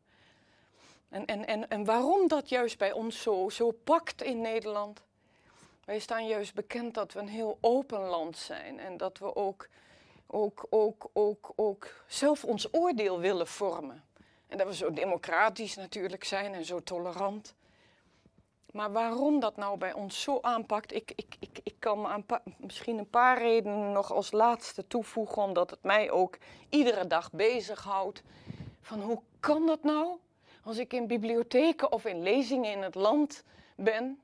En, 1.09 1.25
en, 1.25 1.47
en, 1.47 1.69
en 1.69 1.85
waarom 1.85 2.27
dat 2.27 2.49
juist 2.49 2.77
bij 2.77 2.91
ons 2.91 3.21
zo, 3.21 3.49
zo 3.49 3.71
pakt 3.71 4.21
in 4.21 4.41
Nederland, 4.41 5.03
Wij 5.85 5.99
staan 5.99 6.27
juist 6.27 6.53
bekend 6.53 6.93
dat 6.93 7.13
we 7.13 7.19
een 7.19 7.27
heel 7.27 7.57
open 7.61 7.99
land 7.99 8.37
zijn 8.37 8.79
en 8.79 8.97
dat 8.97 9.17
we 9.17 9.35
ook, 9.35 9.67
ook, 10.27 10.65
ook, 10.69 11.09
ook, 11.13 11.51
ook 11.55 12.03
zelf 12.07 12.43
ons 12.43 12.73
oordeel 12.73 13.19
willen 13.19 13.47
vormen. 13.47 14.03
En 14.47 14.57
dat 14.57 14.67
we 14.67 14.75
zo 14.75 14.93
democratisch 14.93 15.75
natuurlijk 15.75 16.23
zijn 16.23 16.53
en 16.53 16.65
zo 16.65 16.79
tolerant. 16.79 17.53
Maar 18.73 18.91
waarom 18.91 19.39
dat 19.39 19.57
nou 19.57 19.77
bij 19.77 19.93
ons 19.93 20.21
zo 20.21 20.37
aanpakt, 20.41 20.93
ik, 20.93 21.11
ik, 21.15 21.35
ik, 21.39 21.59
ik 21.63 21.75
kan 21.79 22.25
misschien 22.57 22.97
een 22.97 23.09
paar 23.09 23.37
redenen 23.37 23.91
nog 23.91 24.11
als 24.11 24.31
laatste 24.31 24.87
toevoegen, 24.87 25.41
omdat 25.41 25.69
het 25.69 25.83
mij 25.83 26.11
ook 26.11 26.37
iedere 26.69 27.07
dag 27.07 27.31
bezighoudt. 27.31 28.21
Van 28.81 29.01
hoe 29.01 29.21
kan 29.39 29.65
dat 29.65 29.83
nou? 29.83 30.17
Als 30.63 30.77
ik 30.77 30.93
in 30.93 31.07
bibliotheken 31.07 31.91
of 31.91 32.05
in 32.05 32.23
lezingen 32.23 32.71
in 32.71 32.81
het 32.81 32.95
land 32.95 33.43
ben, 33.75 34.21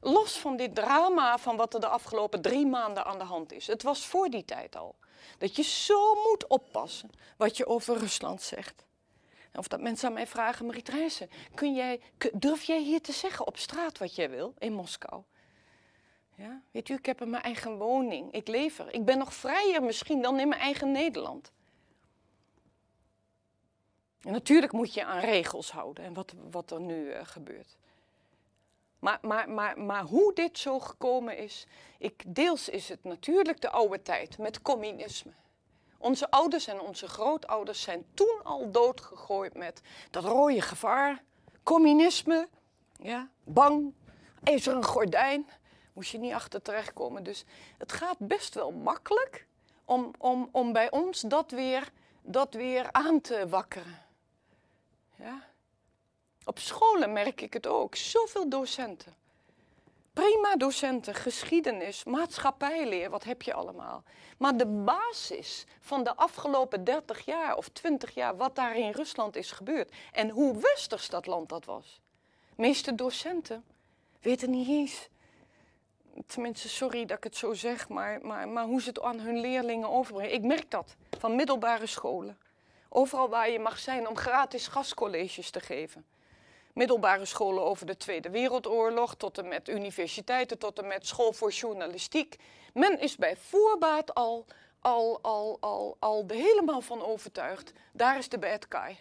los 0.00 0.38
van 0.38 0.56
dit 0.56 0.74
drama 0.74 1.38
van 1.38 1.56
wat 1.56 1.74
er 1.74 1.80
de 1.80 1.88
afgelopen 1.88 2.42
drie 2.42 2.66
maanden 2.66 3.04
aan 3.04 3.18
de 3.18 3.24
hand 3.24 3.52
is. 3.52 3.66
Het 3.66 3.82
was 3.82 4.06
voor 4.06 4.28
die 4.28 4.44
tijd 4.44 4.76
al. 4.76 4.94
Dat 5.38 5.56
je 5.56 5.62
zo 5.62 6.14
moet 6.14 6.46
oppassen 6.46 7.10
wat 7.36 7.56
je 7.56 7.66
over 7.66 7.96
Rusland 7.96 8.42
zegt. 8.42 8.84
Of 9.54 9.68
dat 9.68 9.80
mensen 9.80 10.08
aan 10.08 10.14
mij 10.14 10.26
vragen, 10.26 10.66
Marie 10.66 11.28
kun 11.54 11.74
jij, 11.74 12.00
durf 12.32 12.62
jij 12.62 12.82
hier 12.82 13.00
te 13.00 13.12
zeggen 13.12 13.46
op 13.46 13.56
straat 13.56 13.98
wat 13.98 14.14
jij 14.14 14.30
wil 14.30 14.54
in 14.58 14.72
Moskou? 14.72 15.22
Ja? 16.34 16.62
Weet 16.70 16.88
u, 16.88 16.94
ik 16.94 17.06
heb 17.06 17.24
mijn 17.24 17.42
eigen 17.42 17.76
woning, 17.76 18.32
ik 18.32 18.48
leef 18.48 18.78
er. 18.78 18.94
Ik 18.94 19.04
ben 19.04 19.18
nog 19.18 19.34
vrijer 19.34 19.82
misschien 19.82 20.22
dan 20.22 20.40
in 20.40 20.48
mijn 20.48 20.60
eigen 20.60 20.92
Nederland. 20.92 21.52
En 24.20 24.32
natuurlijk 24.32 24.72
moet 24.72 24.94
je 24.94 25.04
aan 25.04 25.20
regels 25.20 25.70
houden 25.70 26.04
en 26.04 26.14
wat, 26.14 26.34
wat 26.50 26.70
er 26.70 26.80
nu 26.80 27.06
uh, 27.06 27.20
gebeurt. 27.22 27.76
Maar, 28.98 29.18
maar, 29.22 29.50
maar, 29.50 29.78
maar 29.78 30.02
hoe 30.02 30.34
dit 30.34 30.58
zo 30.58 30.80
gekomen 30.80 31.38
is, 31.38 31.66
ik, 31.98 32.22
deels 32.26 32.68
is 32.68 32.88
het 32.88 33.04
natuurlijk 33.04 33.60
de 33.60 33.70
oude 33.70 34.02
tijd 34.02 34.38
met 34.38 34.62
communisme. 34.62 35.32
Onze 36.02 36.30
ouders 36.30 36.66
en 36.66 36.80
onze 36.80 37.08
grootouders 37.08 37.82
zijn 37.82 38.04
toen 38.14 38.40
al 38.42 38.70
doodgegooid 38.70 39.54
met 39.54 39.80
dat 40.10 40.24
rode 40.24 40.60
gevaar, 40.60 41.22
communisme, 41.62 42.48
ja, 42.98 43.28
bang, 43.44 43.94
is 44.42 44.66
er 44.66 44.74
een 44.74 44.84
gordijn, 44.84 45.48
moest 45.92 46.10
je 46.10 46.18
niet 46.18 46.32
achter 46.32 46.62
terechtkomen. 46.62 47.22
Dus 47.22 47.44
het 47.78 47.92
gaat 47.92 48.18
best 48.18 48.54
wel 48.54 48.70
makkelijk 48.70 49.46
om, 49.84 50.10
om, 50.18 50.48
om 50.52 50.72
bij 50.72 50.90
ons 50.90 51.20
dat 51.20 51.50
weer, 51.50 51.92
dat 52.22 52.54
weer 52.54 52.92
aan 52.92 53.20
te 53.20 53.48
wakkeren. 53.48 54.02
Ja? 55.16 55.48
Op 56.44 56.58
scholen 56.58 57.12
merk 57.12 57.40
ik 57.40 57.52
het 57.52 57.66
ook, 57.66 57.94
zoveel 57.94 58.48
docenten. 58.48 59.14
Prima 60.20 60.56
docenten, 60.56 61.14
geschiedenis, 61.14 62.04
maatschappijleer, 62.04 63.10
wat 63.10 63.24
heb 63.24 63.42
je 63.42 63.54
allemaal. 63.54 64.02
Maar 64.38 64.56
de 64.56 64.66
basis 64.66 65.64
van 65.80 66.04
de 66.04 66.16
afgelopen 66.16 66.84
30 66.84 67.24
jaar 67.24 67.56
of 67.56 67.68
20 67.68 68.14
jaar, 68.14 68.36
wat 68.36 68.56
daar 68.56 68.76
in 68.76 68.90
Rusland 68.90 69.36
is 69.36 69.50
gebeurd 69.50 69.92
en 70.12 70.28
hoe 70.30 70.60
westers 70.60 71.08
dat 71.08 71.26
land 71.26 71.48
dat 71.48 71.64
was. 71.64 72.00
De 72.54 72.62
meeste 72.62 72.94
docenten 72.94 73.64
weten 74.20 74.50
niet 74.50 74.68
eens, 74.68 75.08
tenminste 76.26 76.68
sorry 76.68 77.04
dat 77.04 77.16
ik 77.16 77.24
het 77.24 77.36
zo 77.36 77.54
zeg, 77.54 77.88
maar, 77.88 78.18
maar, 78.22 78.48
maar 78.48 78.64
hoe 78.64 78.82
ze 78.82 78.88
het 78.88 79.02
aan 79.02 79.20
hun 79.20 79.40
leerlingen 79.40 79.90
overbrengen. 79.90 80.34
Ik 80.34 80.42
merk 80.42 80.70
dat 80.70 80.96
van 81.18 81.36
middelbare 81.36 81.86
scholen. 81.86 82.38
Overal 82.88 83.28
waar 83.28 83.50
je 83.50 83.58
mag 83.58 83.78
zijn 83.78 84.08
om 84.08 84.16
gratis 84.16 84.66
gastcolleges 84.66 85.50
te 85.50 85.60
geven 85.60 86.04
middelbare 86.80 87.24
scholen 87.24 87.64
over 87.64 87.86
de 87.86 87.96
Tweede 87.96 88.30
Wereldoorlog, 88.30 89.14
tot 89.14 89.38
en 89.38 89.48
met 89.48 89.68
universiteiten, 89.68 90.58
tot 90.58 90.78
en 90.78 90.86
met 90.86 91.06
school 91.06 91.32
voor 91.32 91.50
journalistiek. 91.50 92.36
Men 92.74 93.00
is 93.00 93.16
bij 93.16 93.36
voorbaat 93.36 94.14
al, 94.14 94.46
al, 94.80 95.18
al, 95.22 95.56
al, 95.60 95.96
al 95.98 96.24
helemaal 96.26 96.80
van 96.80 97.02
overtuigd, 97.02 97.72
daar 97.92 98.18
is 98.18 98.28
de 98.28 98.38
bad 98.38 98.66
guy. 98.68 99.00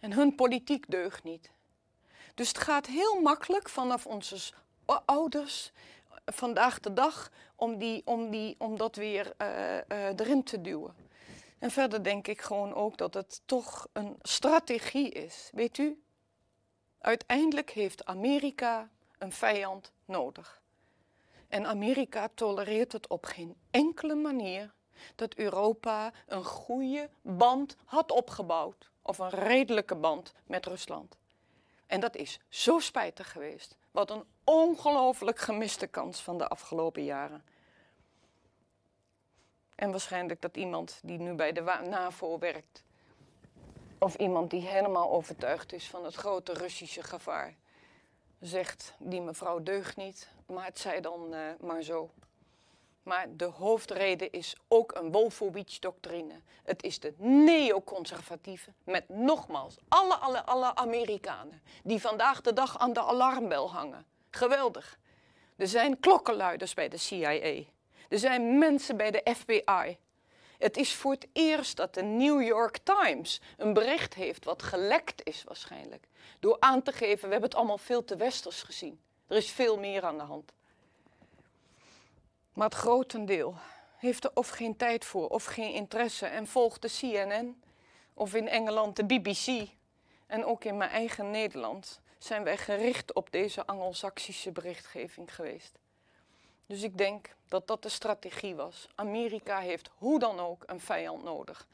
En 0.00 0.12
hun 0.12 0.34
politiek 0.34 0.90
deugt 0.90 1.24
niet. 1.24 1.50
Dus 2.34 2.48
het 2.48 2.58
gaat 2.58 2.86
heel 2.86 3.20
makkelijk 3.20 3.68
vanaf 3.68 4.06
onze 4.06 4.52
ouders 5.04 5.72
vandaag 6.26 6.80
de 6.80 6.92
dag 6.92 7.30
om, 7.56 7.78
die, 7.78 8.02
om, 8.04 8.30
die, 8.30 8.54
om 8.58 8.76
dat 8.76 8.96
weer 8.96 9.32
uh, 9.38 9.48
uh, 9.48 10.06
erin 10.16 10.44
te 10.44 10.60
duwen. 10.60 10.94
En 11.62 11.70
verder 11.70 12.02
denk 12.02 12.28
ik 12.28 12.40
gewoon 12.40 12.74
ook 12.74 12.96
dat 12.96 13.14
het 13.14 13.42
toch 13.44 13.86
een 13.92 14.16
strategie 14.22 15.10
is. 15.10 15.50
Weet 15.52 15.78
u, 15.78 16.02
uiteindelijk 16.98 17.70
heeft 17.70 18.04
Amerika 18.04 18.88
een 19.18 19.32
vijand 19.32 19.92
nodig. 20.04 20.60
En 21.48 21.66
Amerika 21.66 22.28
tolereert 22.34 22.92
het 22.92 23.06
op 23.06 23.24
geen 23.24 23.56
enkele 23.70 24.14
manier 24.14 24.72
dat 25.14 25.34
Europa 25.34 26.12
een 26.26 26.44
goede 26.44 27.10
band 27.20 27.76
had 27.84 28.10
opgebouwd, 28.10 28.90
of 29.02 29.18
een 29.18 29.30
redelijke 29.30 29.96
band 29.96 30.32
met 30.44 30.66
Rusland. 30.66 31.16
En 31.86 32.00
dat 32.00 32.16
is 32.16 32.40
zo 32.48 32.78
spijtig 32.78 33.32
geweest. 33.32 33.76
Wat 33.90 34.10
een 34.10 34.24
ongelooflijk 34.44 35.38
gemiste 35.38 35.86
kans 35.86 36.20
van 36.22 36.38
de 36.38 36.48
afgelopen 36.48 37.04
jaren. 37.04 37.44
En 39.82 39.90
waarschijnlijk 39.90 40.40
dat 40.40 40.56
iemand 40.56 41.00
die 41.02 41.18
nu 41.18 41.32
bij 41.32 41.52
de 41.52 41.80
NAVO 41.88 42.38
werkt, 42.38 42.82
of 43.98 44.14
iemand 44.14 44.50
die 44.50 44.60
helemaal 44.60 45.10
overtuigd 45.10 45.72
is 45.72 45.88
van 45.88 46.04
het 46.04 46.14
grote 46.14 46.52
Russische 46.52 47.02
gevaar, 47.02 47.54
zegt 48.40 48.94
die 48.98 49.20
mevrouw 49.20 49.62
deugt 49.62 49.96
niet, 49.96 50.28
maar 50.46 50.64
het 50.64 50.78
zij 50.78 51.00
dan 51.00 51.34
uh, 51.34 51.38
maar 51.60 51.82
zo. 51.82 52.10
Maar 53.02 53.26
de 53.36 53.44
hoofdreden 53.44 54.32
is 54.32 54.56
ook 54.68 54.94
een 54.94 55.12
Wolfowitz-doctrine. 55.12 56.40
Het 56.62 56.82
is 56.82 57.00
de 57.00 57.14
neoconservatieve, 57.18 58.72
met 58.84 59.08
nogmaals 59.08 59.76
alle, 59.88 60.14
alle, 60.14 60.44
alle 60.44 60.74
Amerikanen 60.74 61.62
die 61.84 62.00
vandaag 62.00 62.40
de 62.40 62.52
dag 62.52 62.78
aan 62.78 62.92
de 62.92 63.02
alarmbel 63.02 63.72
hangen. 63.72 64.06
Geweldig. 64.30 64.98
Er 65.56 65.68
zijn 65.68 66.00
klokkenluiders 66.00 66.74
bij 66.74 66.88
de 66.88 66.96
CIA. 66.96 67.64
Er 68.12 68.18
zijn 68.18 68.58
mensen 68.58 68.96
bij 68.96 69.10
de 69.10 69.34
FBI. 69.36 69.98
Het 70.58 70.76
is 70.76 70.94
voor 70.94 71.12
het 71.12 71.26
eerst 71.32 71.76
dat 71.76 71.94
de 71.94 72.02
New 72.02 72.42
York 72.42 72.78
Times 72.78 73.40
een 73.56 73.72
bericht 73.72 74.14
heeft 74.14 74.44
wat 74.44 74.62
gelekt 74.62 75.26
is 75.26 75.44
waarschijnlijk. 75.44 76.06
Door 76.40 76.56
aan 76.60 76.82
te 76.82 76.92
geven, 76.92 77.24
we 77.24 77.32
hebben 77.32 77.48
het 77.48 77.54
allemaal 77.54 77.78
veel 77.78 78.04
te 78.04 78.16
westers 78.16 78.62
gezien. 78.62 79.00
Er 79.26 79.36
is 79.36 79.50
veel 79.50 79.78
meer 79.78 80.04
aan 80.04 80.18
de 80.18 80.24
hand. 80.24 80.52
Maar 82.52 82.64
het 82.64 82.74
grotendeel 82.74 83.54
heeft 83.96 84.24
er 84.24 84.30
of 84.34 84.48
geen 84.48 84.76
tijd 84.76 85.04
voor 85.04 85.28
of 85.28 85.44
geen 85.44 85.72
interesse 85.72 86.26
en 86.26 86.46
volgt 86.46 86.82
de 86.82 86.90
CNN 86.98 87.62
of 88.14 88.34
in 88.34 88.48
Engeland 88.48 88.96
de 88.96 89.04
BBC. 89.04 89.68
En 90.26 90.44
ook 90.44 90.64
in 90.64 90.76
mijn 90.76 90.90
eigen 90.90 91.30
Nederland 91.30 92.00
zijn 92.18 92.44
wij 92.44 92.56
gericht 92.56 93.14
op 93.14 93.30
deze 93.30 93.66
Angelsaksische 93.66 94.52
berichtgeving 94.52 95.34
geweest. 95.34 95.78
Dus 96.72 96.82
ik 96.82 96.98
denk 96.98 97.34
dat 97.48 97.66
dat 97.66 97.82
de 97.82 97.88
strategie 97.88 98.54
was. 98.54 98.88
Amerika 98.94 99.58
heeft 99.58 99.90
hoe 99.98 100.18
dan 100.18 100.40
ook 100.40 100.62
een 100.66 100.80
vijand 100.80 101.22
nodig. 101.22 101.66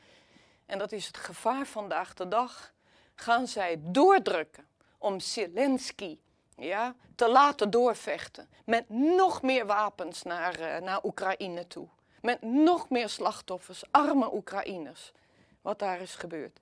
En 0.67 0.79
dat 0.79 0.93
is 0.93 1.07
het 1.07 1.17
gevaar 1.17 1.67
vandaag 1.67 2.15
de 2.15 2.29
dag. 2.29 2.73
Gaan 3.15 3.47
zij 3.47 3.81
doordrukken 3.81 4.69
om 4.99 5.21
Zelensky 5.21 6.19
ja, 6.57 6.95
te 7.15 7.29
laten 7.29 7.71
doorvechten 7.71 8.49
met 8.65 8.89
nog 8.89 9.43
meer 9.43 9.67
wapens 9.67 10.23
naar, 10.23 10.61
uh, 10.61 10.77
naar 10.77 11.05
Oekraïne 11.05 11.67
toe. 11.67 11.89
Met 12.21 12.43
nog 12.43 12.89
meer 12.89 13.09
slachtoffers, 13.09 13.83
arme 13.91 14.35
Oekraïners. 14.35 15.13
Wat 15.61 15.79
daar 15.79 16.01
is 16.01 16.15
gebeurd. 16.15 16.61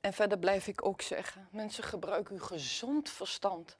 En 0.00 0.12
verder 0.12 0.38
blijf 0.38 0.66
ik 0.66 0.84
ook 0.84 1.02
zeggen, 1.02 1.48
mensen 1.50 1.84
gebruiken 1.84 2.34
uw 2.34 2.42
gezond 2.42 3.10
verstand. 3.10 3.78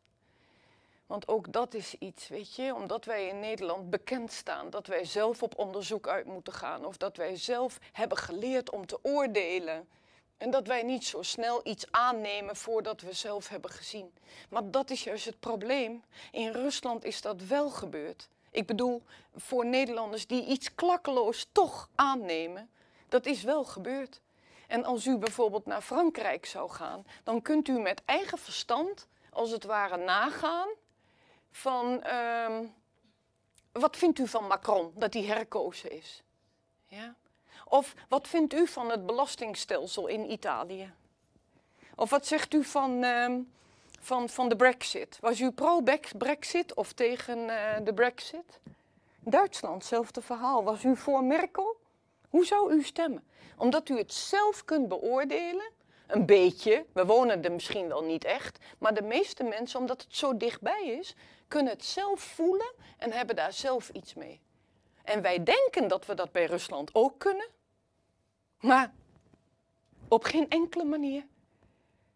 Want 1.10 1.28
ook 1.28 1.52
dat 1.52 1.74
is 1.74 1.94
iets, 1.98 2.28
weet 2.28 2.54
je, 2.54 2.74
omdat 2.74 3.04
wij 3.04 3.26
in 3.26 3.40
Nederland 3.40 3.90
bekend 3.90 4.32
staan, 4.32 4.70
dat 4.70 4.86
wij 4.86 5.04
zelf 5.04 5.42
op 5.42 5.58
onderzoek 5.58 6.08
uit 6.08 6.26
moeten 6.26 6.52
gaan 6.52 6.84
of 6.84 6.96
dat 6.96 7.16
wij 7.16 7.36
zelf 7.36 7.78
hebben 7.92 8.18
geleerd 8.18 8.70
om 8.70 8.86
te 8.86 8.98
oordelen. 9.02 9.88
En 10.36 10.50
dat 10.50 10.66
wij 10.66 10.82
niet 10.82 11.04
zo 11.04 11.22
snel 11.22 11.60
iets 11.62 11.86
aannemen 11.90 12.56
voordat 12.56 13.00
we 13.00 13.12
zelf 13.12 13.48
hebben 13.48 13.70
gezien. 13.70 14.12
Maar 14.48 14.70
dat 14.70 14.90
is 14.90 15.04
juist 15.04 15.24
het 15.24 15.40
probleem. 15.40 16.02
In 16.32 16.50
Rusland 16.50 17.04
is 17.04 17.20
dat 17.20 17.42
wel 17.42 17.70
gebeurd. 17.70 18.28
Ik 18.50 18.66
bedoel, 18.66 19.02
voor 19.36 19.66
Nederlanders 19.66 20.26
die 20.26 20.46
iets 20.46 20.74
klakkeloos 20.74 21.48
toch 21.52 21.88
aannemen, 21.94 22.70
dat 23.08 23.26
is 23.26 23.42
wel 23.42 23.64
gebeurd. 23.64 24.20
En 24.66 24.84
als 24.84 25.06
u 25.06 25.16
bijvoorbeeld 25.16 25.66
naar 25.66 25.82
Frankrijk 25.82 26.46
zou 26.46 26.70
gaan, 26.70 27.06
dan 27.24 27.42
kunt 27.42 27.68
u 27.68 27.78
met 27.78 28.02
eigen 28.04 28.38
verstand, 28.38 29.06
als 29.30 29.50
het 29.50 29.64
ware, 29.64 29.96
nagaan 29.96 30.68
van 31.50 32.02
ehm, 32.02 32.64
wat 33.72 33.96
vindt 33.96 34.18
u 34.18 34.28
van 34.28 34.46
Macron 34.46 34.92
dat 34.94 35.14
hij 35.14 35.22
herkozen 35.22 35.90
is? 35.90 36.22
Ja? 36.86 37.14
Of 37.64 37.94
wat 38.08 38.28
vindt 38.28 38.54
u 38.54 38.66
van 38.66 38.90
het 38.90 39.06
belastingstelsel 39.06 40.06
in 40.06 40.30
Italië? 40.30 40.92
Of 41.94 42.10
wat 42.10 42.26
zegt 42.26 42.54
u 42.54 42.64
van, 42.64 43.02
ehm, 43.02 43.40
van, 44.00 44.28
van 44.28 44.48
de 44.48 44.56
Brexit. 44.56 45.18
Was 45.20 45.40
u 45.40 45.50
pro-Brexit 45.50 46.74
of 46.74 46.92
tegen 46.92 47.50
eh, 47.50 47.84
de 47.84 47.94
Brexit? 47.94 48.60
Duitsland, 49.20 49.74
hetzelfde 49.74 50.20
verhaal. 50.20 50.64
Was 50.64 50.84
u 50.84 50.96
voor 50.96 51.24
Merkel? 51.24 51.76
Hoe 52.28 52.46
zou 52.46 52.72
u 52.72 52.82
stemmen? 52.82 53.24
Omdat 53.56 53.88
u 53.88 53.96
het 53.96 54.12
zelf 54.12 54.64
kunt 54.64 54.88
beoordelen, 54.88 55.70
een 56.06 56.26
beetje, 56.26 56.84
we 56.92 57.06
wonen 57.06 57.44
er 57.44 57.52
misschien 57.52 57.88
wel 57.88 58.02
niet 58.02 58.24
echt, 58.24 58.58
maar 58.78 58.94
de 58.94 59.02
meeste 59.02 59.44
mensen, 59.44 59.78
omdat 59.78 60.02
het 60.02 60.16
zo 60.16 60.36
dichtbij 60.36 60.84
is, 61.00 61.14
kunnen 61.50 61.72
het 61.72 61.84
zelf 61.84 62.20
voelen 62.20 62.72
en 62.96 63.12
hebben 63.12 63.36
daar 63.36 63.52
zelf 63.52 63.88
iets 63.88 64.14
mee. 64.14 64.40
En 65.04 65.22
wij 65.22 65.42
denken 65.42 65.88
dat 65.88 66.06
we 66.06 66.14
dat 66.14 66.32
bij 66.32 66.44
Rusland 66.44 66.94
ook 66.94 67.18
kunnen, 67.18 67.48
maar 68.60 68.92
op 70.08 70.24
geen 70.24 70.48
enkele 70.48 70.84
manier. 70.84 71.26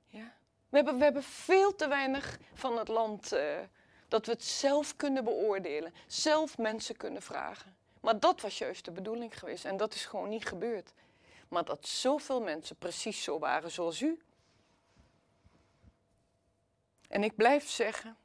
Ja. 0.06 0.34
We, 0.68 0.76
hebben, 0.76 0.98
we 0.98 1.04
hebben 1.04 1.22
veel 1.22 1.74
te 1.74 1.88
weinig 1.88 2.38
van 2.52 2.78
het 2.78 2.88
land 2.88 3.32
uh, 3.32 3.58
dat 4.08 4.26
we 4.26 4.32
het 4.32 4.44
zelf 4.44 4.96
kunnen 4.96 5.24
beoordelen, 5.24 5.94
zelf 6.06 6.58
mensen 6.58 6.96
kunnen 6.96 7.22
vragen. 7.22 7.76
Maar 8.00 8.20
dat 8.20 8.40
was 8.40 8.58
juist 8.58 8.84
de 8.84 8.90
bedoeling 8.90 9.38
geweest 9.38 9.64
en 9.64 9.76
dat 9.76 9.94
is 9.94 10.04
gewoon 10.04 10.28
niet 10.28 10.46
gebeurd. 10.46 10.92
Maar 11.48 11.64
dat 11.64 11.86
zoveel 11.86 12.40
mensen 12.40 12.76
precies 12.76 13.22
zo 13.22 13.38
waren 13.38 13.70
zoals 13.70 14.00
u. 14.00 14.22
En 17.08 17.24
ik 17.24 17.36
blijf 17.36 17.68
zeggen, 17.68 18.16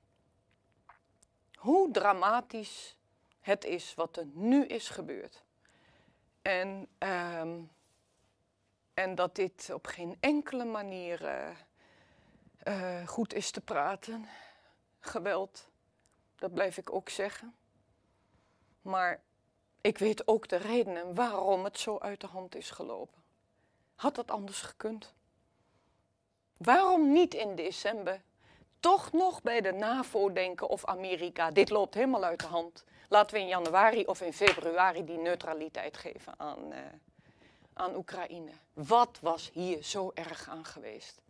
hoe 1.59 1.91
dramatisch 1.91 2.97
het 3.39 3.65
is 3.65 3.93
wat 3.93 4.17
er 4.17 4.25
nu 4.25 4.65
is 4.65 4.89
gebeurd. 4.89 5.43
En, 6.41 6.87
um, 6.99 7.71
en 8.93 9.15
dat 9.15 9.35
dit 9.35 9.69
op 9.73 9.85
geen 9.85 10.17
enkele 10.19 10.65
manier 10.65 11.21
uh, 11.21 11.49
uh, 12.63 13.07
goed 13.07 13.33
is 13.33 13.51
te 13.51 13.61
praten. 13.61 14.27
Geweld, 14.99 15.69
dat 16.35 16.53
blijf 16.53 16.77
ik 16.77 16.93
ook 16.93 17.09
zeggen. 17.09 17.55
Maar 18.81 19.21
ik 19.81 19.97
weet 19.97 20.27
ook 20.27 20.47
de 20.47 20.57
redenen 20.57 21.15
waarom 21.15 21.63
het 21.63 21.79
zo 21.79 21.97
uit 21.97 22.21
de 22.21 22.27
hand 22.27 22.55
is 22.55 22.71
gelopen. 22.71 23.23
Had 23.95 24.15
dat 24.15 24.31
anders 24.31 24.61
gekund? 24.61 25.13
Waarom 26.57 27.11
niet 27.11 27.33
in 27.33 27.55
december 27.55 28.21
toch 28.79 29.11
nog 29.11 29.41
bij 29.41 29.61
de 29.61 29.71
NAVO 29.71 30.33
denken 30.33 30.69
of 30.69 30.85
Amerika? 30.85 31.51
Dit 31.51 31.69
loopt 31.69 31.93
helemaal 31.93 32.23
uit 32.23 32.39
de 32.39 32.47
hand. 32.47 32.83
Laten 33.09 33.35
we 33.35 33.41
in 33.41 33.47
januari 33.47 34.05
of 34.05 34.21
in 34.21 34.33
februari 34.33 35.05
die 35.05 35.17
neutraliteit 35.17 35.97
geven 35.97 36.33
aan, 36.37 36.71
uh, 36.71 36.77
aan 37.73 37.95
Oekraïne. 37.95 38.51
Wat 38.73 39.17
was 39.21 39.49
hier 39.53 39.83
zo 39.83 40.11
erg 40.13 40.49
aan 40.49 40.65
geweest? 40.65 41.21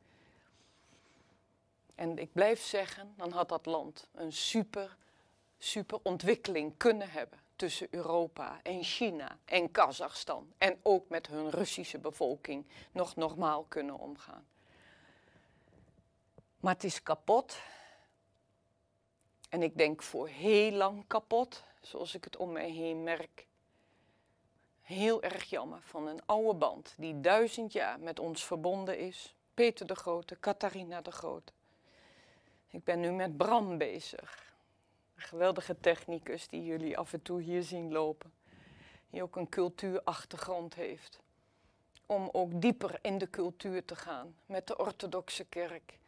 En 1.95 2.17
ik 2.17 2.33
blijf 2.33 2.61
zeggen, 2.61 3.13
dan 3.17 3.31
had 3.31 3.49
dat 3.49 3.65
land 3.65 4.07
een 4.13 4.33
super, 4.33 4.97
super 5.57 5.99
ontwikkeling 6.03 6.77
kunnen 6.77 7.09
hebben 7.09 7.39
tussen 7.55 7.87
Europa 7.91 8.59
en 8.63 8.83
China 8.83 9.37
en 9.45 9.71
Kazachstan 9.71 10.53
en 10.57 10.79
ook 10.83 11.09
met 11.09 11.27
hun 11.27 11.49
Russische 11.49 11.97
bevolking 11.97 12.65
nog 12.91 13.15
normaal 13.15 13.65
kunnen 13.67 13.99
omgaan. 13.99 14.47
Maar 16.59 16.73
het 16.73 16.83
is 16.83 17.03
kapot. 17.03 17.61
En 19.49 19.63
ik 19.63 19.77
denk 19.77 20.03
voor 20.03 20.27
heel 20.27 20.71
lang 20.71 21.07
kapot, 21.07 21.63
zoals 21.81 22.15
ik 22.15 22.23
het 22.23 22.37
om 22.37 22.51
mij 22.51 22.69
heen 22.69 23.03
merk. 23.03 23.47
Heel 24.81 25.23
erg 25.23 25.43
jammer 25.43 25.81
van 25.81 26.07
een 26.07 26.25
oude 26.25 26.57
band 26.57 26.93
die 26.97 27.21
duizend 27.21 27.73
jaar 27.73 27.99
met 27.99 28.19
ons 28.19 28.45
verbonden 28.45 28.97
is. 28.97 29.35
Peter 29.53 29.87
de 29.87 29.95
Grote, 29.95 30.39
Catharina 30.39 31.01
de 31.01 31.11
Grote. 31.11 31.51
Ik 32.67 32.83
ben 32.83 32.99
nu 32.99 33.11
met 33.11 33.37
Bram 33.37 33.77
bezig. 33.77 34.53
Een 35.15 35.21
geweldige 35.21 35.79
technicus 35.79 36.47
die 36.47 36.63
jullie 36.63 36.97
af 36.97 37.13
en 37.13 37.21
toe 37.21 37.41
hier 37.41 37.63
zien 37.63 37.91
lopen. 37.91 38.33
Die 39.09 39.23
ook 39.23 39.35
een 39.35 39.49
cultuurachtergrond 39.49 40.75
heeft. 40.75 41.19
Om 42.05 42.29
ook 42.31 42.61
dieper 42.61 42.99
in 43.01 43.17
de 43.17 43.29
cultuur 43.29 43.85
te 43.85 43.95
gaan 43.95 44.35
met 44.45 44.67
de 44.67 44.77
orthodoxe 44.77 45.45
kerk. 45.45 45.99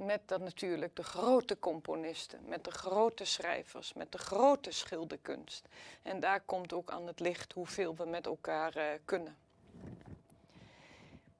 Met 0.00 0.28
dan 0.28 0.42
natuurlijk 0.42 0.96
de 0.96 1.02
grote 1.02 1.58
componisten, 1.58 2.40
met 2.44 2.64
de 2.64 2.70
grote 2.70 3.24
schrijvers, 3.24 3.92
met 3.92 4.12
de 4.12 4.18
grote 4.18 4.70
schilderkunst. 4.70 5.68
En 6.02 6.20
daar 6.20 6.40
komt 6.40 6.72
ook 6.72 6.90
aan 6.90 7.06
het 7.06 7.20
licht 7.20 7.52
hoeveel 7.52 7.94
we 7.94 8.04
met 8.04 8.26
elkaar 8.26 8.76
uh, 8.76 8.84
kunnen. 9.04 9.36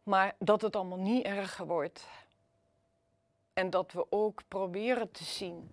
Maar 0.02 0.34
dat 0.38 0.62
het 0.62 0.76
allemaal 0.76 0.98
niet 0.98 1.24
erger 1.24 1.66
wordt. 1.66 2.06
En 3.52 3.70
dat 3.70 3.92
we 3.92 4.06
ook 4.10 4.42
proberen 4.48 5.10
te 5.10 5.24
zien 5.24 5.70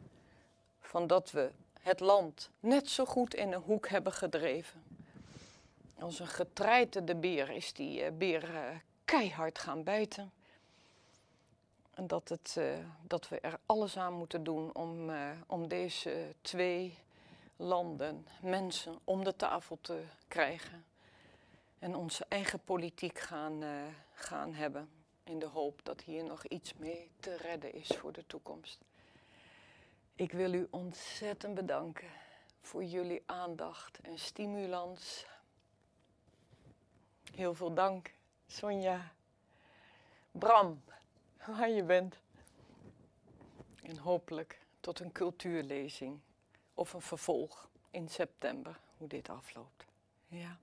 van 0.80 1.08
dat 1.08 1.32
we 1.32 1.52
het 1.80 2.00
land 2.00 2.50
net 2.60 2.90
zo 2.90 3.06
goed 3.06 3.36
in 3.36 3.54
een 3.54 3.62
hoek 3.62 3.88
hebben 3.88 4.14
gedreven. 4.14 4.84
Als 6.00 6.20
een 6.20 6.28
getreiterde 6.28 7.16
beer 7.16 7.50
is 7.50 7.74
die 7.74 8.02
uh, 8.02 8.08
beer 8.18 8.50
uh, 8.50 8.60
keihard 9.06 9.60
gaan 9.60 9.84
bijten. 9.84 10.32
En 11.98 12.08
dat, 12.08 12.30
het, 12.30 12.56
uh, 12.58 12.78
dat 13.02 13.30
we 13.30 13.40
er 13.40 13.60
alles 13.66 13.98
aan 13.98 14.14
moeten 14.14 14.44
doen 14.44 14.76
om, 14.76 15.12
om 15.48 15.68
deze 15.68 16.36
twee 16.42 16.98
landen, 17.56 18.28
mensen, 18.42 19.00
om 19.04 19.24
de 19.24 19.36
tafel 19.36 19.78
te 19.82 20.04
krijgen. 20.28 20.86
En 21.80 21.96
onze 21.96 22.26
eigen 22.30 22.60
politiek 22.60 23.20
gaan, 23.20 23.64
gaan 24.14 24.54
hebben. 24.54 24.90
In 25.24 25.40
de 25.40 25.46
hoop 25.46 25.80
dat 25.84 26.02
hier 26.02 26.24
nog 26.24 26.46
iets 26.46 26.74
mee 26.74 27.10
te 27.20 27.38
redden 27.38 27.74
is 27.74 27.88
voor 27.88 28.12
de 28.12 28.28
toekomst. 28.28 28.80
Ik 30.16 30.32
wil 30.32 30.54
u 30.54 30.68
ontzettend 30.70 31.56
bedanken 31.56 32.10
voor 32.62 32.84
jullie 32.84 33.24
aandacht 33.26 34.00
en 34.00 34.20
stimulans. 34.20 35.26
Heel 37.36 37.56
veel 37.56 37.74
dank, 37.74 38.14
Sonja. 38.48 39.12
Bram, 40.32 40.82
waar 41.48 41.70
je 41.70 41.84
bent. 41.84 42.20
En 43.84 43.98
hopelijk 43.98 44.60
tot 44.80 45.00
een 45.00 45.12
cultuurlezing 45.12 46.20
of 46.74 46.94
een 46.94 47.02
vervolg 47.02 47.70
in 47.90 48.10
september, 48.10 48.80
hoe 48.98 49.08
dit 49.08 49.30
afloopt. 49.30 49.86
Ja. 50.28 50.58